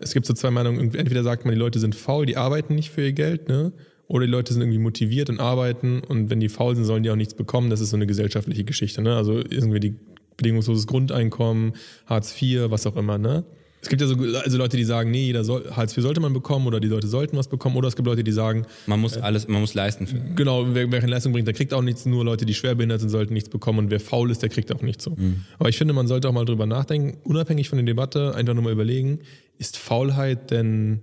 [0.00, 0.94] es gibt so zwei Meinungen.
[0.94, 3.72] Entweder sagt man, die Leute sind faul, die arbeiten nicht für ihr Geld, ne?
[4.10, 7.10] Oder die Leute sind irgendwie motiviert und arbeiten und wenn die faul sind, sollen die
[7.10, 7.70] auch nichts bekommen.
[7.70, 9.14] Das ist so eine gesellschaftliche Geschichte, ne?
[9.14, 9.94] Also irgendwie die
[10.36, 11.74] bedingungsloses Grundeinkommen,
[12.06, 13.44] Hartz IV, was auch immer, ne?
[13.80, 16.32] Es gibt ja so also Leute, die sagen, nee, jeder soll, Hartz IV sollte man
[16.32, 17.76] bekommen oder die Leute sollten was bekommen.
[17.76, 20.34] Oder es gibt Leute, die sagen, man muss alles, man muss leisten.
[20.34, 22.04] Genau, wer, wer keine Leistung bringt, der kriegt auch nichts.
[22.04, 23.78] Nur Leute, die schwerbehindert sind, sollten nichts bekommen.
[23.78, 25.12] Und wer faul ist, der kriegt auch nichts so.
[25.12, 25.44] Mhm.
[25.60, 28.64] Aber ich finde, man sollte auch mal drüber nachdenken, unabhängig von der Debatte, einfach nur
[28.64, 29.20] mal überlegen,
[29.56, 31.00] ist Faulheit denn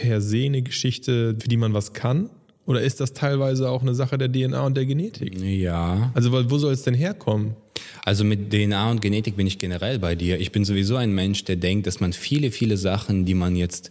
[0.00, 2.30] per se eine Geschichte, für die man was kann?
[2.64, 5.38] Oder ist das teilweise auch eine Sache der DNA und der Genetik?
[5.40, 6.10] Ja.
[6.14, 7.54] Also wo soll es denn herkommen?
[8.04, 10.40] Also mit DNA und Genetik bin ich generell bei dir.
[10.40, 13.90] Ich bin sowieso ein Mensch, der denkt, dass man viele, viele Sachen, die man jetzt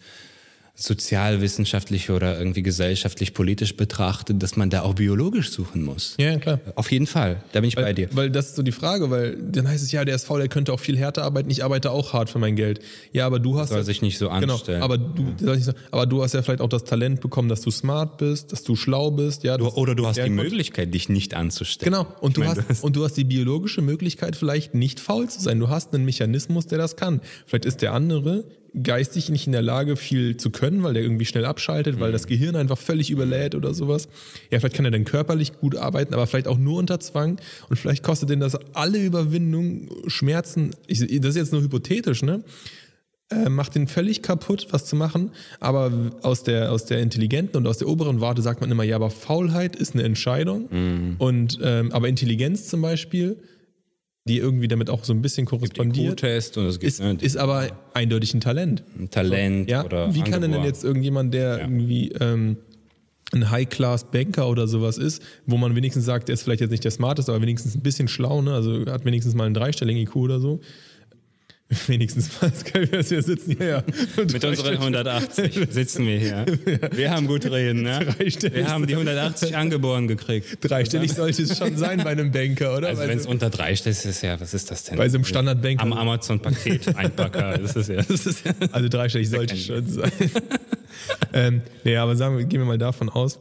[0.76, 6.16] sozialwissenschaftlich oder irgendwie gesellschaftlich politisch betrachtet, dass man da auch biologisch suchen muss.
[6.20, 6.60] Ja, klar.
[6.76, 8.10] Auf jeden Fall, da bin ich weil, bei dir.
[8.12, 10.48] Weil das ist so die Frage, weil dann heißt es ja, der ist faul, der
[10.48, 12.80] könnte auch viel härter arbeiten, ich arbeite auch hart für mein Geld.
[13.12, 13.70] Ja, aber du hast...
[13.70, 14.82] Soll sich nicht so genau, anstellen.
[14.82, 18.18] aber du, so, aber du hast ja vielleicht auch das Talent bekommen, dass du smart
[18.18, 19.44] bist, dass du schlau bist.
[19.44, 21.92] Ja, du, oder du hast die Möglichkeit, dich nicht anzustellen.
[21.92, 25.30] Genau, und du, meine, hast, hast, und du hast die biologische Möglichkeit, vielleicht nicht faul
[25.30, 25.60] zu sein.
[25.60, 27.22] Du hast einen Mechanismus, der das kann.
[27.46, 28.46] Vielleicht ist der andere
[28.82, 32.00] geistig nicht in der Lage, viel zu können, weil der irgendwie schnell abschaltet, mhm.
[32.00, 34.08] weil das Gehirn einfach völlig überlädt oder sowas.
[34.52, 37.40] Ja, vielleicht kann er dann körperlich gut arbeiten, aber vielleicht auch nur unter Zwang.
[37.70, 40.72] Und vielleicht kostet ihn das alle Überwindung, Schmerzen.
[40.88, 42.44] Ich, das ist jetzt nur hypothetisch, ne?
[43.32, 45.32] Äh, macht ihn völlig kaputt, was zu machen.
[45.60, 45.92] Aber
[46.24, 49.12] aus der, aus der intelligenten und aus der oberen Warte sagt man immer, ja, aber
[49.12, 50.68] Faulheit ist eine Entscheidung.
[50.72, 51.16] Mhm.
[51.20, 53.38] Und ähm, aber Intelligenz zum Beispiel
[54.30, 56.20] die irgendwie damit auch so ein bisschen korrespondiert.
[56.20, 58.84] Test und es gibt, ist, ne, ist aber eindeutig ein Talent.
[58.98, 59.84] Ein Talent so, ja?
[59.84, 61.60] oder Wie kann denn jetzt irgendjemand, der ja.
[61.62, 62.58] irgendwie ähm,
[63.34, 66.92] ein High-Class-Banker oder sowas ist, wo man wenigstens sagt, der ist vielleicht jetzt nicht der
[66.92, 68.54] smarteste, aber wenigstens ein bisschen schlau, ne?
[68.54, 70.60] also hat wenigstens mal einen dreistelligen IQ oder so,
[71.88, 72.52] Wenigstens mal,
[72.82, 73.84] wir sitzen hier ja.
[74.18, 76.46] Mit unseren 180 sitzen wir hier.
[76.94, 78.00] Wir haben gut reden, ne?
[78.18, 80.58] Wir haben die 180 angeboren gekriegt.
[80.62, 82.88] Dreistellig sollte es schon sein bei einem Banker, oder?
[82.88, 84.98] Also wenn es unter dreistellig ist, ist ja, was ist das denn?
[84.98, 85.84] Bei so einem Standardbanker.
[85.84, 87.60] Am Amazon-Paket Einpacker.
[87.70, 90.12] Das ist ja, das ist ja also dreistellig sollte es schon sein.
[91.34, 93.40] ähm, nee, aber sagen wir, gehen wir mal davon aus,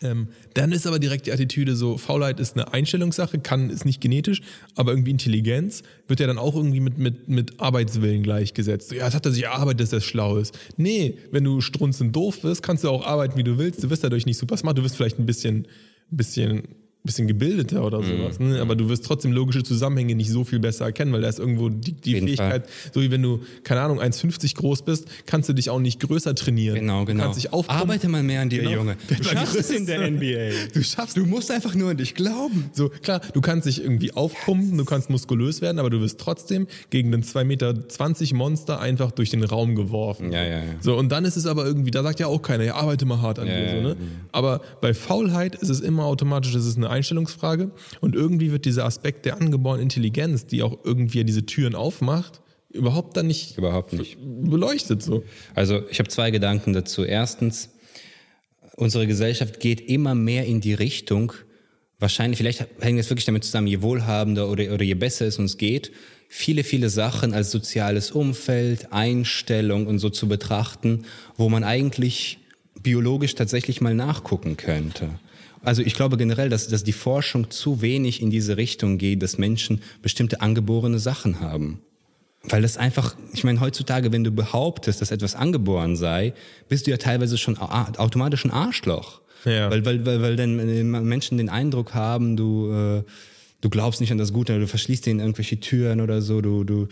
[0.00, 4.00] ähm, dann ist aber direkt die Attitüde so, Faulheit ist eine Einstellungssache, kann, ist nicht
[4.00, 4.42] genetisch,
[4.76, 8.92] aber irgendwie Intelligenz wird ja dann auch irgendwie mit, mit, mit Arbeitswillen gleichgesetzt.
[8.92, 10.56] Ja, es hat er sich erarbeitet, dass er schlau ist.
[10.76, 13.82] Nee, wenn du strunzend doof bist, kannst du auch arbeiten, wie du willst.
[13.82, 15.66] Du wirst dadurch nicht super smart, du wirst vielleicht ein bisschen,
[16.10, 16.62] bisschen
[17.04, 18.06] bisschen gebildeter oder mhm.
[18.06, 18.40] sowas.
[18.40, 18.60] Ne?
[18.60, 21.68] Aber du wirst trotzdem logische Zusammenhänge nicht so viel besser erkennen, weil da ist irgendwo
[21.68, 22.92] die, die Fähigkeit, Fall.
[22.92, 26.34] so wie wenn du, keine Ahnung, 1,50 groß bist, kannst du dich auch nicht größer
[26.34, 26.76] trainieren.
[26.76, 27.18] Genau, genau.
[27.18, 28.72] Du kannst dich Arbeite mal mehr an dir, genau.
[28.72, 28.96] Junge.
[29.08, 30.28] Du schaffst es in der NBA.
[30.74, 32.70] Du schaffst, du musst einfach nur an dich glauben.
[32.72, 36.66] So, klar, du kannst dich irgendwie aufpumpen, du kannst muskulös werden, aber du wirst trotzdem
[36.90, 37.74] gegen den 2,20 Meter
[38.34, 40.32] Monster einfach durch den Raum geworfen.
[40.32, 40.62] Ja, ja, ja.
[40.80, 43.20] So, und dann ist es aber irgendwie, da sagt ja auch keiner, ja, arbeite mal
[43.20, 43.70] hart an ja, dir.
[43.70, 43.96] So, ne?
[44.32, 47.70] Aber bei Faulheit ist es immer automatisch, es ist eine Einstellungsfrage
[48.00, 53.16] und irgendwie wird dieser Aspekt der angeborenen Intelligenz, die auch irgendwie diese Türen aufmacht, überhaupt
[53.16, 55.24] dann nicht, überhaupt nicht beleuchtet so.
[55.54, 57.04] Also ich habe zwei Gedanken dazu.
[57.04, 57.70] Erstens,
[58.76, 61.32] unsere Gesellschaft geht immer mehr in die Richtung,
[61.98, 65.56] wahrscheinlich, vielleicht hängt es wirklich damit zusammen, je wohlhabender oder, oder je besser es uns
[65.56, 65.92] geht,
[66.28, 71.04] viele, viele Sachen als soziales Umfeld, Einstellung und so zu betrachten,
[71.36, 72.38] wo man eigentlich
[72.80, 75.10] biologisch tatsächlich mal nachgucken könnte.
[75.62, 79.38] Also ich glaube generell, dass, dass die Forschung zu wenig in diese Richtung geht, dass
[79.38, 81.80] Menschen bestimmte angeborene Sachen haben.
[82.44, 86.34] Weil das einfach, ich meine, heutzutage, wenn du behauptest, dass etwas angeboren sei,
[86.68, 89.20] bist du ja teilweise schon automatisch ein Arschloch.
[89.44, 89.70] Ja.
[89.70, 93.02] Weil, weil, weil, weil dann äh, Menschen den Eindruck haben, du, äh,
[93.60, 96.88] du glaubst nicht an das Gute, du verschließt denen irgendwelche Türen oder so, du, du,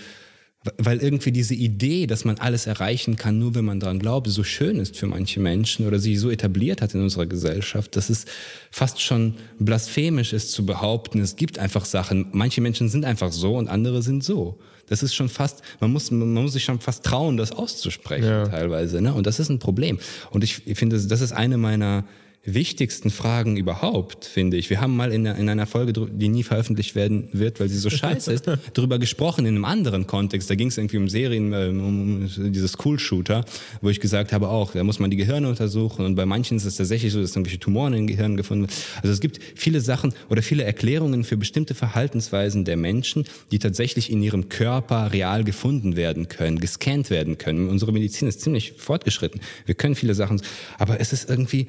[0.78, 4.44] weil irgendwie diese Idee, dass man alles erreichen kann, nur wenn man daran glaubt, so
[4.44, 8.26] schön ist für manche Menschen oder sich so etabliert hat in unserer Gesellschaft, dass es
[8.70, 13.56] fast schon blasphemisch ist zu behaupten, es gibt einfach Sachen, manche Menschen sind einfach so
[13.56, 14.58] und andere sind so.
[14.88, 18.46] Das ist schon fast, man muss, man muss sich schon fast trauen, das auszusprechen ja.
[18.46, 19.14] teilweise, ne?
[19.14, 19.98] Und das ist ein Problem.
[20.30, 22.04] Und ich, ich finde, das ist eine meiner
[22.46, 24.70] wichtigsten Fragen überhaupt, finde ich.
[24.70, 27.90] Wir haben mal in, in einer Folge, die nie veröffentlicht werden wird, weil sie so
[27.90, 30.48] scheiße ist, darüber gesprochen in einem anderen Kontext.
[30.48, 33.44] Da ging es irgendwie um Serien, ähm, um dieses School-Shooter,
[33.80, 36.64] wo ich gesagt habe auch, da muss man die Gehirne untersuchen und bei manchen ist
[36.64, 38.76] es tatsächlich so, dass irgendwelche Tumoren in den Gehirnen gefunden werden.
[39.02, 44.10] Also es gibt viele Sachen oder viele Erklärungen für bestimmte Verhaltensweisen der Menschen, die tatsächlich
[44.10, 47.68] in ihrem Körper real gefunden werden können, gescannt werden können.
[47.68, 49.40] Unsere Medizin ist ziemlich fortgeschritten.
[49.64, 50.40] Wir können viele Sachen,
[50.78, 51.68] aber es ist irgendwie,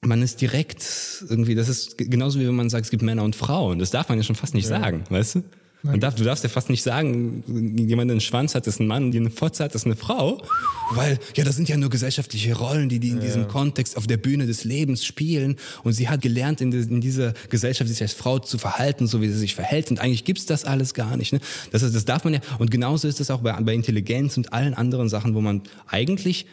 [0.00, 0.84] man ist direkt
[1.28, 3.78] irgendwie, das ist genauso wie wenn man sagt, es gibt Männer und Frauen.
[3.78, 4.80] Das darf man ja schon fast nicht ja.
[4.80, 5.42] sagen, weißt du?
[5.82, 7.44] Man darf, du darfst ja fast nicht sagen,
[7.88, 10.42] jemand einen Schwanz hat, ist ein Mann, die eine Fotze hat, ist eine Frau.
[10.90, 13.22] Weil, ja, das sind ja nur gesellschaftliche Rollen, die die in ja.
[13.22, 15.56] diesem Kontext auf der Bühne des Lebens spielen.
[15.84, 19.28] Und sie hat gelernt, in, in dieser Gesellschaft sich als Frau zu verhalten, so wie
[19.28, 19.90] sie sich verhält.
[19.92, 21.32] Und eigentlich gibt's das alles gar nicht.
[21.32, 21.40] Ne?
[21.70, 22.40] Das, das darf man ja.
[22.58, 26.46] Und genauso ist es auch bei, bei Intelligenz und allen anderen Sachen, wo man eigentlich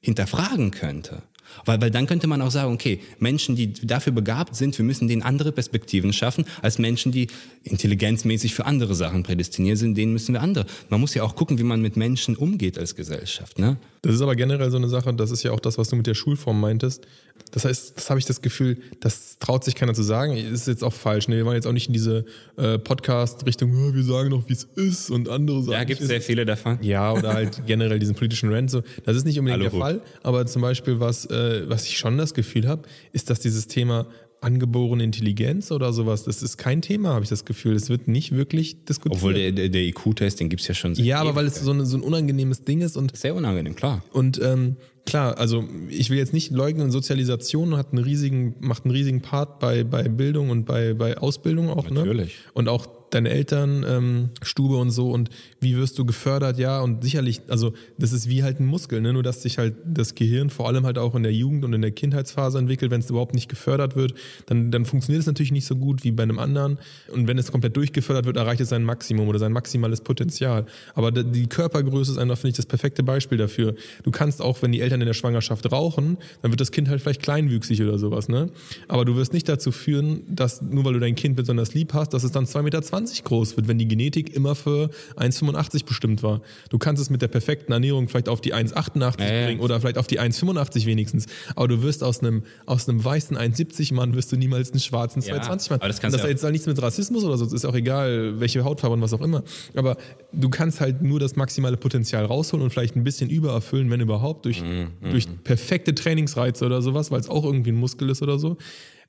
[0.00, 1.22] hinterfragen könnte.
[1.64, 5.08] Weil, weil dann könnte man auch sagen, okay, Menschen, die dafür begabt sind, wir müssen
[5.08, 7.28] denen andere Perspektiven schaffen, als Menschen, die
[7.64, 10.66] intelligenzmäßig für andere Sachen prädestiniert sind, denen müssen wir andere.
[10.88, 13.58] Man muss ja auch gucken, wie man mit Menschen umgeht als Gesellschaft.
[13.58, 13.76] Ne?
[14.02, 16.06] Das ist aber generell so eine Sache, das ist ja auch das, was du mit
[16.06, 17.06] der Schulform meintest.
[17.52, 20.36] Das heißt, das habe ich das Gefühl, das traut sich keiner zu sagen.
[20.36, 21.28] Ist jetzt auch falsch.
[21.28, 21.36] Ne?
[21.36, 22.26] Wir waren jetzt auch nicht in diese
[22.56, 25.72] äh, Podcast-Richtung, wir sagen noch, wie es ist und andere Sachen.
[25.72, 26.78] Ja, gibt es sehr viele davon.
[26.82, 28.70] Ja, oder halt generell diesen politischen Rant.
[28.70, 28.82] So.
[29.04, 32.18] Das ist nicht unbedingt Hallo, der Fall, aber zum Beispiel, was, äh, was ich schon
[32.18, 32.82] das Gefühl habe,
[33.12, 34.06] ist, dass dieses Thema
[34.40, 37.74] angeborene Intelligenz oder sowas, das ist kein Thema, habe ich das Gefühl.
[37.74, 39.16] Es wird nicht wirklich diskutiert.
[39.16, 40.94] Obwohl der, der, der IQ-Test, den gibt es ja schon.
[40.94, 43.16] Ja, aber weil es so, eine, so, ein unangenehmes Ding ist und.
[43.16, 44.04] Sehr unangenehm, klar.
[44.12, 44.76] Und ähm,
[45.06, 49.60] klar, also ich will jetzt nicht leugnen, Sozialisation hat einen riesigen, macht einen riesigen Part
[49.60, 51.88] bei, bei Bildung und bei, bei Ausbildung auch.
[51.88, 52.00] Ne?
[52.00, 52.34] Natürlich.
[52.34, 52.50] Ne?
[52.54, 55.30] Und auch deine Eltern, ähm, Stube und so und
[55.60, 59.12] wie wirst du gefördert, ja, und sicherlich, also das ist wie halt ein Muskel, ne?
[59.12, 61.82] nur dass sich halt das Gehirn vor allem halt auch in der Jugend und in
[61.82, 64.14] der Kindheitsphase entwickelt, wenn es überhaupt nicht gefördert wird,
[64.46, 66.78] dann, dann funktioniert es natürlich nicht so gut wie bei einem anderen
[67.12, 70.66] und wenn es komplett durchgefördert wird, erreicht es sein Maximum oder sein maximales Potenzial.
[70.94, 73.74] Aber die Körpergröße ist einfach, finde ich, das perfekte Beispiel dafür.
[74.02, 77.00] Du kannst auch, wenn die Eltern in der Schwangerschaft rauchen, dann wird das Kind halt
[77.00, 78.50] vielleicht kleinwüchsig oder sowas, ne?
[78.88, 82.12] Aber du wirst nicht dazu führen, dass nur weil du dein Kind besonders lieb hast,
[82.12, 86.40] dass es dann 2,20 Meter groß wird, wenn die Genetik immer für 1,85 bestimmt war.
[86.70, 89.98] Du kannst es mit der perfekten Ernährung vielleicht auf die 1,88 ja, bringen oder vielleicht
[89.98, 91.26] auf die 1,85 wenigstens.
[91.54, 95.22] Aber du wirst aus einem, aus einem weißen 1,70 Mann wirst du niemals einen schwarzen
[95.22, 95.80] 2,20 Mann.
[95.80, 98.64] Aber das, das hat jetzt nichts mit Rassismus oder so, das ist auch egal, welche
[98.64, 99.42] Hautfarbe und was auch immer.
[99.74, 99.96] Aber
[100.32, 104.44] du kannst halt nur das maximale Potenzial rausholen und vielleicht ein bisschen übererfüllen, wenn überhaupt,
[104.44, 104.88] durch, mhm.
[105.10, 108.56] durch perfekte Trainingsreize oder sowas, weil es auch irgendwie ein Muskel ist oder so.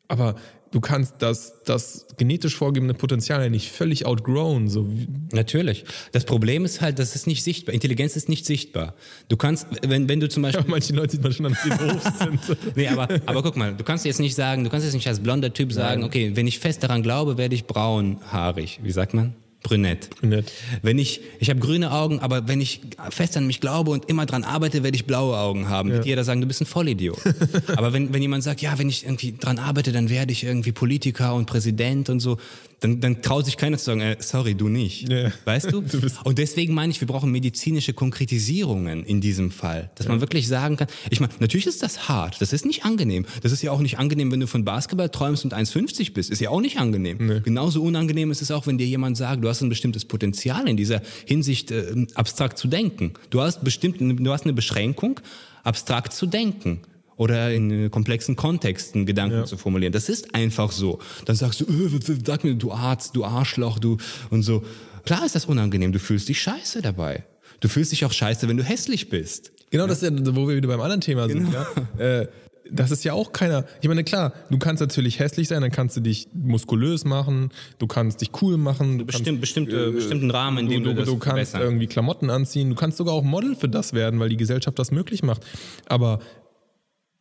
[0.08, 0.36] Aber
[0.72, 4.68] du kannst das, das genetisch vorgegebene Potenzial ja nicht völlig outgrown.
[4.68, 4.88] So.
[5.32, 5.86] Natürlich.
[6.12, 7.74] Das Problem ist halt, das ist nicht sichtbar.
[7.74, 8.94] Intelligenz ist nicht sichtbar.
[9.30, 10.66] Du kannst, wenn, wenn du zum Beispiel.
[10.66, 12.76] Ja, manche Leute sieht man schon, dass sie doof sind.
[12.76, 15.20] nee, aber, aber guck mal, du kannst jetzt nicht sagen, du kannst jetzt nicht als
[15.20, 16.08] blonder Typ sagen, Nein.
[16.08, 18.80] okay, wenn ich fest daran glaube, werde ich braunhaarig.
[18.84, 19.36] Wie sagt man?
[19.68, 20.10] Brünett.
[20.10, 20.52] Brünett.
[20.82, 24.26] Wenn ich, ich habe grüne Augen, aber wenn ich fest an mich glaube und immer
[24.26, 25.90] dran arbeite, werde ich blaue Augen haben.
[25.90, 25.96] Ja.
[25.96, 27.20] Wird jeder sagen, du bist ein Vollidiot.
[27.76, 30.72] aber wenn, wenn jemand sagt, ja, wenn ich irgendwie dran arbeite, dann werde ich irgendwie
[30.72, 32.38] Politiker und Präsident und so,
[32.80, 35.10] dann, dann traut sich keiner zu sagen, äh, sorry, du nicht.
[35.10, 35.32] Ja.
[35.46, 35.82] Weißt du?
[35.82, 39.90] du und deswegen meine ich, wir brauchen medizinische Konkretisierungen in diesem Fall.
[39.96, 40.12] Dass ja.
[40.12, 43.26] man wirklich sagen kann, ich meine, natürlich ist das hart, das ist nicht angenehm.
[43.42, 46.30] Das ist ja auch nicht angenehm, wenn du von Basketball träumst und 1,50 bist.
[46.30, 47.18] Ist ja auch nicht angenehm.
[47.20, 47.40] Nee.
[47.42, 50.78] Genauso unangenehm ist es auch, wenn dir jemand sagt, du hast ein bestimmtes Potenzial in
[50.78, 53.14] dieser Hinsicht äh, abstrakt zu denken.
[53.30, 55.20] Du hast bestimmt, du hast eine Beschränkung,
[55.64, 56.82] abstrakt zu denken
[57.18, 59.46] oder in komplexen Kontexten Gedanken ja.
[59.46, 59.92] zu formulieren.
[59.92, 61.00] Das ist einfach so.
[61.26, 63.98] Dann sagst du, äh, sag mir, du Arzt, du Arschloch, du
[64.30, 64.64] und so.
[65.04, 67.24] Klar ist das unangenehm, du fühlst dich scheiße dabei.
[67.60, 69.52] Du fühlst dich auch scheiße, wenn du hässlich bist.
[69.72, 69.88] Genau, ja?
[69.88, 71.46] das ist ja, wo wir wieder beim anderen Thema sind.
[71.46, 71.66] Genau.
[71.98, 72.22] Ja?
[72.22, 72.28] Äh,
[72.72, 73.66] das ist ja auch keiner.
[73.82, 77.50] Ich meine, klar, du kannst natürlich hässlich sein, dann kannst du dich muskulös machen,
[77.80, 79.00] du kannst dich cool machen.
[79.00, 81.88] Du Bestimmt, kannst, bestimmt, äh, bestimmten Rahmen, in dem du, du, du, du kannst irgendwie
[81.88, 85.24] Klamotten anziehen, du kannst sogar auch Model für das werden, weil die Gesellschaft das möglich
[85.24, 85.46] macht.
[85.88, 86.20] Aber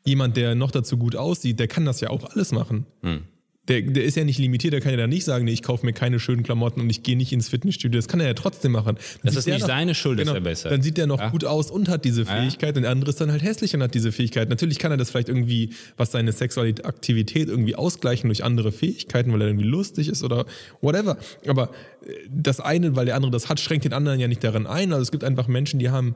[0.06, 2.86] jemand, der noch dazu gut aussieht, der kann das ja auch alles machen.
[3.02, 3.22] Hm.
[3.68, 5.84] Der, der ist ja nicht limitiert, der kann ja dann nicht sagen, nee, ich kaufe
[5.84, 7.98] mir keine schönen Klamotten und ich gehe nicht ins Fitnessstudio.
[7.98, 8.94] Das kann er ja trotzdem machen.
[8.94, 10.70] Dann das ist nicht noch, seine Schuld, genau, ist er besser.
[10.70, 11.30] Dann sieht er noch ja.
[11.30, 12.76] gut aus und hat diese Fähigkeit ja.
[12.76, 14.48] und der andere ist dann halt hässlich und hat diese Fähigkeit.
[14.50, 19.40] Natürlich kann er das vielleicht irgendwie, was seine Sexualität irgendwie ausgleichen durch andere Fähigkeiten, weil
[19.40, 20.46] er irgendwie lustig ist oder
[20.80, 21.18] whatever.
[21.48, 21.70] Aber
[22.04, 24.92] äh, das eine, weil der andere das hat, schränkt den anderen ja nicht daran ein.
[24.92, 26.14] Also es gibt einfach Menschen, die haben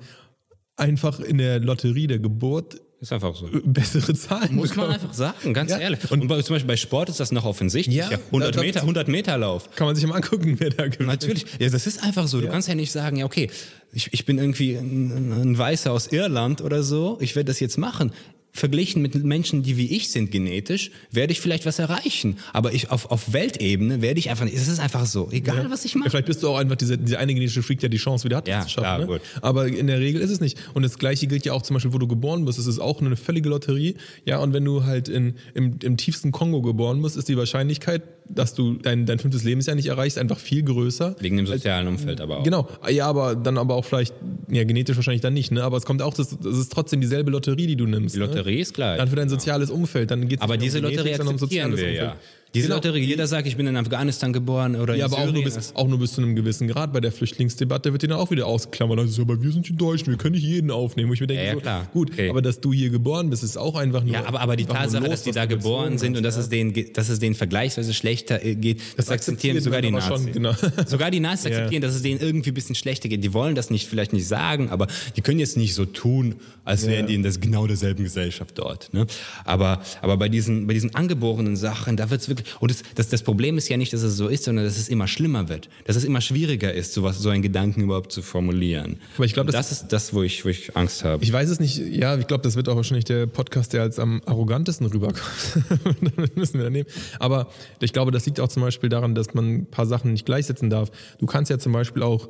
[0.77, 3.49] einfach in der Lotterie der Geburt ist einfach so.
[3.65, 4.55] Bessere Zahlen.
[4.55, 5.79] Muss man einfach sagen, ganz ja.
[5.79, 6.11] ehrlich.
[6.11, 7.97] Und, und bei, zum Beispiel bei Sport ist das noch offensichtlich.
[7.97, 9.71] Ja, ja 100 da, Meter, 100 Meter Lauf.
[9.75, 11.09] Kann man sich mal angucken, wer da gewinnt.
[11.09, 11.47] Natürlich.
[11.59, 12.41] Ja, das ist einfach so.
[12.41, 13.51] Du kannst ja nicht sagen, ja, okay,
[13.93, 17.19] ich, ich bin irgendwie ein, ein Weißer aus Irland oder so.
[17.21, 18.13] Ich werde das jetzt machen
[18.61, 22.39] verglichen mit Menschen, die wie ich sind genetisch, werde ich vielleicht was erreichen.
[22.53, 24.57] Aber ich auf, auf Weltebene werde ich einfach nicht.
[24.57, 25.29] Es ist einfach so.
[25.33, 25.71] Egal, ja.
[25.71, 26.07] was ich mache.
[26.07, 28.37] Ja, vielleicht bist du auch einfach dieser, dieser eine genetische Freak, der die Chance wieder
[28.37, 28.87] hat, ja, das zu schaffen.
[28.87, 29.07] Ja, ne?
[29.07, 29.23] gut.
[29.43, 30.59] Aber in der Regel ist es nicht.
[30.75, 32.59] Und das Gleiche gilt ja auch zum Beispiel, wo du geboren bist.
[32.59, 33.97] Es ist auch eine völlige Lotterie.
[34.25, 38.03] Ja, und wenn du halt in, im, im tiefsten Kongo geboren bist, ist die Wahrscheinlichkeit,
[38.35, 41.17] dass du dein, dein fünftes Lebensjahr nicht erreichst, einfach viel größer.
[41.21, 42.45] Wegen dem sozialen Umfeld aber auch.
[42.45, 42.69] Genau.
[42.89, 44.15] Ja, aber dann aber auch vielleicht,
[44.51, 45.63] ja, genetisch wahrscheinlich dann nicht, ne?
[45.63, 48.15] Aber es kommt auch, das, das ist trotzdem dieselbe Lotterie, die du nimmst.
[48.15, 48.61] Die Lotterie ne?
[48.61, 48.97] ist klar.
[48.97, 50.11] Dann für dein soziales Umfeld.
[50.11, 51.97] Dann geht's aber diese um Lotterie akzeptieren um wir Umfeld.
[51.97, 52.17] ja.
[52.53, 52.77] Diese Genau.
[52.77, 55.55] Lotterie, jeder sagt, ich bin in Afghanistan geboren oder Ja, in aber auch nur, Syrien.
[55.55, 56.93] bis, auch nur bis zu einem gewissen Grad.
[56.93, 58.99] Bei der Flüchtlingsdebatte wird die dann auch wieder ausgeklammert.
[58.99, 61.09] Also, aber wir sind die Deutschen, wir können nicht jeden aufnehmen.
[61.11, 61.89] Wo ich mir denke, Ja, so, klar.
[61.93, 62.29] gut, Okay.
[62.29, 64.15] aber dass du hier geboren bist, ist auch einfach nur.
[64.15, 66.75] Ja, aber, aber die Tatsache, los, dass die da geboren sind und dass es, denen,
[66.93, 70.09] dass es denen vergleichsweise schlechter äh, geht, das, akzeptieren akzeptiert sogar die Nazis.
[70.25, 70.53] schon, genau.
[70.87, 73.23] Sogar die Nazis akzeptieren, dass es denen irgendwie ein bisschen schlechter geht.
[73.23, 76.35] Die wollen das nicht, vielleicht nicht sagen, aber die können jetzt nicht so tun,
[76.65, 78.93] als wären die in das, genau derselben Gesellschaft dort.
[78.93, 79.07] Ne?
[79.45, 83.23] Aber, aber bei diesen, bei diesen angeborenen Sachen, da wird's wirklich, und das, das, das
[83.23, 85.69] Problem ist ja nicht, dass es so ist, sondern dass es immer schlimmer wird.
[85.85, 88.99] Dass es immer schwieriger ist, sowas, so einen Gedanken überhaupt zu formulieren.
[89.17, 91.23] Aber ich glaube, das, das- ist das, wo ich, wo ich Angst habe.
[91.25, 93.99] Ich weiß es nicht, ja, ich glaube, das wird auch wahrscheinlich der Podcast, der als
[93.99, 95.21] am arrogantesten rüberkommt.
[96.17, 96.89] das müssen wir dann nehmen.
[97.19, 97.49] Aber
[97.81, 100.71] ich glaube, das liegt auch zum Beispiel daran, dass man ein paar Sachen nicht gleichsetzen
[100.71, 100.91] darf.
[101.19, 102.29] Du kannst ja zum Beispiel auch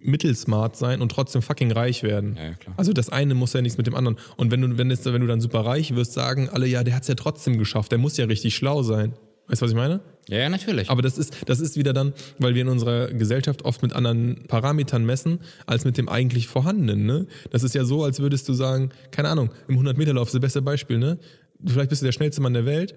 [0.00, 2.36] mittelsmart sein und trotzdem fucking reich werden.
[2.36, 2.54] Ja, ja.
[2.76, 4.18] Also das eine muss ja nichts mit dem anderen.
[4.36, 6.94] Und wenn du, wenn, es, wenn du dann super reich wirst, sagen alle, ja, der
[6.94, 9.14] hat es ja trotzdem geschafft, der muss ja richtig schlau sein.
[9.48, 10.00] Weißt du, was ich meine?
[10.28, 10.90] ja, ja, natürlich.
[10.90, 14.44] Aber das ist, das ist wieder dann, weil wir in unserer Gesellschaft oft mit anderen
[14.46, 17.06] Parametern messen, als mit dem eigentlich vorhandenen.
[17.06, 17.26] Ne?
[17.50, 20.62] Das ist ja so, als würdest du sagen, keine Ahnung, im 100-Meter-Lauf ist das beste
[20.62, 21.18] Beispiel, ne?
[21.64, 22.94] Vielleicht bist du der schnellste Mann der Welt,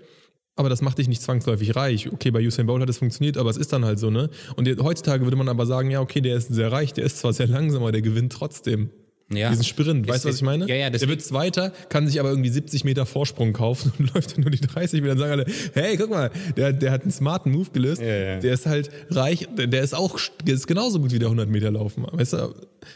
[0.55, 2.11] aber das macht dich nicht zwangsläufig reich.
[2.11, 4.29] Okay, bei Usain Bolt hat es funktioniert, aber es ist dann halt so, ne?
[4.55, 7.33] Und heutzutage würde man aber sagen, ja, okay, der ist sehr reich, der ist zwar
[7.33, 8.89] sehr langsam, aber der gewinnt trotzdem.
[9.33, 9.49] Ja.
[9.49, 10.67] Diesen Sprint, weißt du, was ich meine?
[10.67, 14.35] Ja, ja, der wird Zweiter, kann sich aber irgendwie 70 Meter Vorsprung kaufen und läuft
[14.35, 15.15] dann nur die 30 Meter.
[15.15, 18.01] Dann sagen alle, hey, guck mal, der, der hat einen smarten Move gelöst.
[18.01, 18.39] ja.
[18.39, 21.49] Der ist halt reich, der, der ist auch der ist genauso gut wie der 100
[21.49, 22.05] Meter laufen.
[22.11, 22.53] Weißt du,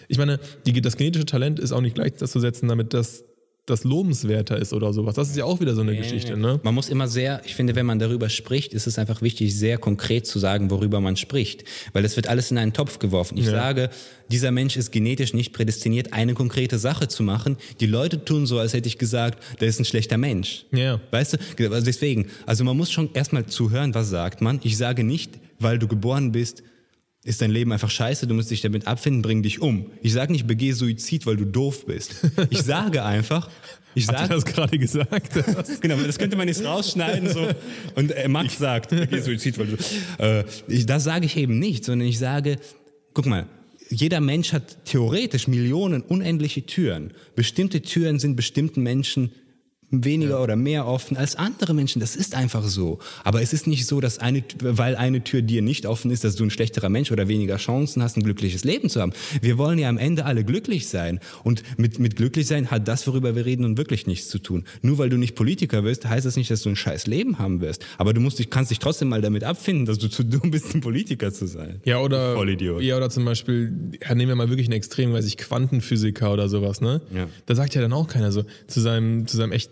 [0.08, 3.24] ich meine, die, das genetische Talent ist auch nicht gleichzusetzen damit, dass
[3.66, 5.16] das lobenswerter ist oder sowas.
[5.16, 6.60] Das ist ja auch wieder so eine Geschichte, ne?
[6.64, 9.78] Man muss immer sehr, ich finde, wenn man darüber spricht, ist es einfach wichtig, sehr
[9.80, 11.64] konkret zu sagen, worüber man spricht.
[11.94, 13.38] Weil das wird alles in einen Topf geworfen.
[13.38, 13.52] Ich Ja.
[13.52, 13.90] sage,
[14.30, 17.58] dieser Mensch ist genetisch nicht prädestiniert, eine konkrete Sache zu machen.
[17.80, 20.66] Die Leute tun so, als hätte ich gesagt, der ist ein schlechter Mensch.
[20.72, 21.02] Ja.
[21.10, 24.60] Weißt du, also deswegen, also man muss schon erstmal zuhören, was sagt man.
[24.64, 26.62] Ich sage nicht, weil du geboren bist,
[27.26, 29.92] ist dein Leben einfach scheiße, du musst dich damit abfinden, bring dich um.
[30.02, 32.16] Ich sage nicht, begeh Suizid, weil du doof bist.
[32.52, 33.50] Ich sage einfach,
[33.96, 35.34] ich Hat er sage, das gerade gesagt?
[35.82, 37.48] Genau, das könnte man jetzt rausschneiden so.
[37.96, 39.78] Und äh, Max sagt, geh Suizid, weil du.
[40.24, 42.58] Äh, ich, das sage ich eben nicht, sondern ich sage,
[43.14, 43.48] guck mal,
[43.90, 47.12] jeder Mensch hat theoretisch Millionen unendliche Türen.
[47.36, 49.32] Bestimmte Türen sind bestimmten Menschen
[49.92, 52.00] weniger oder mehr offen als andere Menschen.
[52.00, 53.00] Das ist einfach so.
[53.24, 56.36] Aber es ist nicht so, dass eine, weil eine Tür dir nicht offen ist, dass
[56.36, 59.14] du ein schlechterer Mensch oder weniger Chancen hast, ein glückliches Leben zu haben.
[59.42, 61.20] Wir wollen ja am Ende alle glücklich sein.
[61.44, 64.66] Und mit, mit glücklich sein hat das, worüber wir reden, nun wirklich nichts zu tun.
[64.82, 67.62] Nur weil du nicht Politiker wirst, heißt das nicht, dass du ein scheiß Leben haben
[67.62, 67.86] wirst.
[67.98, 70.74] Aber du musst dich, kannst dich trotzdem mal damit abfinden, dass du zu dumm bist,
[70.74, 71.82] ein Politiker zu sein.
[71.86, 72.82] Ja, oder, Vollidiot.
[72.82, 73.72] ja, oder zum Beispiel,
[74.02, 77.02] ja, nehmen wir mal wirklich ein Extrem, weiß ich, Quantenphysiker oder sowas, ne?
[77.14, 77.28] Ja.
[77.46, 79.72] Da sagt ja dann auch keiner so zu seinem, zu seinem echt,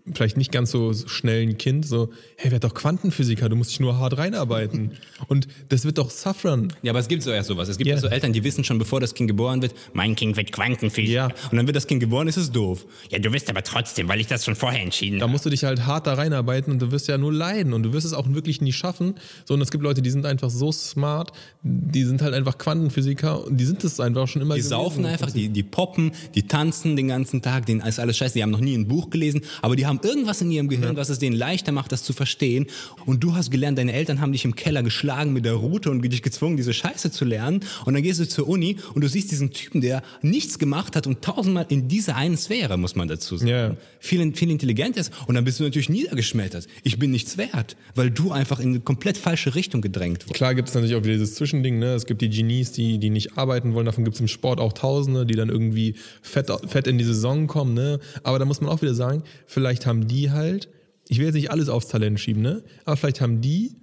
[0.13, 3.97] vielleicht nicht ganz so schnellen Kind so, hey, werd doch Quantenphysiker, du musst dich nur
[3.99, 4.91] hart reinarbeiten.
[5.27, 6.73] Und das wird doch suffern.
[6.81, 7.69] Ja, aber es gibt so erst sowas.
[7.69, 7.97] Es gibt Ja.
[7.97, 11.11] so Eltern, die wissen schon, bevor das Kind geboren wird, mein Kind wird Quantenphysiker.
[11.11, 11.25] Ja.
[11.51, 12.85] Und dann wird das Kind geboren, ist es doof.
[13.09, 15.31] Ja, du wirst aber trotzdem, weil ich das schon vorher entschieden Da habe.
[15.31, 17.93] musst du dich halt hart da reinarbeiten und du wirst ja nur leiden und du
[17.93, 19.15] wirst es auch wirklich nie schaffen.
[19.45, 21.31] So, und es gibt Leute, die sind einfach so smart,
[21.63, 24.69] die sind halt einfach Quantenphysiker und die sind es einfach schon immer Die gewesen.
[24.71, 28.43] saufen einfach, die, die poppen, die tanzen den ganzen Tag, denen ist alles scheiße, die
[28.43, 31.19] haben noch nie ein Buch gelesen, aber die haben irgendwas in ihrem Gehirn, was es
[31.19, 32.67] denen leichter macht, das zu verstehen.
[33.05, 36.01] Und du hast gelernt, deine Eltern haben dich im Keller geschlagen mit der Rute und
[36.01, 37.61] dich gezwungen, diese Scheiße zu lernen.
[37.85, 41.07] Und dann gehst du zur Uni und du siehst diesen Typen, der nichts gemacht hat
[41.07, 43.75] und tausendmal in dieser einen Sphäre, muss man dazu sagen, Ja.
[43.99, 45.11] viel, viel intelligent ist.
[45.27, 46.67] Und dann bist du natürlich niedergeschmettert.
[46.83, 50.35] Ich bin nichts wert, weil du einfach in eine komplett falsche Richtung gedrängt wurdest.
[50.35, 51.93] Klar gibt es natürlich auch wieder dieses Zwischending, ne?
[51.93, 54.73] Es gibt die Genies, die, die nicht arbeiten wollen, davon gibt es im Sport auch
[54.73, 57.99] Tausende, die dann irgendwie fett, fett in die Saison kommen, ne?
[58.23, 60.69] Aber da muss man auch wieder sagen, vielleicht haben die halt,
[61.07, 62.63] ich will jetzt nicht alles aufs Talent schieben, ne?
[62.85, 63.75] Aber vielleicht haben die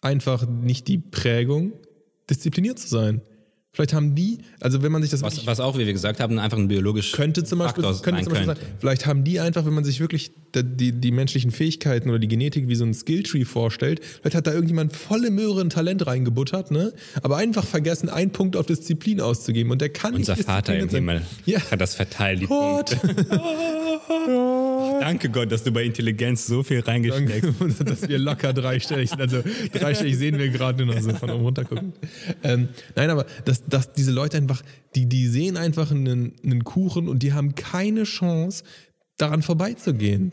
[0.00, 1.72] einfach nicht die Prägung,
[2.28, 3.22] diszipliniert zu sein.
[3.74, 6.38] Vielleicht haben die, also wenn man sich das Was, was auch, wie wir gesagt haben,
[6.38, 8.66] einfach ein biologisch könnte zum Beispiel, Faktor könnte sein zum Beispiel könnte.
[8.66, 12.18] sein, vielleicht haben die einfach, wenn man sich wirklich die, die, die menschlichen Fähigkeiten oder
[12.18, 16.06] die Genetik wie so ein Skilltree vorstellt, vielleicht hat da irgendjemand volle Möhre ein Talent
[16.06, 16.92] reingebuttert, ne?
[17.22, 20.88] aber einfach vergessen, einen Punkt auf Disziplin auszugeben und der kann Unser nicht Vater im
[20.88, 21.62] diszipliniert Himmel sein.
[21.62, 21.70] Ja.
[21.70, 22.42] hat das verteilt.
[22.42, 22.94] Die Gott.
[25.00, 29.20] Danke Gott, dass du bei Intelligenz so viel reingesteckt Danke, dass wir locker dreistellig sind.
[29.20, 31.92] Also dreistellig sehen wir gerade nur noch so von oben runter gucken.
[32.42, 34.62] Ähm, nein, aber dass, dass diese Leute einfach,
[34.94, 38.64] die, die sehen einfach einen, einen Kuchen und die haben keine Chance,
[39.22, 40.30] daran vorbeizugehen.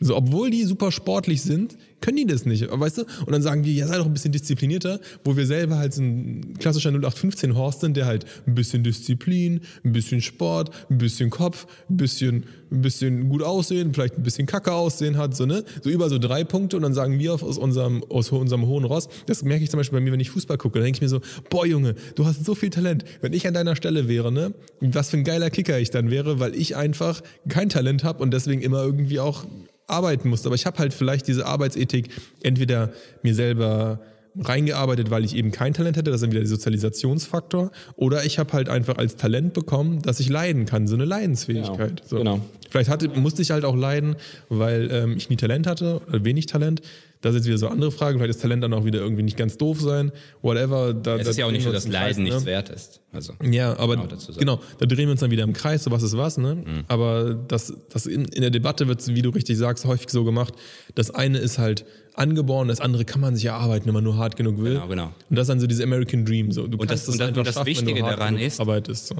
[0.00, 3.02] So, obwohl die super sportlich sind, können die das nicht, weißt du?
[3.26, 6.02] Und dann sagen die, ja, sei doch ein bisschen disziplinierter, wo wir selber halt so
[6.02, 11.30] ein klassischer 0815 Horst sind, der halt ein bisschen Disziplin, ein bisschen Sport, ein bisschen
[11.30, 15.64] Kopf, ein bisschen, ein bisschen gut aussehen, vielleicht ein bisschen kacke aussehen hat, so, ne?
[15.82, 19.08] So über so drei Punkte und dann sagen wir aus unserem, aus unserem hohen Ross,
[19.26, 21.08] das merke ich zum Beispiel bei mir, wenn ich Fußball gucke, dann denke ich mir
[21.08, 21.20] so,
[21.50, 23.04] boah Junge, du hast so viel Talent.
[23.20, 24.54] Wenn ich an deiner Stelle wäre, ne?
[24.80, 28.32] Was für ein geiler Kicker ich dann wäre, weil ich einfach kein Talent habe und
[28.32, 29.44] deswegen immer irgendwie auch
[29.88, 30.48] arbeiten musste.
[30.48, 32.10] Aber ich habe halt vielleicht diese Arbeitsethik
[32.42, 32.92] entweder
[33.22, 34.00] mir selber
[34.40, 38.38] reingearbeitet, weil ich eben kein Talent hätte, das ist dann wieder der Sozialisationsfaktor, oder ich
[38.38, 41.96] habe halt einfach als Talent bekommen, dass ich leiden kann, so eine Leidensfähigkeit.
[41.96, 42.16] Genau, so.
[42.18, 42.40] genau.
[42.70, 44.16] Vielleicht hatte, musste ich halt auch leiden,
[44.48, 46.82] weil ähm, ich nie Talent hatte oder wenig Talent.
[47.20, 48.18] Das ist jetzt wieder so eine andere Frage.
[48.18, 50.12] Vielleicht ist Talent dann auch wieder irgendwie nicht ganz doof sein,
[50.42, 50.94] whatever.
[50.94, 52.46] Da, Es ist ja auch nicht so, dass Leiden nichts ne?
[52.46, 53.00] wert ist.
[53.12, 56.02] Also, Ja, aber Genau, genau, da drehen wir uns dann wieder im Kreis, so was
[56.02, 56.56] ist was, ne?
[56.56, 56.84] Mhm.
[56.88, 60.52] Aber das, das in, in der Debatte wird, wie du richtig sagst, häufig so gemacht.
[60.94, 64.34] Das eine ist halt angeboren, das andere kann man sich erarbeiten, wenn man nur hart
[64.34, 64.74] genug will.
[64.74, 65.12] Genau, genau.
[65.30, 66.50] Und das ist dann so dieses American Dream.
[66.50, 66.66] So.
[66.66, 69.06] Du Und das- und das- einfach und das schaffen, wenn du Wichtige daran ist- arbeitest.
[69.06, 69.14] So.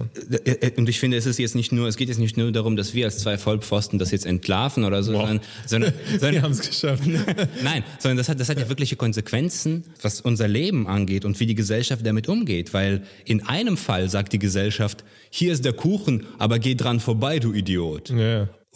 [0.44, 2.50] Äh, äh, Und ich finde, es ist jetzt nicht nur, es geht jetzt nicht nur
[2.50, 6.42] darum, dass wir als zwei Vollpfosten das jetzt entlarven oder so, sondern, sondern, Wir sondern
[6.42, 7.04] haben es geschafft.
[7.62, 11.46] Nein, sondern das hat, das hat ja wirkliche Konsequenzen, was unser Leben angeht und wie
[11.46, 12.74] die Gesellschaft damit umgeht.
[12.74, 17.38] Weil in einem Fall sagt die Gesellschaft, hier ist der Kuchen, aber geh dran vorbei,
[17.38, 18.10] du Idiot.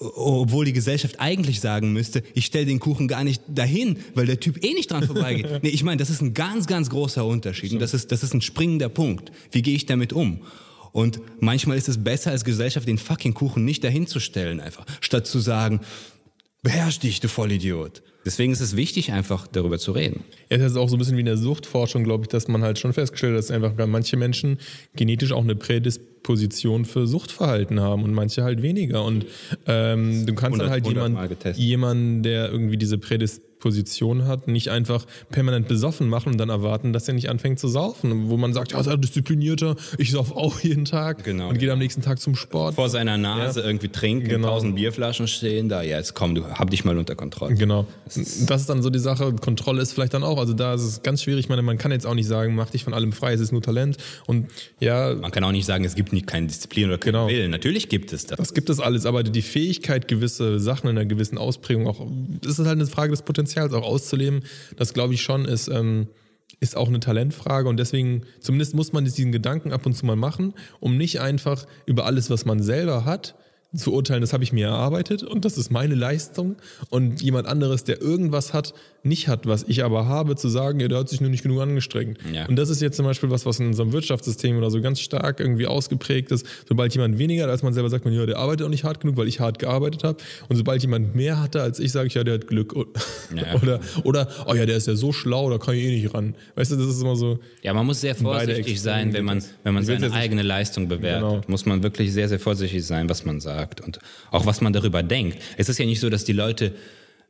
[0.00, 4.26] O- Obwohl die Gesellschaft eigentlich sagen müsste, ich stell den Kuchen gar nicht dahin, weil
[4.26, 5.46] der Typ eh nicht dran vorbeigeht.
[5.62, 7.72] nee, ich meine, das ist ein ganz, ganz großer Unterschied.
[7.72, 9.30] Und das ist, das ist ein springender Punkt.
[9.50, 10.40] Wie gehe ich damit um?
[10.92, 14.84] Und manchmal ist es besser als Gesellschaft, den fucking Kuchen nicht dahin zu stellen einfach,
[15.00, 15.80] statt zu sagen,
[16.62, 18.02] beherrsch dich, du Vollidiot.
[18.24, 20.24] Deswegen ist es wichtig, einfach darüber zu reden.
[20.50, 22.62] Ja, das ist auch so ein bisschen wie in der Suchtforschung, glaube ich, dass man
[22.62, 24.58] halt schon festgestellt hat, dass einfach manche Menschen
[24.94, 29.04] genetisch auch eine Prädisposition für Suchtverhalten haben und manche halt weniger.
[29.04, 29.26] Und
[29.66, 31.64] ähm, du kannst dann 100 halt 100 jemand, Mal getestet.
[31.64, 33.51] jemanden, der irgendwie diese Prädisposition
[34.26, 38.28] hat, nicht einfach permanent besoffen machen und dann erwarten, dass er nicht anfängt zu saufen.
[38.28, 41.78] Wo man sagt, ja, sei disziplinierter, ich sauf auch jeden Tag Genau, und gehe am
[41.78, 42.74] nächsten Tag zum Sport.
[42.74, 44.48] Vor seiner Nase irgendwie trinken, Genau.
[44.48, 45.82] tausend Bierflaschen stehen da.
[45.82, 47.54] Ja, jetzt komm, du hab dich mal unter Kontrolle.
[47.54, 47.86] Genau.
[48.04, 49.32] Das ist, dann so die Sache.
[49.34, 50.38] Kontrolle ist vielleicht dann auch.
[50.38, 51.40] Also da ist es ganz schwierig.
[51.44, 53.52] Ich meine, man kann jetzt auch nicht sagen, mach dich von allem frei, es ist
[53.52, 53.96] nur Talent.
[54.26, 54.48] Und
[54.80, 57.28] ja, Man kann auch nicht sagen, es gibt nie keine Disziplin oder keinen Genau.
[57.28, 57.50] Willen.
[57.50, 58.38] Natürlich gibt es das.
[58.38, 62.06] das gibt es alles, aber die Fähigkeit, gewisse Sachen in einer gewissen Ausprägung auch,
[62.40, 64.42] das ist halt eine Frage des Potenzials auch auszuleben.
[64.76, 66.08] Das glaube ich schon ist, ähm,
[66.60, 70.16] ist auch eine Talentfrage und deswegen, zumindest muss man diesen Gedanken ab und zu mal
[70.16, 73.34] machen, um nicht einfach über alles, was man selber hat,
[73.74, 76.56] zu urteilen, das habe ich mir erarbeitet und das ist meine Leistung
[76.90, 80.88] und jemand anderes, der irgendwas hat, nicht hat, was ich aber habe, zu sagen, ja,
[80.88, 82.18] der hat sich nur nicht genug angestrengt.
[82.32, 82.46] Ja.
[82.46, 85.40] Und das ist jetzt zum Beispiel was, was in unserem Wirtschaftssystem oder so ganz stark
[85.40, 86.46] irgendwie ausgeprägt ist.
[86.68, 89.00] Sobald jemand weniger hat als man selber, sagt man, ja, der arbeitet auch nicht hart
[89.00, 90.18] genug, weil ich hart gearbeitet habe.
[90.48, 92.74] Und sobald jemand mehr hatte als ich, sage ich, ja, der hat Glück.
[93.34, 93.54] Ja.
[93.62, 96.34] Oder, oder, oh ja, der ist ja so schlau, da kann ich eh nicht ran.
[96.54, 97.38] Weißt du, das ist immer so.
[97.62, 101.28] Ja, man muss sehr vorsichtig sein, wenn man, wenn man seine eigene Leistung bewertet.
[101.28, 101.40] Genau.
[101.46, 103.98] Muss man wirklich sehr, sehr vorsichtig sein, was man sagt und
[104.30, 105.38] auch was man darüber denkt.
[105.56, 106.74] Es ist ja nicht so, dass die Leute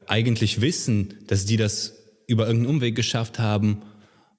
[0.07, 1.95] eigentlich wissen, dass die das
[2.27, 3.83] über irgendeinen Umweg geschafft haben,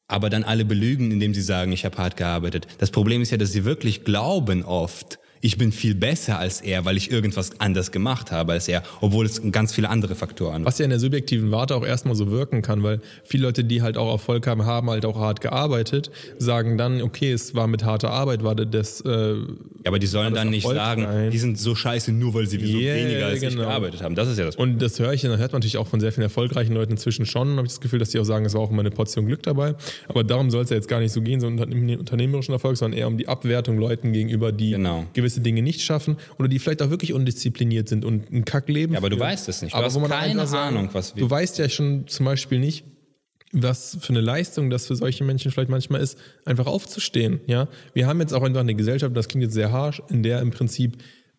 [0.08, 2.68] aber dann alle belügen, indem sie sagen, ich habe hart gearbeitet.
[2.78, 6.86] Das Problem ist ja, dass sie wirklich glauben oft, ich bin viel besser als er,
[6.86, 10.80] weil ich irgendwas anders gemacht habe als er, obwohl es ganz viele andere Faktoren Was
[10.80, 13.98] ja in der subjektiven Warte auch erstmal so wirken kann, weil viele Leute, die halt
[13.98, 18.10] auch Erfolg haben, haben halt auch hart gearbeitet, sagen dann, okay, es war mit harter
[18.12, 19.38] Arbeit, war das, äh, Ja,
[19.86, 21.32] aber die sollen dann nicht Erfolg sagen, sein?
[21.32, 23.64] die sind so scheiße, nur weil sie so Yeah, weniger als ich genau.
[23.64, 24.16] gearbeitet haben.
[24.16, 26.00] Das ist ja das Und das höre ich, und das hört man natürlich auch von
[26.00, 28.54] sehr vielen erfolgreichen Leuten inzwischen schon, habe ich das Gefühl, dass die auch sagen, es
[28.54, 29.76] war auch immer eine Portion Glück dabei.
[30.08, 32.78] Aber darum soll es ja jetzt gar nicht so gehen, so um den unternehmerischen Erfolg,
[32.78, 35.06] sondern eher um die Abwertung Leuten gegenüber, die Genau.
[35.14, 39.00] gewisse Dinge nicht schaffen oder die vielleicht auch wirklich undiszipliniert sind und ein Kackleben Ja,
[39.00, 39.28] aber du führen.
[39.30, 39.74] weißt es nicht.
[39.74, 42.26] Du aber hast wo man keine sagen, Ahnung, was wir- Du weißt ja schon zum
[42.26, 42.86] Beispiel nicht,
[43.52, 47.40] was für eine Leistung das für solche Menschen vielleicht manchmal ist, einfach aufzustehen.
[47.46, 50.42] Ja, wir haben jetzt auch einfach eine Gesellschaft, das klingt jetzt sehr harsch, in der
[50.42, 50.98] im Prinzip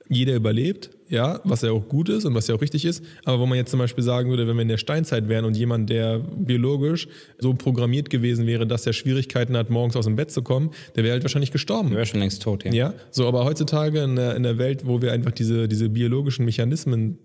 [0.08, 3.04] jeder überlebt, ja, was ja auch gut ist und was ja auch richtig ist.
[3.24, 5.56] Aber wo man jetzt zum Beispiel sagen würde, wenn wir in der Steinzeit wären und
[5.56, 7.08] jemand, der biologisch
[7.38, 11.04] so programmiert gewesen wäre, dass er Schwierigkeiten hat, morgens aus dem Bett zu kommen, der
[11.04, 11.90] wäre halt wahrscheinlich gestorben.
[11.90, 12.72] Du wärst schon längst tot, ja.
[12.72, 16.44] Ja, so, aber heutzutage in der, in der Welt, wo wir einfach diese, diese biologischen
[16.44, 17.18] Mechanismen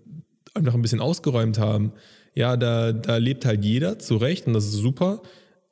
[0.54, 1.92] einfach ein bisschen ausgeräumt haben,
[2.34, 5.22] ja, da, da lebt halt jeder zu Recht und das ist super.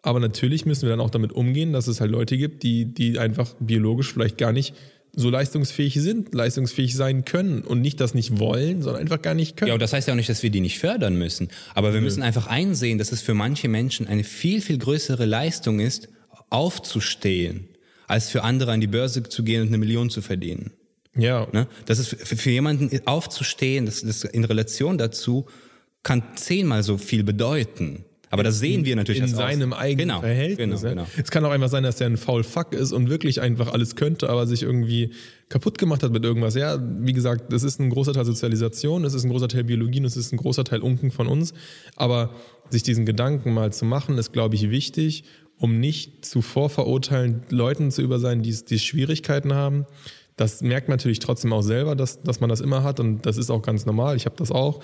[0.02, 3.18] Aber natürlich müssen wir dann auch damit umgehen, dass es halt Leute gibt, die, die
[3.18, 4.74] einfach biologisch vielleicht gar nicht
[5.19, 9.57] so leistungsfähig sind, leistungsfähig sein können und nicht das nicht wollen, sondern einfach gar nicht
[9.57, 9.69] können.
[9.69, 11.49] Ja, und das heißt ja auch nicht, dass wir die nicht fördern müssen.
[11.74, 15.81] Aber wir müssen einfach einsehen, dass es für manche Menschen eine viel, viel größere Leistung
[15.81, 16.09] ist,
[16.51, 17.69] aufzustehen,
[18.07, 20.70] als für andere an die Börse zu gehen und eine Million zu verdienen.
[21.16, 21.49] ja.
[21.53, 21.66] Ne?
[21.86, 25.47] Das ist für, für jemanden aufzustehen, das ist in Relation dazu,
[26.05, 28.05] kann zehnmal so viel bedeuten.
[28.30, 30.82] Aber das sehen wir natürlich in seinem Außen- eigenen genau, Verhältnis.
[30.82, 31.05] Genau, ja.
[31.05, 31.06] genau.
[31.22, 33.96] Es kann auch einfach sein, dass er ein faul Fuck ist und wirklich einfach alles
[33.96, 35.10] könnte, aber sich irgendwie
[35.48, 36.55] kaputt gemacht hat mit irgendwas.
[36.55, 40.00] Ja, wie gesagt, das ist ein großer Teil Sozialisation, es ist ein großer Teil Biologie
[40.00, 41.55] und es ist ein großer Teil Unken von uns.
[41.96, 42.34] Aber
[42.70, 45.24] sich diesen Gedanken mal zu machen, ist, glaube ich, wichtig,
[45.59, 49.86] um nicht zu vorverurteilen, Leuten zu über sein, die, die Schwierigkeiten haben.
[50.36, 53.38] Das merkt man natürlich trotzdem auch selber, dass, dass man das immer hat und das
[53.38, 54.16] ist auch ganz normal.
[54.16, 54.80] Ich habe das auch.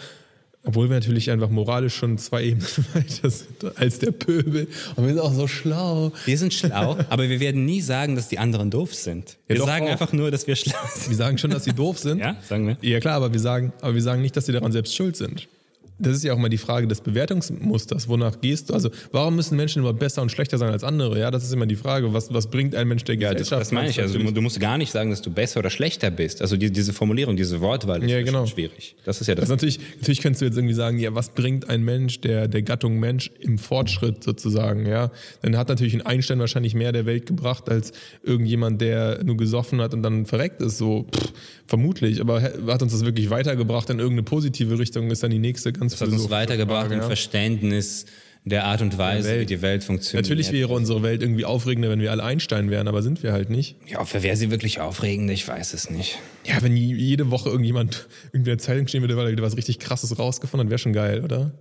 [0.67, 4.67] Obwohl wir natürlich einfach moralisch schon zwei Ebenen weiter sind als der Pöbel.
[4.97, 6.13] Und wir sind auch so schlau.
[6.25, 9.37] Wir sind schlau, aber wir werden nie sagen, dass die anderen doof sind.
[9.47, 9.91] Wir doch sagen auch.
[9.91, 11.11] einfach nur, dass wir schlau sind.
[11.11, 12.19] Wir sagen schon, dass sie doof sind.
[12.19, 12.79] Ja, sagen wir.
[12.81, 15.49] Ja klar, aber wir sagen, aber wir sagen nicht, dass sie daran selbst schuld sind.
[15.99, 18.09] Das ist ja auch mal die Frage des Bewertungsmusters.
[18.09, 18.75] Wonach gehst du?
[18.75, 21.19] Also, warum müssen Menschen immer besser und schlechter sein als andere?
[21.21, 22.13] Ja, das ist immer die Frage.
[22.13, 24.01] Was, was bringt ein Mensch der Ja, das, meine ich.
[24.01, 26.43] Also du, musst gar nicht sagen, dass du besser oder schlechter bist.
[26.43, 28.45] Also die, diese Formulierung, diese Wortwahl ist Ja, genau.
[28.47, 28.97] schwierig.
[29.05, 29.45] Das ist ja das.
[29.45, 32.63] Ist natürlich, natürlich könntest du jetzt irgendwie sagen, ja, was bringt ein Mensch der, der
[32.63, 35.13] Gattung Mensch im Fortschritt sozusagen, ja?
[35.43, 37.93] Dann hat natürlich ein Einstein wahrscheinlich mehr der Welt gebracht als
[38.25, 41.33] irgendjemand, der nur gesoffen hat und dann verreckt ist, so pff,
[41.67, 42.21] vermutlich.
[42.21, 45.93] Aber hat uns das wirklich weitergebracht in irgendeine positive Richtung, ist dann die nächste ganz
[45.93, 47.07] das hat uns weitergebracht Frage, im ja.
[47.07, 48.07] Verständnis
[48.47, 50.25] der Art und Weise, wie die Welt funktioniert.
[50.27, 53.49] Natürlich wäre unsere Welt irgendwie aufregender, wenn wir alle Einstein wären, aber sind wir halt
[53.49, 53.77] nicht.
[53.87, 56.19] Ja, für wer sie wirklich aufregend, ich weiß es nicht.
[56.45, 59.43] Ja, wenn je- jede Woche irgendjemand irgendwie in der Zeitung stehen würde, weil er wieder
[59.43, 61.53] was richtig krasses rausgefunden hat, wäre schon geil, oder?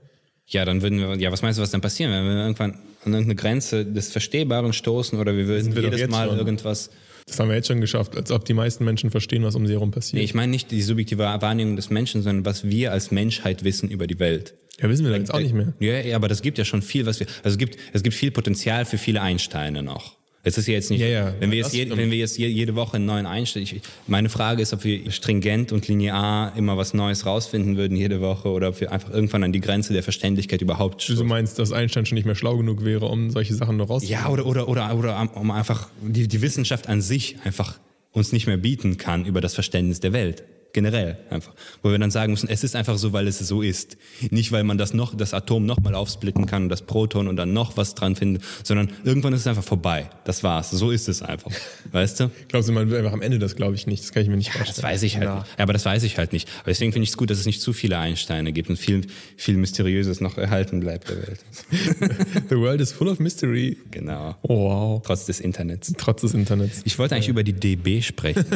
[0.47, 2.71] Ja, dann würden wir, ja, was meinst du, was dann passieren, wenn wir irgendwann
[3.05, 6.37] an irgendeine Grenze des Verstehbaren stoßen oder wir würden wir jedes Mal schon.
[6.37, 6.89] irgendwas.
[7.25, 9.73] Das haben wir jetzt schon geschafft, als ob die meisten Menschen verstehen, was um sie
[9.73, 10.19] herum passiert.
[10.19, 13.89] Nee, ich meine nicht die subjektive Wahrnehmung des Menschen, sondern was wir als Menschheit wissen
[13.89, 14.53] über die Welt.
[14.81, 15.73] ja, wissen wir doch jetzt auch nicht mehr.
[15.79, 17.27] Ja, ja, aber das gibt ja schon viel, was wir.
[17.43, 20.17] Also es gibt, es gibt viel Potenzial für viele Einsteine noch.
[20.45, 21.33] Es ist ja jetzt nicht, Ja, ja.
[21.39, 23.63] wenn wir jetzt, je, wenn wir jetzt je, jede Woche einen neuen Einstein.
[23.63, 28.19] Ich, meine Frage ist, ob wir stringent und linear immer was Neues rausfinden würden jede
[28.19, 31.25] Woche oder ob wir einfach irgendwann an die Grenze der Verständlichkeit überhaupt Du stoßen.
[31.25, 34.21] meinst, dass Einstein schon nicht mehr schlau genug wäre, um solche Sachen noch rauszufinden?
[34.25, 37.79] Ja, oder, oder, oder, oder um einfach die, die Wissenschaft an sich einfach
[38.11, 40.43] uns nicht mehr bieten kann über das Verständnis der Welt.
[40.73, 41.53] Generell einfach.
[41.83, 43.95] Wo wir dann sagen müssen, es ist einfach so, weil es so ist.
[44.31, 47.53] Nicht, weil man das noch, das Atom nochmal aufsplitten kann und das Proton und dann
[47.53, 50.09] noch was dran findet, sondern irgendwann ist es einfach vorbei.
[50.25, 50.71] Das war's.
[50.71, 51.51] So ist es einfach.
[51.91, 52.31] Weißt du?
[52.47, 54.03] Glaubst du, man will einfach am Ende das glaube ich nicht.
[54.03, 54.75] Das kann ich mir nicht vorstellen.
[54.75, 55.45] Das weiß ich halt nicht.
[55.57, 56.49] Ja, aber das weiß ich halt nicht.
[56.61, 59.05] Aber deswegen finde ich es gut, dass es nicht zu viele Einsteine gibt und viel,
[59.37, 61.39] viel Mysteriöses noch erhalten bleibt der Welt.
[62.49, 63.77] The world is full of mystery.
[63.91, 64.35] Genau.
[64.41, 65.01] Oh, wow.
[65.05, 65.93] Trotz des Internets.
[65.97, 66.81] Trotz des Internets.
[66.83, 68.45] Ich wollte eigentlich über die DB sprechen.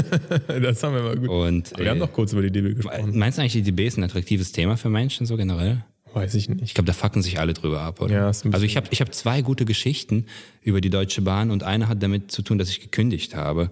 [0.47, 1.29] Das haben wir mal gut.
[1.29, 3.17] Und, Aber wir haben äh, noch kurz über die DB gesprochen.
[3.17, 5.83] Meinst du eigentlich, die DB ist ein attraktives Thema für Menschen so generell?
[6.13, 6.63] Weiß ich nicht.
[6.63, 8.13] Ich glaube, da fucken sich alle drüber ab, oder?
[8.13, 10.25] Ja, also ich habe ich hab zwei gute Geschichten
[10.63, 13.69] über die Deutsche Bahn und eine hat damit zu tun, dass ich gekündigt habe.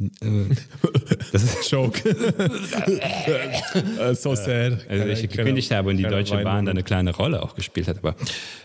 [0.00, 0.08] Äh,
[1.32, 2.00] Das ist Joke.
[2.08, 2.14] Uh,
[4.14, 4.78] so sad.
[4.88, 7.98] also ich gekündigt habe und die Deutsche Bahn da eine kleine Rolle auch gespielt hat.
[7.98, 8.14] Aber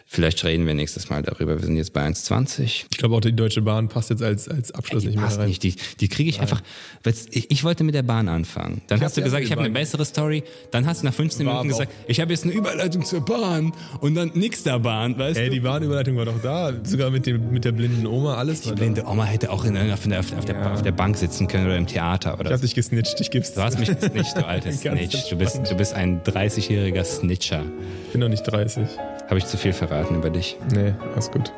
[0.06, 1.58] vielleicht reden wir nächstes Mal darüber.
[1.58, 2.64] Wir sind jetzt bei 1,20.
[2.64, 5.40] Ich glaube auch, die Deutsche Bahn passt jetzt als, als Abschluss Die nicht mehr passt
[5.40, 5.48] rein.
[5.50, 5.64] nicht.
[5.64, 6.62] Die, die kriege ich einfach.
[7.04, 8.82] weil's- Ich, ich wollte mit der Bahn anfangen.
[8.88, 10.44] Dann hast du ja gesagt, ich habe eine bessere Story.
[10.72, 13.74] Dann hast du nach 15 War Minuten gesagt, ich habe jetzt eine Überleitung zur Bahn
[14.02, 15.56] und dann nix der Bahn, weißt Ey, du?
[15.56, 16.74] die Bahnüberleitung war doch da.
[16.84, 18.76] Sogar mit, dem, mit der blinden Oma, alles Die da.
[18.76, 21.78] blinde Oma hätte auch in, auf, der, auf, der, auf der Bank sitzen können oder
[21.78, 22.54] im Theater oder Ich so.
[22.54, 23.54] hab dich gesnitcht, ich geb's.
[23.54, 25.30] Du hast mich gesnitcht, du alter Snitch.
[25.30, 27.64] Du bist, du bist ein 30-jähriger Snitcher.
[28.08, 28.84] Ich bin noch nicht 30.
[29.28, 30.58] Habe ich zu viel verraten über dich?
[30.74, 31.52] Nee, alles gut.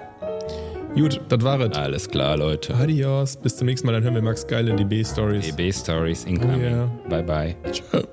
[0.93, 1.77] Gut, das war es.
[1.77, 2.75] Alles klar, Leute.
[2.75, 5.45] Adios, bis zum nächsten Mal, dann hören wir Max geile DB-Stories.
[5.55, 6.61] DB Stories incoming.
[6.61, 6.91] Oh ja.
[7.09, 7.55] Bye bye.
[7.71, 8.03] Tschö.